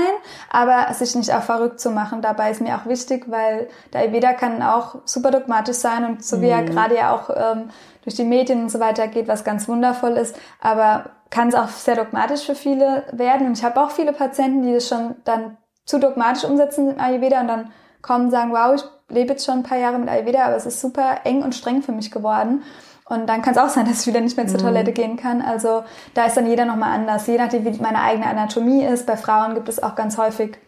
aber 0.50 0.94
sich 0.94 1.16
nicht 1.16 1.34
auch 1.34 1.42
verrückt 1.42 1.82
zu 1.82 1.92
machen. 1.92 2.22
Dabei 2.22 2.52
ist 2.52 2.62
mir 2.62 2.78
auch 2.78 2.86
wichtig, 2.86 3.26
weil 3.28 3.68
der 3.92 4.02
Ayurveda 4.02 4.32
kann 4.34 4.64
auch 4.64 4.96
super 5.04 5.32
dogmatisch 5.32 5.76
sein 5.76 6.06
und 6.06 6.24
so 6.24 6.42
wie 6.42 6.48
er 6.48 6.62
mhm. 6.62 6.68
gerade 6.68 6.96
ja 6.96 7.14
auch 7.14 7.30
ähm, 7.30 7.72
durch 8.04 8.16
die 8.16 8.24
Medien 8.24 8.64
und 8.64 8.72
so 8.72 8.80
weiter 8.80 9.08
geht, 9.10 9.28
was 9.28 9.44
ganz 9.44 9.68
wundervoll 9.68 10.12
ist, 10.12 10.34
aber 10.62 11.12
kann 11.30 11.50
es 11.50 11.56
auch 11.56 11.68
sehr 11.68 11.96
dogmatisch 11.96 12.46
für 12.46 12.56
viele 12.56 13.04
werden. 13.12 13.48
Und 13.48 13.58
ich 13.58 13.64
habe 13.66 13.82
auch 13.82 13.92
viele 13.92 14.14
Patienten, 14.14 14.62
die 14.62 14.74
das 14.74 14.88
schon 14.88 15.16
dann 15.26 15.58
zu 15.86 16.00
dogmatisch 16.00 16.46
umsetzen 16.46 16.92
im 16.92 17.00
Ayurveda 17.02 17.42
und 17.42 17.48
dann 17.50 17.72
kommen 18.02 18.26
und 18.26 18.32
sagen, 18.32 18.52
wow, 18.54 18.74
ich 18.76 18.84
lebe 19.10 19.32
jetzt 19.32 19.46
schon 19.46 19.60
ein 19.60 19.64
paar 19.64 19.78
Jahre 19.78 20.00
mit 20.00 20.10
Ayurveda, 20.10 20.46
aber 20.46 20.56
es 20.56 20.66
ist 20.66 20.80
super 20.80 21.22
eng 21.24 21.44
und 21.44 21.56
streng 21.56 21.82
für 21.82 21.92
mich 21.92 22.12
geworden. 22.12 22.64
Und 23.06 23.28
dann 23.28 23.42
kann 23.42 23.54
es 23.54 23.60
auch 23.60 23.70
sein, 23.70 23.88
dass 23.88 24.02
ich 24.02 24.08
wieder 24.08 24.22
nicht 24.22 24.38
mehr 24.38 24.48
zur 24.48 24.60
mhm. 24.60 24.64
Toilette 24.64 24.92
gehen 24.92 25.18
kann. 25.18 25.42
Also 25.42 25.84
da 26.14 26.26
ist 26.26 26.38
dann 26.38 26.46
jeder 26.46 26.66
nochmal 26.66 26.94
anders, 26.94 27.26
je 27.28 27.38
nachdem, 27.38 27.66
wie 27.66 27.82
meine 27.82 28.02
eigene 28.02 28.28
Anatomie 28.28 28.84
ist. 28.86 29.08
Bei 29.08 29.18
Frauen 29.18 29.56
gibt 29.56 29.68
es 29.68 29.82
auch 29.82 29.96
ganz 29.96 30.18
häufig 30.18 30.60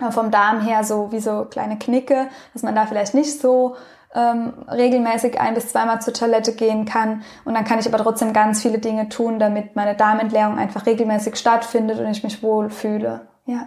äh, 0.00 0.12
vom 0.12 0.30
Darm 0.30 0.60
her 0.60 0.84
so 0.84 1.10
wie 1.10 1.20
so 1.20 1.46
kleine 1.46 1.78
Knicke, 1.78 2.28
dass 2.52 2.62
man 2.62 2.76
da 2.76 2.86
vielleicht 2.86 3.14
nicht 3.14 3.40
so 3.40 3.74
ähm, 4.14 4.52
regelmäßig 4.68 5.40
ein 5.40 5.54
bis 5.54 5.68
zweimal 5.68 6.00
zur 6.00 6.14
Toilette 6.14 6.52
gehen 6.52 6.84
kann. 6.84 7.22
Und 7.44 7.54
dann 7.54 7.64
kann 7.64 7.80
ich 7.80 7.88
aber 7.88 7.98
trotzdem 7.98 8.32
ganz 8.32 8.62
viele 8.62 8.78
Dinge 8.78 9.08
tun, 9.08 9.40
damit 9.40 9.74
meine 9.74 9.96
Darmentleerung 9.96 10.58
einfach 10.58 10.86
regelmäßig 10.86 11.36
stattfindet 11.36 11.98
und 11.98 12.06
ich 12.06 12.22
mich 12.22 12.42
wohlfühle. 12.42 13.28
Ja. 13.46 13.66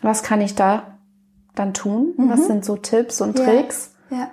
Was 0.00 0.22
kann 0.22 0.40
ich 0.40 0.54
da 0.54 0.93
dann 1.54 1.74
tun? 1.74 2.14
Mhm. 2.16 2.30
Was 2.30 2.46
sind 2.46 2.64
so 2.64 2.76
Tipps 2.76 3.20
und 3.20 3.36
Tricks? 3.36 3.94
Ja. 4.10 4.16
ja. 4.18 4.28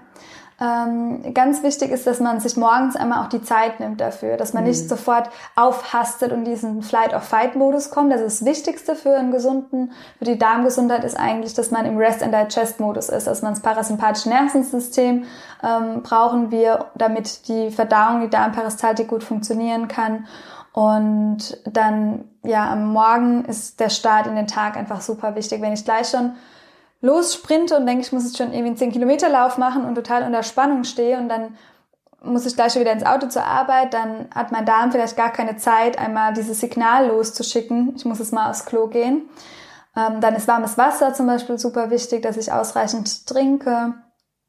Ähm, 0.61 1.33
ganz 1.33 1.63
wichtig 1.63 1.89
ist, 1.89 2.05
dass 2.05 2.19
man 2.19 2.39
sich 2.39 2.55
morgens 2.55 2.95
einmal 2.95 3.25
auch 3.25 3.29
die 3.29 3.41
Zeit 3.41 3.79
nimmt 3.79 3.99
dafür, 3.99 4.37
dass 4.37 4.53
man 4.53 4.63
mhm. 4.63 4.69
nicht 4.69 4.87
sofort 4.87 5.31
aufhastet 5.55 6.31
und 6.31 6.45
diesen 6.45 6.83
Flight-of-Fight-Modus 6.83 7.89
kommt. 7.89 8.13
Das 8.13 8.21
ist 8.21 8.41
das 8.41 8.47
Wichtigste 8.47 8.95
für 8.95 9.17
einen 9.17 9.31
gesunden, 9.31 9.91
für 10.19 10.25
die 10.25 10.37
Darmgesundheit 10.37 11.03
ist 11.03 11.19
eigentlich, 11.19 11.55
dass 11.55 11.71
man 11.71 11.87
im 11.87 11.97
Rest-and-Digest-Modus 11.97 13.09
ist, 13.09 13.25
dass 13.25 13.41
man 13.41 13.53
das 13.53 13.63
parasympathische 13.63 14.29
Nervensystem 14.29 15.23
ähm, 15.63 16.03
brauchen 16.03 16.51
wir, 16.51 16.85
damit 16.93 17.47
die 17.47 17.71
Verdauung, 17.71 18.21
die 18.21 18.29
Darmperistaltik 18.29 19.07
gut 19.07 19.23
funktionieren 19.23 19.87
kann. 19.87 20.27
Und 20.73 21.57
dann, 21.65 22.25
ja, 22.43 22.71
am 22.71 22.93
Morgen 22.93 23.45
ist 23.45 23.79
der 23.79 23.89
Start 23.89 24.27
in 24.27 24.35
den 24.35 24.47
Tag 24.47 24.77
einfach 24.77 25.01
super 25.01 25.35
wichtig. 25.35 25.59
Wenn 25.59 25.73
ich 25.73 25.83
gleich 25.83 26.09
schon 26.09 26.33
lossprinte 27.01 27.77
und 27.77 27.85
denke, 27.85 28.01
ich 28.01 28.11
muss 28.11 28.25
jetzt 28.25 28.37
schon 28.37 28.53
irgendwie 28.53 28.67
einen 28.67 28.77
10 28.77 28.91
Kilometer 28.91 29.29
Lauf 29.29 29.57
machen 29.57 29.85
und 29.85 29.95
total 29.95 30.23
unter 30.23 30.43
Spannung 30.43 30.83
stehe 30.83 31.17
und 31.17 31.29
dann 31.29 31.57
muss 32.23 32.45
ich 32.45 32.55
gleich 32.55 32.73
schon 32.73 32.81
wieder 32.81 32.91
ins 32.91 33.05
Auto 33.05 33.27
zur 33.27 33.43
Arbeit, 33.43 33.93
dann 33.93 34.27
hat 34.33 34.51
mein 34.51 34.65
Darm 34.65 34.91
vielleicht 34.91 35.17
gar 35.17 35.31
keine 35.31 35.57
Zeit, 35.57 35.97
einmal 35.97 36.33
dieses 36.33 36.59
Signal 36.59 37.07
loszuschicken. 37.07 37.93
Ich 37.95 38.05
muss 38.05 38.19
jetzt 38.19 38.31
mal 38.31 38.49
aufs 38.49 38.65
Klo 38.65 38.87
gehen. 38.87 39.27
Ähm, 39.95 40.21
dann 40.21 40.35
ist 40.35 40.47
warmes 40.47 40.77
Wasser 40.77 41.13
zum 41.13 41.27
Beispiel 41.27 41.57
super 41.57 41.89
wichtig, 41.89 42.21
dass 42.21 42.37
ich 42.37 42.51
ausreichend 42.51 43.25
trinke. 43.25 43.95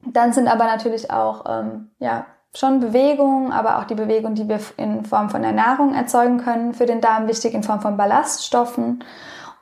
Dann 0.05 0.33
sind 0.33 0.49
aber 0.49 0.65
natürlich 0.65 1.11
auch 1.11 1.45
ähm, 1.49 1.91
ja 1.99 2.27
schon 2.55 2.81
Bewegungen, 2.81 3.51
aber 3.51 3.79
auch 3.79 3.85
die 3.85 3.95
Bewegung, 3.95 4.35
die 4.35 4.49
wir 4.49 4.61
in 4.77 5.05
Form 5.07 5.31
von 5.31 5.41
der 5.41 5.53
Nahrung 5.53 5.95
erzeugen 5.95 6.39
können, 6.39 6.75
für 6.75 6.87
den 6.87 7.01
Darm 7.01 7.27
wichtig 7.27 7.55
in 7.55 7.63
Form 7.63 7.81
von 7.81 7.97
Ballaststoffen. 7.97 9.03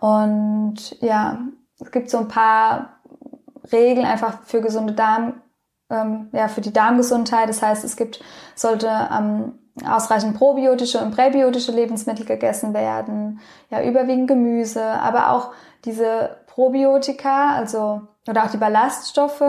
Und 0.00 1.00
ja, 1.00 1.38
es 1.81 1.90
gibt 1.90 2.11
so 2.11 2.19
ein 2.19 2.29
paar 2.29 3.01
Regeln 3.73 4.07
einfach 4.07 4.43
für 4.45 4.61
gesunde 4.61 4.93
Darm, 4.93 5.43
ähm, 5.90 6.29
ja, 6.33 6.49
für 6.49 6.61
die 6.61 6.73
Darmgesundheit. 6.73 7.49
Das 7.49 7.62
heißt, 7.62 7.85
es 7.85 7.97
gibt, 7.97 8.23
sollte 8.55 8.88
ähm, 8.88 9.59
ausreichend 9.87 10.37
probiotische 10.37 10.99
und 10.99 11.14
präbiotische 11.14 11.73
Lebensmittel 11.73 12.27
gegessen 12.27 12.75
werden, 12.75 13.40
ja, 13.71 13.83
überwiegend 13.83 14.29
Gemüse, 14.29 14.83
aber 14.85 15.31
auch 15.31 15.53
diese 15.85 16.37
Probiotika, 16.47 17.55
also, 17.55 18.03
oder 18.29 18.45
auch 18.45 18.51
die 18.51 18.59
Ballaststoffe, 18.59 19.43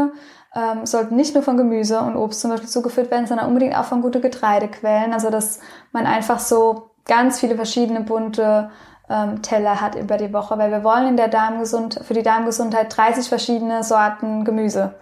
ähm, 0.53 0.85
sollten 0.85 1.15
nicht 1.15 1.33
nur 1.33 1.43
von 1.43 1.57
Gemüse 1.57 1.99
und 2.01 2.15
Obst 2.15 2.41
zum 2.41 2.51
Beispiel 2.51 2.69
zugeführt 2.69 3.11
werden, 3.11 3.27
sondern 3.27 3.47
unbedingt 3.47 3.77
auch 3.77 3.85
von 3.85 4.01
gute 4.01 4.21
Getreidequellen. 4.21 5.13
Also, 5.13 5.29
dass 5.29 5.59
man 5.91 6.05
einfach 6.05 6.39
so 6.39 6.91
ganz 7.05 7.39
viele 7.39 7.55
verschiedene 7.55 8.01
bunte 8.01 8.69
ähm, 9.09 9.41
Teller 9.41 9.81
hat 9.81 9.95
über 9.95 10.17
die 10.17 10.33
Woche, 10.33 10.57
weil 10.57 10.71
wir 10.71 10.83
wollen 10.83 11.07
in 11.07 11.17
der 11.17 11.27
Darmgesund 11.27 11.99
für 12.03 12.13
die 12.13 12.23
Darmgesundheit 12.23 12.95
30 12.95 13.27
verschiedene 13.27 13.83
Sorten 13.83 14.45
Gemüse 14.45 14.95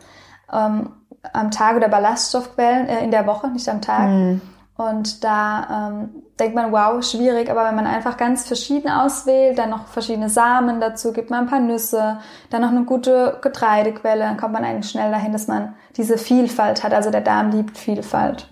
ähm, 0.51 0.91
am 1.33 1.51
Tag 1.51 1.75
oder 1.75 1.89
Ballaststoffquellen 1.89 2.87
äh, 2.87 3.03
in 3.03 3.11
der 3.11 3.27
Woche, 3.27 3.49
nicht 3.49 3.69
am 3.69 3.81
Tag. 3.81 4.09
Mhm. 4.09 4.41
Und 4.77 5.25
da 5.25 5.89
ähm, 5.89 6.23
denkt 6.39 6.55
man, 6.55 6.71
wow, 6.71 7.03
schwierig, 7.03 7.51
aber 7.51 7.65
wenn 7.65 7.75
man 7.75 7.85
einfach 7.85 8.15
ganz 8.15 8.47
verschieden 8.47 8.89
auswählt, 8.89 9.57
dann 9.57 9.71
noch 9.71 9.87
verschiedene 9.87 10.29
Samen 10.29 10.79
dazu, 10.79 11.11
gibt 11.11 11.29
man 11.29 11.41
ein 11.41 11.49
paar 11.49 11.59
Nüsse, 11.59 12.19
dann 12.49 12.61
noch 12.61 12.69
eine 12.69 12.85
gute 12.85 13.39
Getreidequelle, 13.41 14.21
dann 14.21 14.37
kommt 14.37 14.53
man 14.53 14.63
eigentlich 14.63 14.89
schnell 14.89 15.11
dahin, 15.11 15.33
dass 15.33 15.47
man 15.47 15.75
diese 15.97 16.17
Vielfalt 16.17 16.81
hat. 16.81 16.93
Also 16.93 17.11
der 17.11 17.19
Darm 17.19 17.51
liebt 17.51 17.77
Vielfalt. 17.77 18.49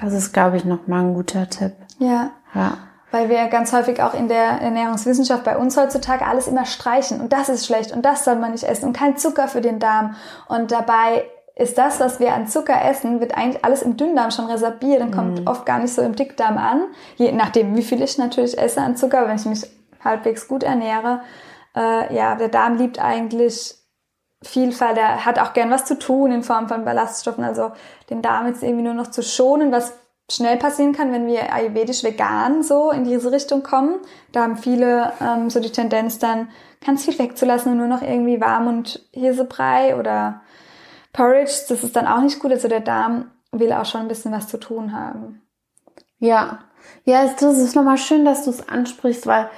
Das 0.00 0.14
ist, 0.14 0.32
glaube 0.32 0.56
ich, 0.56 0.64
nochmal 0.64 1.00
ein 1.00 1.14
guter 1.14 1.46
Tipp. 1.50 1.74
Ja. 1.98 2.30
Ja. 2.54 2.78
Weil 3.12 3.28
wir 3.28 3.46
ganz 3.46 3.72
häufig 3.72 4.02
auch 4.02 4.14
in 4.14 4.26
der 4.26 4.60
Ernährungswissenschaft 4.60 5.44
bei 5.44 5.56
uns 5.56 5.76
heutzutage 5.76 6.26
alles 6.26 6.48
immer 6.48 6.64
streichen 6.64 7.20
und 7.20 7.32
das 7.32 7.48
ist 7.48 7.66
schlecht 7.66 7.92
und 7.92 8.04
das 8.04 8.24
soll 8.24 8.36
man 8.36 8.52
nicht 8.52 8.64
essen 8.64 8.86
und 8.86 8.96
kein 8.96 9.16
Zucker 9.16 9.46
für 9.46 9.60
den 9.60 9.78
Darm. 9.78 10.16
Und 10.48 10.72
dabei 10.72 11.26
ist 11.54 11.76
das, 11.78 12.00
was 12.00 12.18
wir 12.18 12.32
an 12.34 12.48
Zucker 12.48 12.82
essen, 12.84 13.20
wird 13.20 13.36
eigentlich 13.36 13.64
alles 13.64 13.82
im 13.82 13.96
Dünndarm 13.96 14.30
schon 14.30 14.46
resorbiert 14.46 15.02
und 15.02 15.14
kommt 15.14 15.40
mhm. 15.40 15.46
oft 15.46 15.66
gar 15.66 15.78
nicht 15.78 15.94
so 15.94 16.02
im 16.02 16.16
Dickdarm 16.16 16.56
an. 16.56 16.86
Je 17.16 17.30
nachdem, 17.32 17.76
wie 17.76 17.82
viel 17.82 18.02
ich 18.02 18.16
natürlich 18.18 18.58
esse 18.58 18.80
an 18.80 18.96
Zucker, 18.96 19.28
wenn 19.28 19.36
ich 19.36 19.44
mich 19.44 19.66
halbwegs 20.02 20.48
gut 20.48 20.62
ernähre. 20.62 21.20
Äh, 21.76 22.14
ja, 22.14 22.34
der 22.34 22.48
Darm 22.48 22.76
liebt 22.76 22.98
eigentlich 22.98 23.76
Vielfalt. 24.42 24.98
Er 24.98 25.24
hat 25.24 25.38
auch 25.38 25.52
gern 25.52 25.70
was 25.70 25.84
zu 25.84 25.98
tun 25.98 26.32
in 26.32 26.42
Form 26.42 26.68
von 26.68 26.84
Ballaststoffen. 26.84 27.44
Also 27.44 27.72
den 28.10 28.22
Darm 28.22 28.46
jetzt 28.46 28.62
irgendwie 28.62 28.82
nur 28.82 28.94
noch 28.94 29.08
zu 29.08 29.22
schonen, 29.22 29.70
was 29.70 29.94
schnell 30.34 30.56
passieren 30.56 30.92
kann, 30.92 31.12
wenn 31.12 31.26
wir 31.26 31.52
ayurvedisch 31.52 32.04
vegan 32.04 32.62
so 32.62 32.90
in 32.90 33.04
diese 33.04 33.32
Richtung 33.32 33.62
kommen. 33.62 33.96
Da 34.32 34.42
haben 34.42 34.56
viele 34.56 35.12
ähm, 35.20 35.50
so 35.50 35.60
die 35.60 35.70
Tendenz 35.70 36.18
dann 36.18 36.48
ganz 36.84 37.04
viel 37.04 37.18
wegzulassen 37.18 37.72
und 37.72 37.78
nur 37.78 37.86
noch 37.86 38.02
irgendwie 38.02 38.40
warm 38.40 38.66
und 38.66 39.06
Hirsebrei 39.12 39.96
oder 39.96 40.40
Porridge, 41.12 41.52
das 41.68 41.84
ist 41.84 41.94
dann 41.94 42.06
auch 42.06 42.20
nicht 42.22 42.40
gut. 42.40 42.50
Also 42.50 42.68
der 42.68 42.80
Darm 42.80 43.30
will 43.50 43.72
auch 43.72 43.84
schon 43.84 44.02
ein 44.02 44.08
bisschen 44.08 44.32
was 44.32 44.48
zu 44.48 44.58
tun 44.58 44.92
haben. 44.92 45.42
Ja, 46.18 46.60
ja, 47.04 47.26
das 47.26 47.58
ist 47.58 47.76
nochmal 47.76 47.98
schön, 47.98 48.24
dass 48.24 48.44
du 48.44 48.50
es 48.50 48.68
ansprichst, 48.68 49.26
weil 49.26 49.50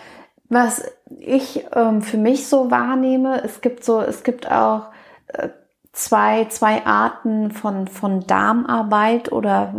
was 0.48 0.84
ich 1.20 1.64
ähm, 1.72 2.02
für 2.02 2.18
mich 2.18 2.48
so 2.48 2.70
wahrnehme, 2.70 3.42
es 3.44 3.60
gibt 3.60 3.84
so, 3.84 4.00
es 4.00 4.24
gibt 4.24 4.50
auch 4.50 4.86
äh, 5.28 5.48
zwei, 5.92 6.46
zwei 6.46 6.84
Arten 6.84 7.50
von, 7.50 7.86
von 7.86 8.26
Darmarbeit 8.26 9.32
oder. 9.32 9.74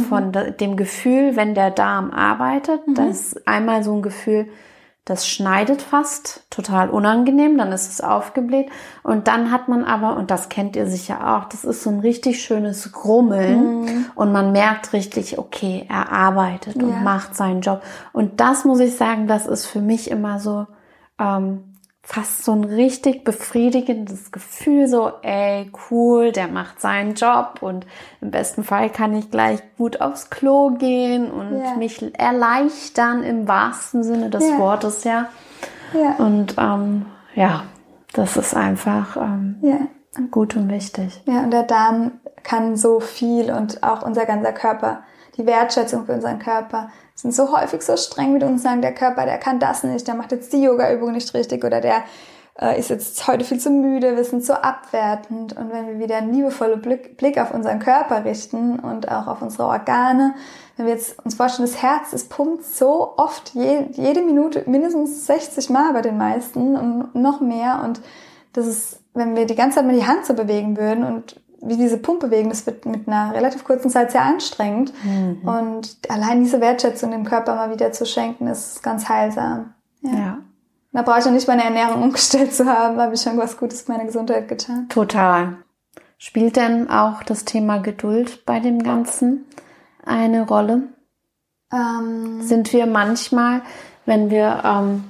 Von 0.00 0.28
mhm. 0.28 0.56
dem 0.58 0.76
Gefühl, 0.76 1.36
wenn 1.36 1.54
der 1.54 1.70
Darm 1.70 2.10
arbeitet. 2.10 2.86
Mhm. 2.86 2.94
Das 2.94 3.08
ist 3.08 3.48
einmal 3.48 3.82
so 3.82 3.94
ein 3.94 4.02
Gefühl, 4.02 4.48
das 5.08 5.26
schneidet 5.26 5.80
fast, 5.80 6.44
total 6.50 6.90
unangenehm, 6.90 7.56
dann 7.56 7.72
ist 7.72 7.90
es 7.90 8.02
aufgebläht. 8.02 8.68
Und 9.02 9.26
dann 9.26 9.50
hat 9.50 9.66
man 9.66 9.84
aber, 9.84 10.16
und 10.16 10.30
das 10.30 10.50
kennt 10.50 10.76
ihr 10.76 10.86
sicher 10.86 11.34
auch, 11.34 11.48
das 11.48 11.64
ist 11.64 11.82
so 11.82 11.88
ein 11.88 12.00
richtig 12.00 12.42
schönes 12.42 12.92
Grummeln 12.92 13.80
mhm. 13.80 14.06
und 14.14 14.32
man 14.32 14.52
merkt 14.52 14.92
richtig, 14.92 15.38
okay, 15.38 15.86
er 15.88 16.12
arbeitet 16.12 16.76
ja. 16.76 16.82
und 16.82 17.04
macht 17.04 17.34
seinen 17.34 17.62
Job. 17.62 17.82
Und 18.12 18.40
das 18.40 18.66
muss 18.66 18.80
ich 18.80 18.96
sagen, 18.96 19.26
das 19.26 19.46
ist 19.46 19.64
für 19.64 19.80
mich 19.80 20.10
immer 20.10 20.40
so, 20.40 20.66
ähm, 21.18 21.67
fast 22.10 22.42
so 22.42 22.52
ein 22.52 22.64
richtig 22.64 23.22
befriedigendes 23.22 24.32
Gefühl, 24.32 24.88
so, 24.88 25.12
ey, 25.20 25.70
cool, 25.90 26.32
der 26.32 26.48
macht 26.48 26.80
seinen 26.80 27.12
Job 27.12 27.58
und 27.60 27.84
im 28.22 28.30
besten 28.30 28.64
Fall 28.64 28.88
kann 28.88 29.14
ich 29.14 29.30
gleich 29.30 29.60
gut 29.76 30.00
aufs 30.00 30.30
Klo 30.30 30.70
gehen 30.70 31.30
und 31.30 31.52
yeah. 31.52 31.76
mich 31.76 32.02
erleichtern 32.18 33.22
im 33.22 33.46
wahrsten 33.46 34.04
Sinne 34.04 34.30
des 34.30 34.42
yeah. 34.42 34.58
Wortes, 34.58 35.04
ja. 35.04 35.28
Yeah. 35.94 36.14
Und 36.16 36.54
ähm, 36.56 37.04
ja, 37.34 37.64
das 38.14 38.38
ist 38.38 38.56
einfach 38.56 39.18
ähm, 39.18 39.88
gut 40.30 40.56
und 40.56 40.70
wichtig. 40.70 41.20
Ja, 41.26 41.40
und 41.40 41.50
der 41.50 41.64
Darm 41.64 42.12
kann 42.42 42.76
so 42.76 43.00
viel 43.00 43.50
und 43.50 43.82
auch 43.82 44.00
unser 44.00 44.24
ganzer 44.24 44.52
Körper, 44.52 45.02
die 45.36 45.46
Wertschätzung 45.46 46.06
für 46.06 46.12
unseren 46.12 46.38
Körper, 46.38 46.90
sind 47.14 47.34
so 47.34 47.56
häufig 47.56 47.82
so 47.82 47.96
streng 47.96 48.32
mit 48.32 48.42
uns, 48.42 48.62
sagen, 48.62 48.82
der 48.82 48.94
Körper, 48.94 49.24
der 49.24 49.38
kann 49.38 49.58
das 49.58 49.82
nicht, 49.82 50.06
der 50.06 50.14
macht 50.14 50.32
jetzt 50.32 50.52
die 50.52 50.62
Yoga-Übung 50.62 51.12
nicht 51.12 51.34
richtig 51.34 51.64
oder 51.64 51.80
der 51.80 52.04
äh, 52.60 52.78
ist 52.78 52.90
jetzt 52.90 53.26
heute 53.28 53.44
viel 53.44 53.58
zu 53.58 53.70
müde, 53.70 54.16
wir 54.16 54.24
sind 54.24 54.44
so 54.44 54.52
abwertend. 54.52 55.56
Und 55.56 55.72
wenn 55.72 55.86
wir 55.86 55.98
wieder 55.98 56.16
einen 56.16 56.32
liebevollen 56.32 56.82
Blick, 56.82 57.16
Blick 57.16 57.38
auf 57.38 57.54
unseren 57.54 57.78
Körper 57.78 58.24
richten 58.24 58.80
und 58.80 59.10
auch 59.10 59.26
auf 59.28 59.42
unsere 59.42 59.68
Organe, 59.68 60.34
wenn 60.76 60.86
wir 60.86 60.92
jetzt 60.92 61.24
uns 61.24 61.34
vorstellen, 61.34 61.68
das 61.68 61.82
Herz, 61.82 62.12
es 62.12 62.24
pumpt 62.24 62.64
so 62.64 63.14
oft, 63.16 63.54
je, 63.54 63.86
jede 63.92 64.22
Minute 64.22 64.64
mindestens 64.66 65.26
60 65.26 65.70
Mal 65.70 65.92
bei 65.92 66.02
den 66.02 66.18
meisten 66.18 66.76
und 66.76 67.14
noch 67.14 67.40
mehr. 67.40 67.82
Und 67.84 68.00
das 68.52 68.66
ist, 68.66 69.00
wenn 69.14 69.36
wir 69.36 69.46
die 69.46 69.54
ganze 69.54 69.76
Zeit 69.76 69.86
mal 69.86 69.94
die 69.94 70.06
Hand 70.06 70.26
so 70.26 70.34
bewegen 70.34 70.76
würden 70.76 71.04
und 71.04 71.40
wie 71.60 71.76
diese 71.76 71.98
Pumpe 71.98 72.28
bewegen, 72.28 72.50
das 72.50 72.66
wird 72.66 72.86
mit 72.86 73.08
einer 73.08 73.34
relativ 73.34 73.64
kurzen 73.64 73.90
Zeit 73.90 74.12
sehr 74.12 74.22
anstrengend. 74.22 74.92
Mhm. 75.02 75.40
Und 75.48 75.98
allein 76.08 76.42
diese 76.42 76.60
Wertschätzung 76.60 77.10
dem 77.10 77.24
Körper 77.24 77.54
mal 77.54 77.70
wieder 77.72 77.92
zu 77.92 78.06
schenken, 78.06 78.46
ist 78.46 78.82
ganz 78.82 79.08
heilsam. 79.08 79.74
Ja. 80.02 80.12
ja. 80.12 80.38
Da 80.92 81.02
brauche 81.02 81.18
ich 81.18 81.24
ja 81.24 81.30
nicht 81.30 81.48
meine 81.48 81.64
Ernährung 81.64 82.02
umgestellt 82.04 82.54
zu 82.54 82.66
haben, 82.66 83.00
habe 83.00 83.14
ich 83.14 83.20
schon 83.20 83.36
was 83.38 83.56
Gutes 83.56 83.82
für 83.82 83.92
meine 83.92 84.06
Gesundheit 84.06 84.48
getan. 84.48 84.88
Total. 84.88 85.56
Spielt 86.16 86.56
denn 86.56 86.90
auch 86.90 87.22
das 87.22 87.44
Thema 87.44 87.78
Geduld 87.78 88.44
bei 88.44 88.58
dem 88.58 88.82
Ganzen 88.82 89.44
eine 90.04 90.46
Rolle? 90.46 90.82
Ähm, 91.72 92.42
Sind 92.42 92.72
wir 92.72 92.86
manchmal, 92.86 93.62
wenn 94.06 94.30
wir 94.30 94.62
ähm, 94.64 95.04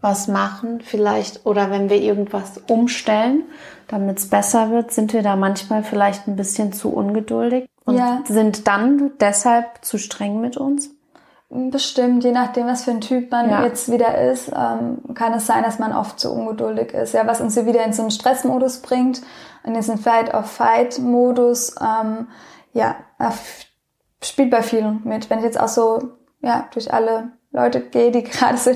was 0.00 0.28
machen, 0.28 0.80
vielleicht, 0.80 1.46
oder 1.46 1.70
wenn 1.70 1.90
wir 1.90 2.00
irgendwas 2.00 2.60
umstellen, 2.68 3.44
damit 3.88 4.18
es 4.18 4.28
besser 4.28 4.70
wird, 4.70 4.92
sind 4.92 5.12
wir 5.12 5.22
da 5.22 5.36
manchmal 5.36 5.82
vielleicht 5.82 6.28
ein 6.28 6.36
bisschen 6.36 6.72
zu 6.72 6.90
ungeduldig 6.90 7.68
und 7.84 7.96
ja. 7.96 8.22
sind 8.26 8.66
dann 8.66 9.12
deshalb 9.20 9.84
zu 9.84 9.98
streng 9.98 10.40
mit 10.40 10.56
uns? 10.56 10.90
Bestimmt, 11.50 12.24
je 12.24 12.32
nachdem, 12.32 12.66
was 12.66 12.84
für 12.84 12.90
ein 12.90 13.00
Typ 13.00 13.30
man 13.30 13.48
ja. 13.48 13.62
jetzt 13.64 13.90
wieder 13.90 14.18
ist, 14.30 14.48
ähm, 14.48 14.98
kann 15.14 15.34
es 15.34 15.46
sein, 15.46 15.62
dass 15.62 15.78
man 15.78 15.92
oft 15.92 16.18
zu 16.18 16.32
ungeduldig 16.32 16.92
ist. 16.92 17.14
Ja, 17.14 17.26
was 17.26 17.40
uns 17.40 17.54
hier 17.54 17.66
wieder 17.66 17.84
in 17.84 17.92
so 17.92 18.02
einen 18.02 18.10
Stressmodus 18.10 18.78
bringt, 18.78 19.22
in 19.62 19.74
diesen 19.74 19.98
Fight-of-Fight-Modus, 19.98 21.76
ähm, 21.80 22.28
ja, 22.72 22.96
spielt 24.22 24.50
bei 24.50 24.62
vielen 24.62 25.02
mit. 25.04 25.30
Wenn 25.30 25.38
ich 25.38 25.44
jetzt 25.44 25.60
auch 25.60 25.68
so, 25.68 26.14
ja, 26.40 26.66
durch 26.72 26.92
alle 26.92 27.32
Leute 27.54 27.80
gehe, 27.80 28.10
die 28.10 28.24
gerade 28.24 28.58
so 28.58 28.70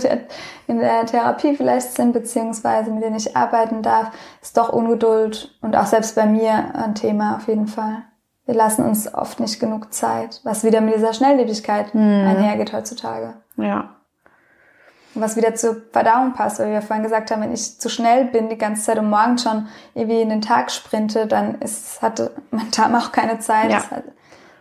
in 0.67 0.79
der 0.79 1.05
Therapie 1.05 1.57
vielleicht 1.57 1.95
sind, 1.95 2.13
beziehungsweise 2.13 2.91
mit 2.91 3.03
denen 3.03 3.17
ich 3.17 3.37
arbeiten 3.37 3.83
darf, 3.83 4.13
ist 4.41 4.57
doch 4.57 4.71
Ungeduld 4.71 5.55
und 5.61 5.77
auch 5.77 5.87
selbst 5.87 6.15
bei 6.15 6.27
mir 6.27 6.75
ein 6.75 6.95
Thema 6.95 7.37
auf 7.37 7.49
jeden 7.49 7.67
Fall. 7.67 8.05
Wir 8.47 8.55
lassen 8.55 8.85
uns 8.85 9.13
oft 9.13 9.41
nicht 9.41 9.61
genug 9.61 9.93
Zeit, 9.93 10.41
was 10.45 10.65
wieder 10.65 10.81
mit 10.81 10.95
dieser 10.95 11.13
Schnelllebigkeit 11.13 11.95
mhm. 11.95 12.01
einhergeht 12.01 12.73
heutzutage. 12.73 13.35
Ja. 13.57 13.97
Was 15.15 15.37
wieder 15.37 15.57
zur 15.57 15.83
Verdauung 15.91 16.33
passt, 16.35 16.61
weil 16.61 16.71
wir 16.71 16.81
vorhin 16.81 17.03
gesagt 17.03 17.31
haben, 17.33 17.43
wenn 17.43 17.53
ich 17.53 17.81
zu 17.81 17.89
schnell 17.89 18.27
bin, 18.27 18.49
die 18.49 18.59
ganze 18.59 18.83
Zeit 18.83 18.99
um 18.99 19.11
morgen 19.11 19.39
schon 19.39 19.67
irgendwie 19.95 20.21
in 20.21 20.29
den 20.29 20.41
Tag 20.41 20.71
sprinte, 20.71 21.27
dann 21.27 21.57
ist, 21.57 22.01
hatte 22.01 22.31
mein 22.53 22.71
Darm 22.71 22.95
auch 22.95 23.11
keine 23.11 23.41
Zeit. 23.41 23.73
Ja 23.73 23.83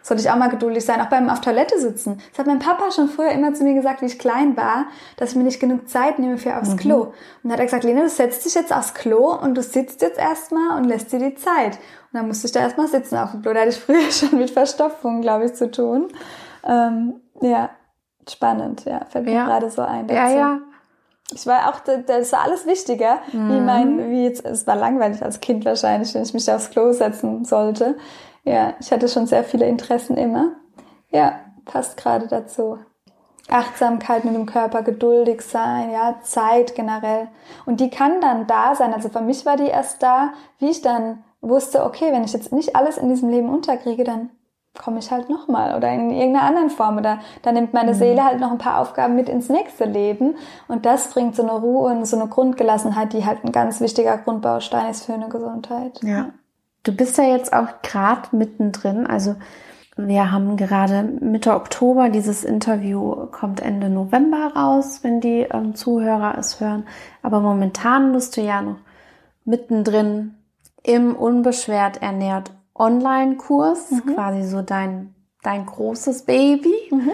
sollte 0.02 0.22
ich 0.22 0.30
auch 0.30 0.36
mal 0.36 0.50
geduldig 0.50 0.86
sein, 0.86 1.02
auch 1.02 1.10
beim 1.10 1.30
auf 1.30 1.41
Toilette 1.41 1.80
sitzen. 1.80 2.22
Das 2.32 2.39
hat 2.39 2.48
mein 2.48 2.60
Papa 2.60 2.91
schon 2.91 3.10
früher 3.10 3.32
immer 3.32 3.54
zu 3.54 3.64
mir 3.64 3.74
gesagt, 3.74 4.02
wie 4.02 4.06
ich 4.06 4.20
klein 4.20 4.56
war, 4.56 4.86
dass 5.18 5.32
ich 5.32 5.36
mir 5.36 5.43
nicht 5.43 5.60
genug 5.60 5.89
Zeit 5.89 6.20
nehme 6.20 6.38
für 6.38 6.58
aufs 6.58 6.72
mhm. 6.72 6.78
Klo. 6.78 7.02
Und 7.02 7.14
dann 7.43 7.54
hat 7.54 7.60
er 7.60 7.66
gesagt, 7.66 7.84
Lena, 7.84 8.02
du 8.02 8.10
setzt 8.10 8.45
dich 8.45 8.56
jetzt 8.56 8.74
aufs 8.74 8.93
Klo 8.93 9.34
und 9.34 9.56
du 9.56 9.62
sitzt 9.62 10.02
jetzt 10.02 10.18
erstmal 10.18 10.78
und 10.78 10.86
lässt 10.86 11.12
dir 11.12 11.20
die 11.20 11.36
Zeit. 11.36 11.76
Und 12.12 12.20
dann 12.20 12.28
musste 12.28 12.48
ich 12.48 12.54
da 12.54 12.62
erstmal 12.62 12.88
sitzen 12.88 13.18
auf 13.18 13.32
dem 13.32 13.41
Klo. 13.41 13.54
Da 13.54 13.60
hatte 13.62 13.70
ich 13.70 13.80
früher 13.80 14.02
schon 14.12 14.38
mit 14.38 14.52
Verstopfung, 14.52 15.22
glaube 15.22 15.45
ich, 15.45 15.54
zu 15.54 15.70
tun. 15.70 16.08
Ähm, 16.66 17.16
ja, 17.41 17.70
spannend, 18.30 18.86
ja, 18.86 19.06
fällt 19.10 19.26
mir 19.26 19.34
ja. 19.34 19.45
gerade 19.45 19.70
so 19.70 19.82
ein. 19.82 20.08
Dazu. 20.08 20.20
Ja, 20.20 20.30
ja. 20.30 20.60
Ich 21.34 21.45
war 21.45 21.70
auch, 21.70 21.80
das 21.82 22.32
war 22.32 22.43
alles 22.43 22.66
wichtiger, 22.66 23.20
mhm. 23.34 23.50
wie 23.50 23.60
mein, 23.60 24.12
wie 24.12 24.24
jetzt, 24.24 24.45
es 24.45 24.66
war 24.66 24.78
langweilig 24.78 25.22
als 25.22 25.41
Kind 25.41 25.66
wahrscheinlich, 25.66 26.14
wenn 26.14 26.24
ich 26.24 26.34
mich 26.34 26.50
aufs 26.50 26.70
Klo 26.70 26.93
setzen 26.93 27.43
sollte. 27.43 27.98
Ja, 28.48 28.74
ich 28.80 28.91
hatte 28.91 29.10
schon 29.10 29.28
sehr 29.28 29.43
viele 29.43 29.68
Interessen 29.68 30.18
immer. 30.18 30.54
Ja, 31.12 31.39
passt 31.66 31.98
gerade 31.98 32.28
dazu. 32.28 32.80
Achtsamkeit 33.50 34.26
mit 34.26 34.36
dem 34.36 34.45
Körper, 34.45 34.84
geduldig 34.84 35.41
sein, 35.41 35.91
ja, 35.91 36.16
Zeit 36.22 36.76
generell. 36.76 37.30
Und 37.66 37.80
die 37.80 37.89
kann 37.89 38.20
dann 38.22 38.48
da 38.48 38.76
sein. 38.76 38.93
Also 38.93 39.10
für 39.10 39.22
mich 39.22 39.45
war 39.45 39.56
die 39.56 39.68
erst 39.68 40.04
da, 40.04 40.34
wie 40.60 40.70
ich 40.70 40.82
dann 40.82 41.24
wusste, 41.41 41.84
okay, 41.84 42.12
wenn 42.12 42.24
ich 42.24 42.34
jetzt 42.34 42.52
nicht 42.52 42.76
alles 42.76 42.98
in 42.98 43.10
diesem 43.10 43.30
Leben 43.30 43.50
unterkriege, 43.50 44.04
dann 44.04 44.30
komme 44.78 45.00
ich 45.00 45.12
halt 45.12 45.30
nochmal 45.30 45.76
oder 45.76 45.91
in 45.91 46.12
irgendeiner 46.12 46.45
anderen 46.45 46.70
Form 46.70 46.98
oder 46.98 47.20
dann 47.41 47.56
nimmt 47.56 47.74
meine 47.74 47.93
mhm. 47.93 47.98
Seele 47.98 48.24
halt 48.24 48.39
noch 48.39 48.52
ein 48.52 48.58
paar 48.60 48.80
Aufgaben 48.80 49.16
mit 49.16 49.28
ins 49.28 49.50
nächste 49.50 49.86
Leben 49.86 50.36
und 50.68 50.86
das 50.86 51.10
bringt 51.10 51.36
so 51.36 51.41
eine 51.41 51.54
Ruhe 51.54 51.91
und 51.91 52.06
so 52.06 52.20
eine 52.20 52.30
Grundgelassenheit, 52.30 53.14
die 53.14 53.26
halt 53.26 53.43
ein 53.43 53.52
ganz 53.52 53.82
wichtiger 53.82 54.18
Grundbaustein 54.20 54.91
ist 54.91 55.06
für 55.06 55.14
eine 55.14 55.30
Gesundheit. 55.30 56.00
Ja. 56.04 56.30
Du 56.88 56.93
bist 56.93 57.17
ja 57.17 57.25
jetzt 57.25 57.51
auch 57.51 57.81
gerade 57.81 58.35
mittendrin. 58.35 59.05
Also 59.05 59.35
wir 59.97 60.31
haben 60.31 60.55
gerade 60.55 61.03
Mitte 61.03 61.53
Oktober, 61.53 62.09
dieses 62.09 62.43
Interview 62.43 63.27
kommt 63.31 63.61
Ende 63.61 63.89
November 63.89 64.53
raus, 64.55 64.99
wenn 65.01 65.19
die 65.19 65.47
ähm, 65.51 65.75
Zuhörer 65.75 66.38
es 66.38 66.61
hören. 66.61 66.85
Aber 67.21 67.41
momentan 67.41 68.13
bist 68.13 68.38
du 68.38 68.41
ja 68.41 68.61
noch 68.61 68.77
mittendrin 69.43 70.35
im 70.83 71.15
unbeschwert 71.15 72.01
ernährt 72.01 72.51
Online-Kurs, 72.73 73.91
mhm. 73.91 74.13
quasi 74.13 74.43
so 74.43 74.61
dein 74.61 75.13
dein 75.43 75.65
großes 75.65 76.23
Baby. 76.23 76.73
Mhm. 76.91 77.11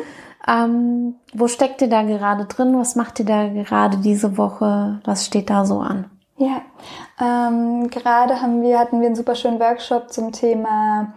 Ähm, 0.47 1.15
wo 1.34 1.47
steckt 1.47 1.82
ihr 1.82 1.89
da 1.89 2.03
gerade 2.03 2.45
drin? 2.45 2.78
Was 2.78 2.95
macht 2.95 3.19
ihr 3.19 3.26
da 3.26 3.47
gerade 3.47 3.97
diese 3.97 4.38
Woche? 4.38 5.01
Was 5.05 5.26
steht 5.26 5.49
da 5.49 5.65
so 5.65 5.80
an? 5.80 6.09
Ja, 6.38 6.62
ähm, 7.22 7.90
gerade 7.90 8.42
haben 8.42 8.64
wir, 8.64 8.80
hatten 8.80 9.00
wir 9.00 9.08
einen 9.08 9.16
super 9.16 9.36
schönen 9.36 9.60
Workshop 9.60 10.12
zum 10.12 10.32
Thema 10.32 11.14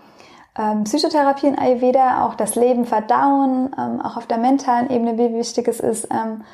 ähm, 0.59 0.85
Psychotherapie 0.85 1.47
in 1.47 1.59
Ayurveda, 1.59 2.27
auch 2.27 2.35
das 2.35 2.55
Leben 2.55 2.85
verdauen, 2.85 3.75
ähm, 3.79 4.03
auch 4.03 4.19
auf 4.19 4.27
der 4.27 4.39
mentalen 4.39 4.91
Ebene, 4.91 5.17
wie 5.17 5.35
wichtig 5.35 5.69
es 5.69 5.81
ist, 5.81 6.09
ähm, 6.11 6.45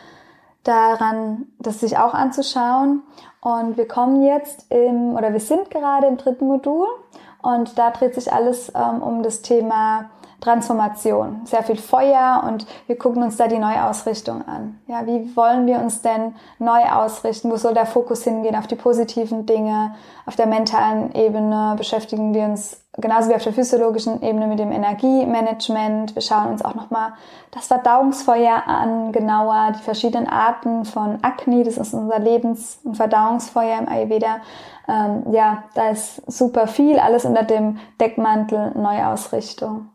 daran, 0.63 1.47
das 1.59 1.81
sich 1.81 1.99
auch 1.99 2.15
anzuschauen. 2.15 3.03
Und 3.41 3.77
wir 3.77 3.89
kommen 3.89 4.23
jetzt 4.23 4.71
im, 4.71 5.17
oder 5.17 5.33
wir 5.33 5.41
sind 5.41 5.71
gerade 5.71 6.07
im 6.07 6.17
dritten 6.17 6.47
Modul 6.47 6.87
und 7.43 7.77
da 7.77 7.91
dreht 7.91 8.15
sich 8.15 8.33
alles 8.33 8.71
ähm, 8.77 9.03
um 9.03 9.25
das 9.25 9.43
Thema 9.43 10.11
Transformation, 10.43 11.43
sehr 11.45 11.63
viel 11.63 11.77
Feuer 11.77 12.43
und 12.49 12.67
wir 12.89 12.99
gucken 12.99 13.23
uns 13.23 13.37
da 13.37 13.47
die 13.47 13.59
Neuausrichtung 13.59 14.47
an. 14.47 14.81
Ja, 14.89 15.07
wie 15.07 15.35
wollen 15.37 15.67
wir 15.67 15.79
uns 15.79 16.03
denn 16.03 16.35
neu 16.59 16.83
ausrichten? 16.83 17.51
Wo 17.51 17.57
soll 17.57 17.75
der 17.75 17.87
Fokus 17.87 18.25
hingehen? 18.25 18.57
Auf 18.57 18.67
die 18.67 18.75
positiven 18.75 19.47
Dinge, 19.47 19.95
auf 20.27 20.35
der 20.35 20.49
mentalen 20.49 21.15
Ebene 21.15 21.75
beschäftigen 21.79 22.35
wir 22.35 22.43
uns 22.45 22.83
genauso 22.99 23.31
wie 23.31 23.37
auf 23.37 23.45
der 23.45 23.53
physiologischen 23.53 24.21
Ebene 24.21 24.49
mit 24.49 24.59
dem 24.59 24.73
Energiemanagement. 24.73 26.17
Wir 26.17 26.23
schauen 26.23 26.49
uns 26.49 26.65
auch 26.65 26.75
nochmal 26.75 27.13
das 27.53 27.69
Verdauungsfeuer 27.69 28.67
an, 28.67 29.13
genauer, 29.13 29.73
die 29.79 29.83
verschiedenen 29.83 30.27
Arten 30.27 30.85
von 30.85 31.21
Akne, 31.23 31.63
das 31.63 31.77
ist 31.77 31.95
unser 31.95 32.19
Lebens- 32.19 32.81
und 32.83 32.97
Verdauungsfeuer 32.97 33.79
im 33.79 33.89
Ayurveda. 33.89 34.41
Ähm, 34.89 35.23
ja, 35.31 35.63
da 35.75 35.91
ist 35.91 36.21
super 36.31 36.67
viel, 36.67 36.99
alles 36.99 37.25
unter 37.25 37.45
dem 37.45 37.79
Deckmantel 38.01 38.73
Neuausrichtung. 38.75 39.92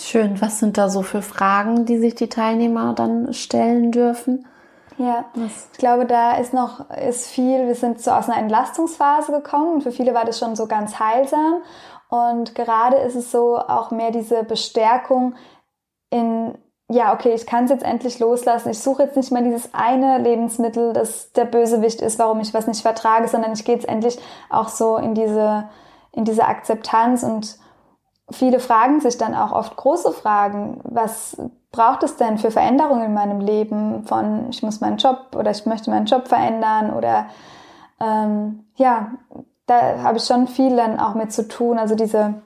Schön. 0.00 0.40
Was 0.40 0.58
sind 0.58 0.78
da 0.78 0.88
so 0.88 1.02
für 1.02 1.22
Fragen, 1.22 1.84
die 1.84 1.98
sich 1.98 2.14
die 2.14 2.28
Teilnehmer 2.28 2.94
dann 2.94 3.32
stellen 3.32 3.92
dürfen? 3.92 4.46
Ja, 4.96 5.26
Was? 5.34 5.68
ich 5.72 5.78
glaube, 5.78 6.06
da 6.06 6.36
ist 6.36 6.52
noch 6.52 6.90
ist 6.90 7.28
viel. 7.28 7.66
Wir 7.66 7.74
sind 7.74 8.00
so 8.00 8.10
aus 8.10 8.28
einer 8.28 8.38
Entlastungsphase 8.38 9.32
gekommen 9.32 9.74
und 9.74 9.82
für 9.82 9.92
viele 9.92 10.14
war 10.14 10.24
das 10.24 10.38
schon 10.38 10.56
so 10.56 10.66
ganz 10.66 10.98
heilsam. 10.98 11.62
Und 12.08 12.54
gerade 12.54 12.96
ist 12.96 13.14
es 13.14 13.30
so 13.30 13.58
auch 13.58 13.90
mehr 13.90 14.10
diese 14.10 14.44
Bestärkung 14.44 15.34
in 16.10 16.56
ja, 16.90 17.12
okay, 17.12 17.34
ich 17.34 17.46
kann 17.46 17.64
es 17.64 17.70
jetzt 17.70 17.84
endlich 17.84 18.18
loslassen. 18.18 18.70
Ich 18.70 18.78
suche 18.78 19.02
jetzt 19.02 19.16
nicht 19.16 19.30
mehr 19.30 19.42
dieses 19.42 19.74
eine 19.74 20.16
Lebensmittel, 20.18 20.94
das 20.94 21.32
der 21.32 21.44
Bösewicht 21.44 22.00
ist, 22.00 22.18
warum 22.18 22.40
ich 22.40 22.54
was 22.54 22.66
nicht 22.66 22.80
vertrage, 22.80 23.28
sondern 23.28 23.52
ich 23.52 23.66
gehe 23.66 23.74
jetzt 23.74 23.86
endlich 23.86 24.18
auch 24.48 24.68
so 24.68 24.96
in 24.96 25.14
diese, 25.14 25.68
in 26.12 26.24
diese 26.24 26.46
Akzeptanz 26.46 27.22
und 27.22 27.58
viele 28.30 28.60
fragen 28.60 29.00
sich 29.00 29.18
dann 29.18 29.34
auch 29.34 29.52
oft 29.52 29.76
große 29.76 30.12
Fragen. 30.12 30.80
Was 30.84 31.36
braucht 31.70 32.02
es 32.02 32.16
denn 32.16 32.38
für 32.38 32.50
Veränderungen 32.50 33.04
in 33.06 33.14
meinem 33.14 33.40
Leben? 33.40 34.04
Von 34.04 34.50
ich 34.50 34.62
muss 34.62 34.80
meinen 34.80 34.98
Job 34.98 35.34
oder 35.36 35.50
ich 35.50 35.66
möchte 35.66 35.90
meinen 35.90 36.06
Job 36.06 36.28
verändern 36.28 36.92
oder 36.92 37.26
ähm, 38.00 38.64
ja, 38.76 39.12
da 39.66 40.02
habe 40.02 40.18
ich 40.18 40.24
schon 40.24 40.46
viel 40.46 40.76
dann 40.76 40.98
auch 40.98 41.14
mit 41.14 41.32
zu 41.32 41.46
tun. 41.46 41.78
Also 41.78 41.94
diese, 41.94 42.42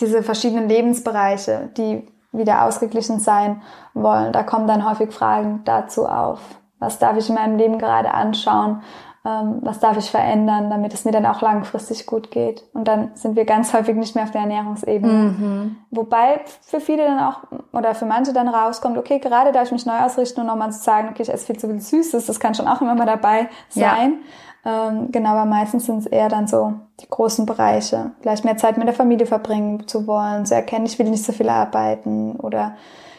diese 0.00 0.22
verschiedenen 0.22 0.68
Lebensbereiche, 0.68 1.70
die 1.76 2.06
wieder 2.32 2.64
ausgeglichen 2.64 3.20
sein 3.20 3.62
wollen. 3.94 4.32
Da 4.32 4.42
kommen 4.42 4.66
dann 4.66 4.88
häufig 4.88 5.12
Fragen 5.12 5.62
dazu 5.64 6.06
auf. 6.06 6.40
Was 6.78 6.98
darf 6.98 7.16
ich 7.16 7.28
in 7.28 7.34
meinem 7.34 7.56
Leben 7.56 7.78
gerade 7.78 8.12
anschauen? 8.12 8.82
Ähm, 9.24 9.58
was 9.62 9.80
darf 9.80 9.96
ich 9.96 10.10
verändern, 10.10 10.70
damit 10.70 10.94
es 10.94 11.04
mir 11.04 11.12
dann 11.12 11.26
auch 11.26 11.40
langfristig 11.40 12.06
gut 12.06 12.30
geht. 12.30 12.64
Und 12.72 12.86
dann 12.86 13.10
sind 13.14 13.36
wir 13.36 13.44
ganz 13.44 13.72
häufig 13.72 13.96
nicht 13.96 14.14
mehr 14.14 14.24
auf 14.24 14.30
der 14.30 14.42
Ernährungsebene. 14.42 15.12
Mhm. 15.12 15.76
Wobei 15.90 16.40
für 16.62 16.80
viele 16.80 17.04
dann 17.06 17.20
auch, 17.20 17.42
oder 17.72 17.94
für 17.94 18.06
manche 18.06 18.32
dann 18.32 18.48
rauskommt, 18.48 18.96
okay, 18.96 19.18
gerade 19.18 19.52
darf 19.52 19.64
ich 19.64 19.72
mich 19.72 19.86
neu 19.86 19.98
ausrichten 19.98 20.40
und 20.40 20.46
nochmal 20.46 20.72
zu 20.72 20.80
sagen, 20.80 21.08
okay, 21.10 21.22
ich 21.22 21.32
esse 21.32 21.46
viel 21.46 21.58
zu 21.58 21.68
viel 21.68 21.80
Süßes, 21.80 22.26
das 22.26 22.40
kann 22.40 22.54
schon 22.54 22.68
auch 22.68 22.80
immer 22.80 22.94
mal 22.94 23.06
dabei 23.06 23.48
sein. 23.68 24.18
Ja. 24.64 24.88
Ähm, 24.88 25.10
genau, 25.12 25.30
aber 25.30 25.44
meistens 25.44 25.86
sind 25.86 25.98
es 25.98 26.06
eher 26.06 26.28
dann 26.28 26.46
so 26.46 26.74
die 27.00 27.08
großen 27.08 27.46
Bereiche. 27.46 28.12
Vielleicht 28.20 28.44
mehr 28.44 28.56
Zeit 28.56 28.76
mit 28.76 28.86
der 28.86 28.94
Familie 28.94 29.26
verbringen 29.26 29.86
zu 29.86 30.06
wollen, 30.06 30.46
zu 30.46 30.54
erkennen, 30.54 30.86
ich 30.86 30.98
will 30.98 31.08
nicht 31.08 31.24
so 31.24 31.32
viel 31.32 31.48
arbeiten 31.48 32.36
oder 32.36 32.76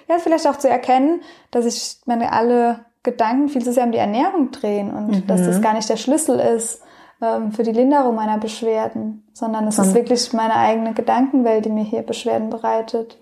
ja, 0.08 0.18
vielleicht 0.18 0.48
auch 0.48 0.58
zu 0.58 0.70
erkennen, 0.70 1.22
dass 1.52 1.66
ich 1.66 1.98
meine 2.06 2.34
alle 2.34 2.80
Gedanken 3.12 3.50
viel 3.50 3.64
zu 3.64 3.74
sehr 3.74 3.86
um 3.86 3.92
die 3.92 3.98
Ernährung 3.98 4.52
drehen 4.52 4.94
und 4.94 5.08
mhm. 5.08 5.28
dass 5.28 5.46
das 5.46 5.62
gar 5.62 5.74
nicht 5.74 5.90
der 5.90 5.98
Schlüssel 5.98 6.40
ist 6.40 6.84
ähm, 7.22 7.52
für 7.52 7.64
die 7.64 7.72
Linderung 7.72 8.16
meiner 8.16 8.38
Beschwerden, 8.38 9.28
sondern 9.34 9.68
es 9.68 9.78
mhm. 9.78 9.84
ist 9.84 9.94
wirklich 9.96 10.34
meine 10.34 10.56
eigene 10.56 10.94
Gedankenwelt, 10.94 11.66
die 11.66 11.70
mir 11.70 11.84
hier 11.84 12.04
Beschwerden 12.04 12.50
bereitet. 12.50 13.20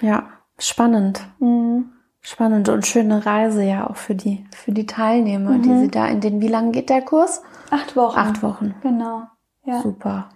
Ja, 0.00 0.24
spannend. 0.58 1.20
Mhm. 1.38 1.90
Spannend 2.20 2.70
und 2.70 2.86
schöne 2.86 3.26
Reise 3.26 3.62
ja 3.62 3.88
auch 3.88 3.96
für 3.96 4.14
die, 4.14 4.46
für 4.50 4.72
die 4.72 4.86
Teilnehmer, 4.86 5.58
die 5.58 5.68
mhm. 5.68 5.80
sie 5.80 5.90
da 5.90 6.06
in 6.06 6.20
den, 6.20 6.40
wie 6.40 6.48
lange 6.48 6.70
geht 6.70 6.88
der 6.88 7.02
Kurs? 7.02 7.42
Acht 7.70 7.96
Wochen. 7.96 8.18
Acht 8.18 8.42
Wochen. 8.42 8.74
Genau. 8.82 9.24
Ja. 9.64 9.82
Super. 9.82 10.30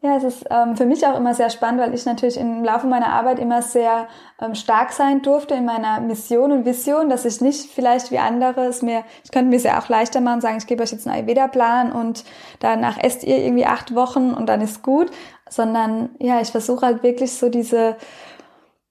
Ja, 0.00 0.16
es 0.16 0.22
ist 0.22 0.44
ähm, 0.48 0.76
für 0.76 0.86
mich 0.86 1.04
auch 1.08 1.16
immer 1.16 1.34
sehr 1.34 1.50
spannend, 1.50 1.80
weil 1.80 1.92
ich 1.92 2.06
natürlich 2.06 2.36
im 2.36 2.62
Laufe 2.62 2.86
meiner 2.86 3.08
Arbeit 3.08 3.40
immer 3.40 3.62
sehr 3.62 4.06
ähm, 4.40 4.54
stark 4.54 4.92
sein 4.92 5.22
durfte 5.22 5.54
in 5.54 5.64
meiner 5.64 5.98
Mission 5.98 6.52
und 6.52 6.64
Vision, 6.64 7.08
dass 7.08 7.24
ich 7.24 7.40
nicht 7.40 7.68
vielleicht 7.72 8.12
wie 8.12 8.18
andere 8.18 8.66
es 8.66 8.80
mir, 8.80 9.02
ich 9.24 9.32
könnte 9.32 9.50
mir 9.50 9.56
es 9.56 9.64
ja 9.64 9.80
auch 9.80 9.88
leichter 9.88 10.20
machen, 10.20 10.40
sagen, 10.40 10.58
ich 10.58 10.68
gebe 10.68 10.84
euch 10.84 10.92
jetzt 10.92 11.08
einen 11.08 11.16
Ayurveda-Plan 11.16 11.90
und 11.90 12.24
danach 12.60 12.96
esst 13.02 13.24
ihr 13.24 13.38
irgendwie 13.38 13.66
acht 13.66 13.92
Wochen 13.96 14.34
und 14.34 14.48
dann 14.48 14.60
ist 14.60 14.84
gut, 14.84 15.10
sondern 15.50 16.10
ja, 16.20 16.40
ich 16.40 16.50
versuche 16.52 16.86
halt 16.86 17.02
wirklich 17.02 17.32
so 17.32 17.48
diese 17.48 17.96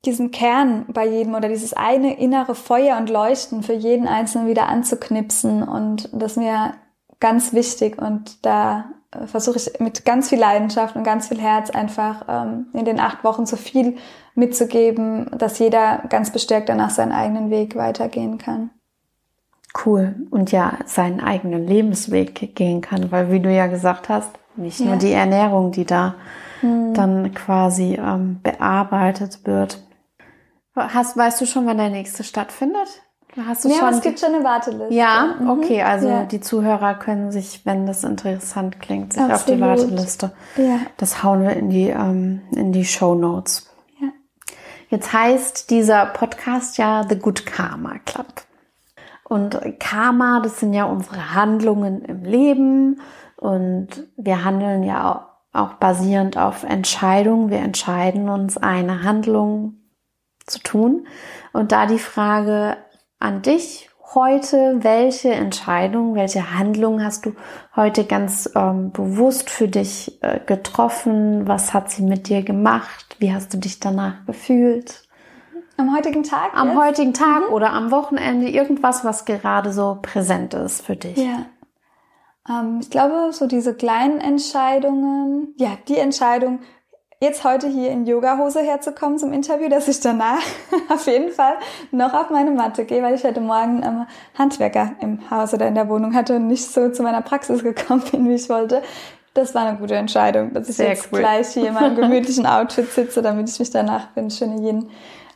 diesen 0.05 0.31
Kern 0.31 0.85
bei 0.89 1.05
jedem 1.07 1.35
oder 1.35 1.49
dieses 1.49 1.73
eine 1.73 2.19
innere 2.19 2.53
Feuer 2.53 2.97
und 2.97 3.09
Leuchten 3.09 3.63
für 3.63 3.73
jeden 3.73 4.07
Einzelnen 4.07 4.47
wieder 4.47 4.67
anzuknipsen 4.67 5.63
und 5.63 6.09
das 6.13 6.35
mir 6.35 6.73
ganz 7.19 7.53
wichtig 7.53 7.97
und 8.01 8.45
da 8.45 8.85
versuche 9.25 9.57
ich 9.57 9.79
mit 9.79 10.05
ganz 10.05 10.29
viel 10.29 10.39
Leidenschaft 10.39 10.95
und 10.95 11.03
ganz 11.03 11.27
viel 11.27 11.39
Herz 11.39 11.69
einfach 11.69 12.25
ähm, 12.27 12.67
in 12.73 12.85
den 12.85 12.99
acht 12.99 13.23
Wochen 13.23 13.45
so 13.45 13.55
viel 13.55 13.97
mitzugeben, 14.35 15.31
dass 15.37 15.59
jeder 15.59 16.03
ganz 16.09 16.31
bestärkt 16.31 16.69
danach 16.69 16.91
seinen 16.91 17.11
eigenen 17.11 17.49
Weg 17.49 17.75
weitergehen 17.75 18.37
kann. 18.37 18.69
Cool. 19.85 20.15
Und 20.29 20.51
ja, 20.51 20.73
seinen 20.85 21.19
eigenen 21.19 21.65
Lebensweg 21.65 22.55
gehen 22.55 22.81
kann, 22.81 23.11
weil 23.11 23.31
wie 23.31 23.39
du 23.39 23.51
ja 23.51 23.67
gesagt 23.67 24.09
hast, 24.09 24.31
nicht 24.55 24.79
nur 24.79 24.95
die 24.95 25.11
Ernährung, 25.11 25.71
die 25.71 25.85
da 25.85 26.15
hm. 26.61 26.93
dann 26.93 27.33
quasi 27.33 27.95
ähm, 27.95 28.39
bearbeitet 28.41 29.45
wird. 29.45 29.83
Hast, 30.75 31.17
weißt 31.17 31.41
du 31.41 31.45
schon, 31.45 31.65
wann 31.65 31.77
der 31.77 31.89
nächste 31.89 32.23
stattfindet? 32.23 33.01
Hast 33.45 33.65
du 33.65 33.69
ja, 33.69 33.75
schon 33.75 33.89
es 33.89 34.01
gibt 34.01 34.19
schon 34.19 34.33
eine 34.33 34.43
Warteliste. 34.43 34.93
Ja, 34.93 35.35
mhm. 35.39 35.49
okay, 35.49 35.83
also 35.83 36.07
ja. 36.07 36.23
die 36.23 36.41
Zuhörer 36.41 36.95
können 36.95 37.31
sich, 37.31 37.65
wenn 37.65 37.85
das 37.85 38.03
interessant 38.03 38.79
klingt, 38.79 39.13
sich 39.13 39.21
Absolut. 39.21 39.41
auf 39.41 39.45
die 39.45 39.61
Warteliste. 39.61 40.31
Ja. 40.55 40.79
Das 40.97 41.23
hauen 41.23 41.43
wir 41.43 41.51
in 41.51 41.69
die 41.69 41.89
ähm, 41.89 42.41
in 42.55 42.71
die 42.71 42.85
Show 42.85 43.13
Notes. 43.15 43.69
Ja. 43.99 44.07
Jetzt 44.89 45.13
heißt 45.13 45.69
dieser 45.69 46.07
Podcast 46.07 46.77
ja 46.77 47.05
The 47.07 47.19
Good 47.19 47.45
Karma 47.45 47.99
Club. 48.05 48.27
Und 49.23 49.59
Karma, 49.79 50.39
das 50.39 50.59
sind 50.59 50.73
ja 50.73 50.85
unsere 50.85 51.35
Handlungen 51.35 52.01
im 52.05 52.23
Leben 52.23 53.01
und 53.35 54.07
wir 54.15 54.45
handeln 54.45 54.83
ja 54.83 55.33
auch 55.51 55.73
basierend 55.73 56.37
auf 56.37 56.63
Entscheidungen. 56.63 57.49
Wir 57.49 57.59
entscheiden 57.59 58.29
uns 58.29 58.57
eine 58.57 59.03
Handlung 59.03 59.75
zu 60.45 60.59
tun. 60.59 61.07
Und 61.51 61.71
da 61.71 61.85
die 61.85 61.99
Frage, 61.99 62.77
an 63.19 63.41
dich 63.41 63.89
heute, 64.13 64.77
welche 64.83 65.31
Entscheidung, 65.31 66.15
welche 66.15 66.57
Handlung 66.57 67.03
hast 67.03 67.25
du 67.25 67.33
heute 67.75 68.05
ganz 68.05 68.49
ähm, 68.55 68.91
bewusst 68.91 69.49
für 69.49 69.67
dich 69.67 70.21
äh, 70.21 70.39
getroffen? 70.45 71.47
Was 71.47 71.73
hat 71.73 71.91
sie 71.91 72.03
mit 72.03 72.29
dir 72.29 72.41
gemacht? 72.43 73.17
Wie 73.19 73.33
hast 73.33 73.53
du 73.53 73.57
dich 73.57 73.79
danach 73.79 74.25
gefühlt? 74.25 75.07
Am 75.77 75.95
heutigen 75.95 76.23
Tag? 76.23 76.53
Am 76.55 76.69
jetzt? 76.69 76.77
heutigen 76.77 77.13
Tag 77.13 77.47
mhm. 77.47 77.53
oder 77.53 77.73
am 77.73 77.91
Wochenende, 77.91 78.49
irgendwas, 78.49 79.03
was 79.03 79.25
gerade 79.25 79.71
so 79.71 79.99
präsent 80.01 80.53
ist 80.53 80.85
für 80.85 80.95
dich. 80.95 81.17
Ja. 81.17 81.45
Ähm, 82.49 82.79
ich 82.81 82.89
glaube, 82.89 83.29
so 83.31 83.45
diese 83.45 83.75
kleinen 83.75 84.19
Entscheidungen, 84.19 85.53
ja, 85.57 85.77
die 85.87 85.97
Entscheidung, 85.97 86.59
jetzt 87.19 87.43
heute 87.43 87.67
hier 87.67 87.89
in 87.89 88.05
Yogahose 88.05 88.61
herzukommen 88.61 89.17
zum 89.17 89.33
Interview, 89.33 89.69
dass 89.69 89.87
ich 89.87 89.99
danach 89.99 90.41
auf 90.89 91.07
jeden 91.07 91.31
Fall 91.31 91.53
noch 91.91 92.13
auf 92.13 92.29
meine 92.29 92.51
Matte 92.51 92.85
gehe, 92.85 93.01
weil 93.01 93.15
ich 93.15 93.23
heute 93.23 93.41
Morgen 93.41 93.81
ähm, 93.83 94.05
Handwerker 94.37 94.91
im 95.01 95.29
Haus 95.31 95.53
oder 95.53 95.67
in 95.67 95.75
der 95.75 95.89
Wohnung 95.89 96.13
hatte 96.13 96.35
und 96.35 96.47
nicht 96.47 96.65
so 96.65 96.89
zu 96.89 97.03
meiner 97.03 97.21
Praxis 97.21 97.63
gekommen 97.63 98.03
bin, 98.11 98.29
wie 98.29 98.35
ich 98.35 98.49
wollte. 98.49 98.83
Das 99.33 99.53
war 99.53 99.67
eine 99.67 99.77
gute 99.77 99.95
Entscheidung, 99.95 100.53
dass 100.53 100.69
ich 100.69 100.77
Sehr 100.77 100.89
jetzt 100.89 101.09
cool. 101.11 101.19
gleich 101.19 101.49
hier 101.49 101.67
in 101.67 101.73
meinem 101.73 101.95
gemütlichen 102.01 102.45
Outfit 102.45 102.91
sitze, 102.91 103.21
damit 103.21 103.49
ich 103.49 103.59
mich 103.59 103.69
danach 103.69 104.09
für 104.13 104.21
den 104.21 104.31
schönen 104.31 104.63
Yin 104.63 104.89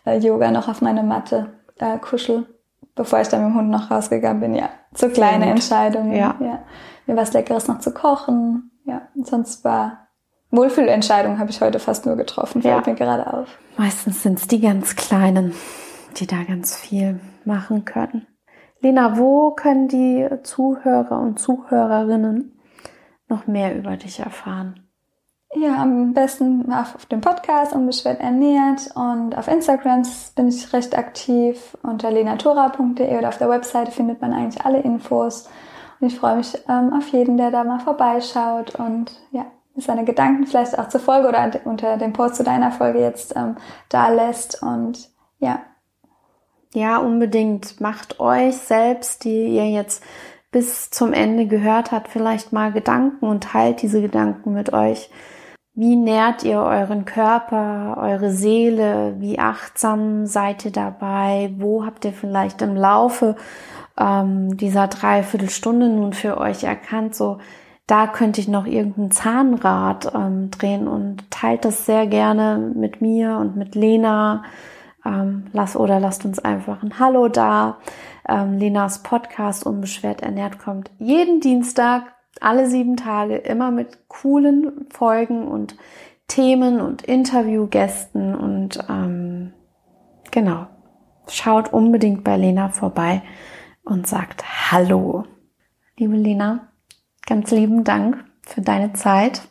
äh, 0.06 0.18
Yoga 0.18 0.52
noch 0.52 0.68
auf 0.68 0.82
meine 0.82 1.04
Matte 1.04 1.54
äh, 1.80 1.98
kuschel, 1.98 2.48
bevor 2.96 3.22
ich 3.22 3.28
dann 3.28 3.44
mit 3.44 3.54
dem 3.54 3.58
Hund 3.58 3.70
noch 3.70 3.92
rausgegangen 3.92 4.40
bin. 4.40 4.56
Ja, 4.56 4.70
so 4.96 5.10
kleine 5.10 5.46
Entscheidungen. 5.48 6.14
Ja. 6.14 6.36
ja. 6.40 6.64
Mir 7.06 7.16
was 7.16 7.34
Leckeres 7.34 7.68
noch 7.68 7.80
zu 7.80 7.92
kochen. 7.92 8.72
Ja, 8.86 9.04
und 9.16 9.28
sonst 9.28 9.64
war 9.64 10.08
Wohlfühlentscheidungen 10.52 11.40
habe 11.40 11.50
ich 11.50 11.62
heute 11.62 11.80
fast 11.80 12.06
nur 12.06 12.16
getroffen, 12.16 12.62
fällt 12.62 12.86
Ja. 12.86 12.92
mir 12.94 12.98
gerade 12.98 13.34
auf. 13.34 13.48
Meistens 13.78 14.22
sind 14.24 14.38
es 14.40 14.48
die 14.48 14.60
ganz 14.60 14.96
Kleinen, 14.96 15.54
die 16.18 16.28
da 16.28 16.44
ganz 16.48 16.76
viel 16.76 17.20
machen 17.46 17.86
können. 17.86 18.28
Lena, 18.82 19.18
wo 19.18 19.52
können 19.52 19.88
die 19.88 20.28
Zuhörer 20.44 21.20
und 21.20 21.40
Zuhörerinnen 21.40 22.60
noch 23.30 23.48
mehr 23.48 23.76
über 23.76 23.96
dich 23.96 24.20
erfahren? 24.20 24.88
Ja, 25.54 25.82
am 25.82 26.14
besten 26.14 26.72
auf, 26.72 27.06
dem 27.08 27.20
Podcast 27.22 27.74
Unbeschwert 27.74 28.22
ernährt 28.22 28.90
und 28.96 29.38
auf 29.38 29.48
Instagram 29.50 30.04
bin 30.36 30.48
ich 30.48 30.72
recht 30.74 30.98
aktiv 30.98 31.78
unter 31.84 32.10
lenatura.de 32.10 33.18
oder 33.18 33.28
auf 33.28 33.38
der 33.38 33.50
Webseite 33.50 33.92
findet 33.92 34.22
man 34.22 34.34
eigentlich 34.34 34.66
alle 34.66 34.80
Infos. 34.80 35.50
Und 36.00 36.08
ich 36.08 36.18
freue 36.18 36.38
mich 36.38 36.58
ähm, 36.70 36.94
auf 36.94 37.08
jeden, 37.10 37.36
der 37.38 37.52
da 37.52 37.64
mal 37.66 37.80
vorbeischaut 37.80 38.76
und 38.76 39.12
ja, 39.32 39.46
seine 39.78 40.06
Gedanken 40.06 40.46
vielleicht 40.46 40.78
auch 40.78 40.90
zur 40.90 41.00
Folge 41.00 41.30
oder 41.30 41.52
unter 41.66 41.98
dem 41.98 42.14
Post 42.14 42.36
zu 42.36 42.44
deiner 42.44 42.72
Folge 42.72 43.00
jetzt 43.00 43.36
ähm, 43.36 43.56
da 43.90 44.10
lässt. 44.10 44.62
Und 44.62 45.10
ja, 45.40 45.62
Ja, 46.74 46.98
unbedingt. 46.98 47.82
Macht 47.82 48.20
euch 48.20 48.58
selbst, 48.58 49.24
die 49.24 49.48
ihr 49.48 49.70
jetzt 49.70 50.04
bis 50.52 50.90
zum 50.90 51.14
Ende 51.14 51.48
gehört 51.48 51.92
habt, 51.92 52.10
vielleicht 52.10 52.52
mal 52.54 52.72
Gedanken 52.72 53.26
und 53.26 53.46
teilt 53.46 53.82
diese 53.82 54.02
Gedanken 54.02 54.54
mit 54.54 54.74
euch. 54.74 55.10
Wie 55.74 55.96
nährt 55.96 56.44
ihr 56.44 56.60
euren 56.60 57.06
Körper, 57.06 57.98
eure 57.98 58.32
Seele? 58.32 59.16
Wie 59.20 59.40
achtsam 59.40 60.26
seid 60.26 60.66
ihr 60.66 60.72
dabei? 60.72 61.54
Wo 61.58 61.86
habt 61.86 62.04
ihr 62.04 62.12
vielleicht 62.12 62.62
im 62.62 62.76
Laufe 62.76 63.38
ähm, 63.98 64.58
dieser 64.58 64.88
Dreiviertelstunde 64.88 65.88
nun 65.88 66.12
für 66.12 66.38
euch 66.38 66.66
erkannt, 66.66 67.16
so 67.16 67.38
da 67.92 68.08
könnte 68.08 68.40
ich 68.40 68.48
noch 68.48 68.68
irgendein 68.68 69.12
Zahnrad 69.12 70.14
ähm, 70.16 70.50
drehen 70.50 70.88
und 70.88 71.30
teilt 71.30 71.66
das 71.66 71.86
sehr 71.86 72.08
gerne 72.08 72.72
mit 72.74 73.02
mir 73.02 73.36
und 73.36 73.58
mit 73.58 73.76
Lena. 73.76 74.46
Ähm, 75.06 75.48
lass 75.52 75.76
oder 75.76 76.00
lasst 76.00 76.24
uns 76.24 76.40
einfach 76.40 76.84
ein 76.84 77.00
Hallo 77.00 77.28
da. 77.28 77.80
Ähm, 78.30 78.58
Lenas 78.58 79.04
Podcast 79.04 79.66
Unbeschwert 79.66 80.22
ernährt 80.22 80.58
kommt 80.58 80.90
jeden 81.00 81.42
Dienstag, 81.42 82.04
alle 82.40 82.70
sieben 82.70 82.96
Tage, 82.96 83.36
immer 83.36 83.72
mit 83.72 84.08
coolen 84.08 84.88
Folgen 84.90 85.46
und 85.50 85.76
Themen 86.30 86.80
und 86.80 87.02
Interviewgästen 87.02 88.34
und 88.34 88.80
ähm, 88.90 89.52
genau. 90.32 90.68
Schaut 91.28 91.74
unbedingt 91.74 92.24
bei 92.24 92.38
Lena 92.38 92.70
vorbei 92.70 93.22
und 93.84 94.08
sagt 94.08 94.72
Hallo. 94.72 95.26
Liebe 95.98 96.16
Lena, 96.16 96.71
ganz 97.26 97.52
lieben 97.52 97.84
Dank 97.84 98.24
für 98.44 98.62
deine 98.62 98.94
Zeit. 98.94 99.42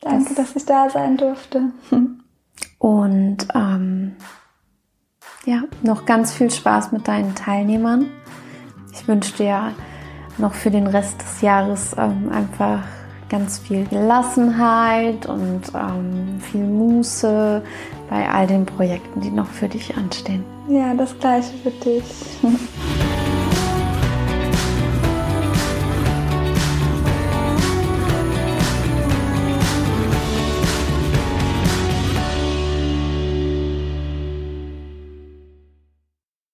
danke, 0.00 0.34
dass 0.34 0.56
ich 0.56 0.64
da 0.64 0.90
sein 0.90 1.16
durfte. 1.16 1.72
Und 2.78 3.48
ähm, 3.54 4.16
ja, 5.44 5.62
noch 5.82 6.06
ganz 6.06 6.32
viel 6.32 6.50
Spaß 6.50 6.92
mit 6.92 7.08
deinen 7.08 7.34
Teilnehmern. 7.34 8.06
Ich 8.92 9.06
wünsche 9.06 9.36
dir 9.36 9.72
noch 10.38 10.54
für 10.54 10.70
den 10.70 10.86
Rest 10.86 11.20
des 11.20 11.40
Jahres 11.40 11.94
ähm, 11.98 12.30
einfach 12.30 12.82
ganz 13.28 13.58
viel 13.58 13.84
Gelassenheit 13.86 15.26
und 15.26 15.62
ähm, 15.74 16.40
viel 16.40 16.64
Muße 16.64 17.62
bei 18.08 18.28
all 18.28 18.46
den 18.46 18.64
Projekten, 18.64 19.20
die 19.20 19.30
noch 19.30 19.48
für 19.48 19.68
dich 19.68 19.96
anstehen. 19.96 20.44
Ja, 20.68 20.94
das 20.94 21.18
gleiche 21.18 21.56
für 21.58 21.70
dich. 21.70 22.04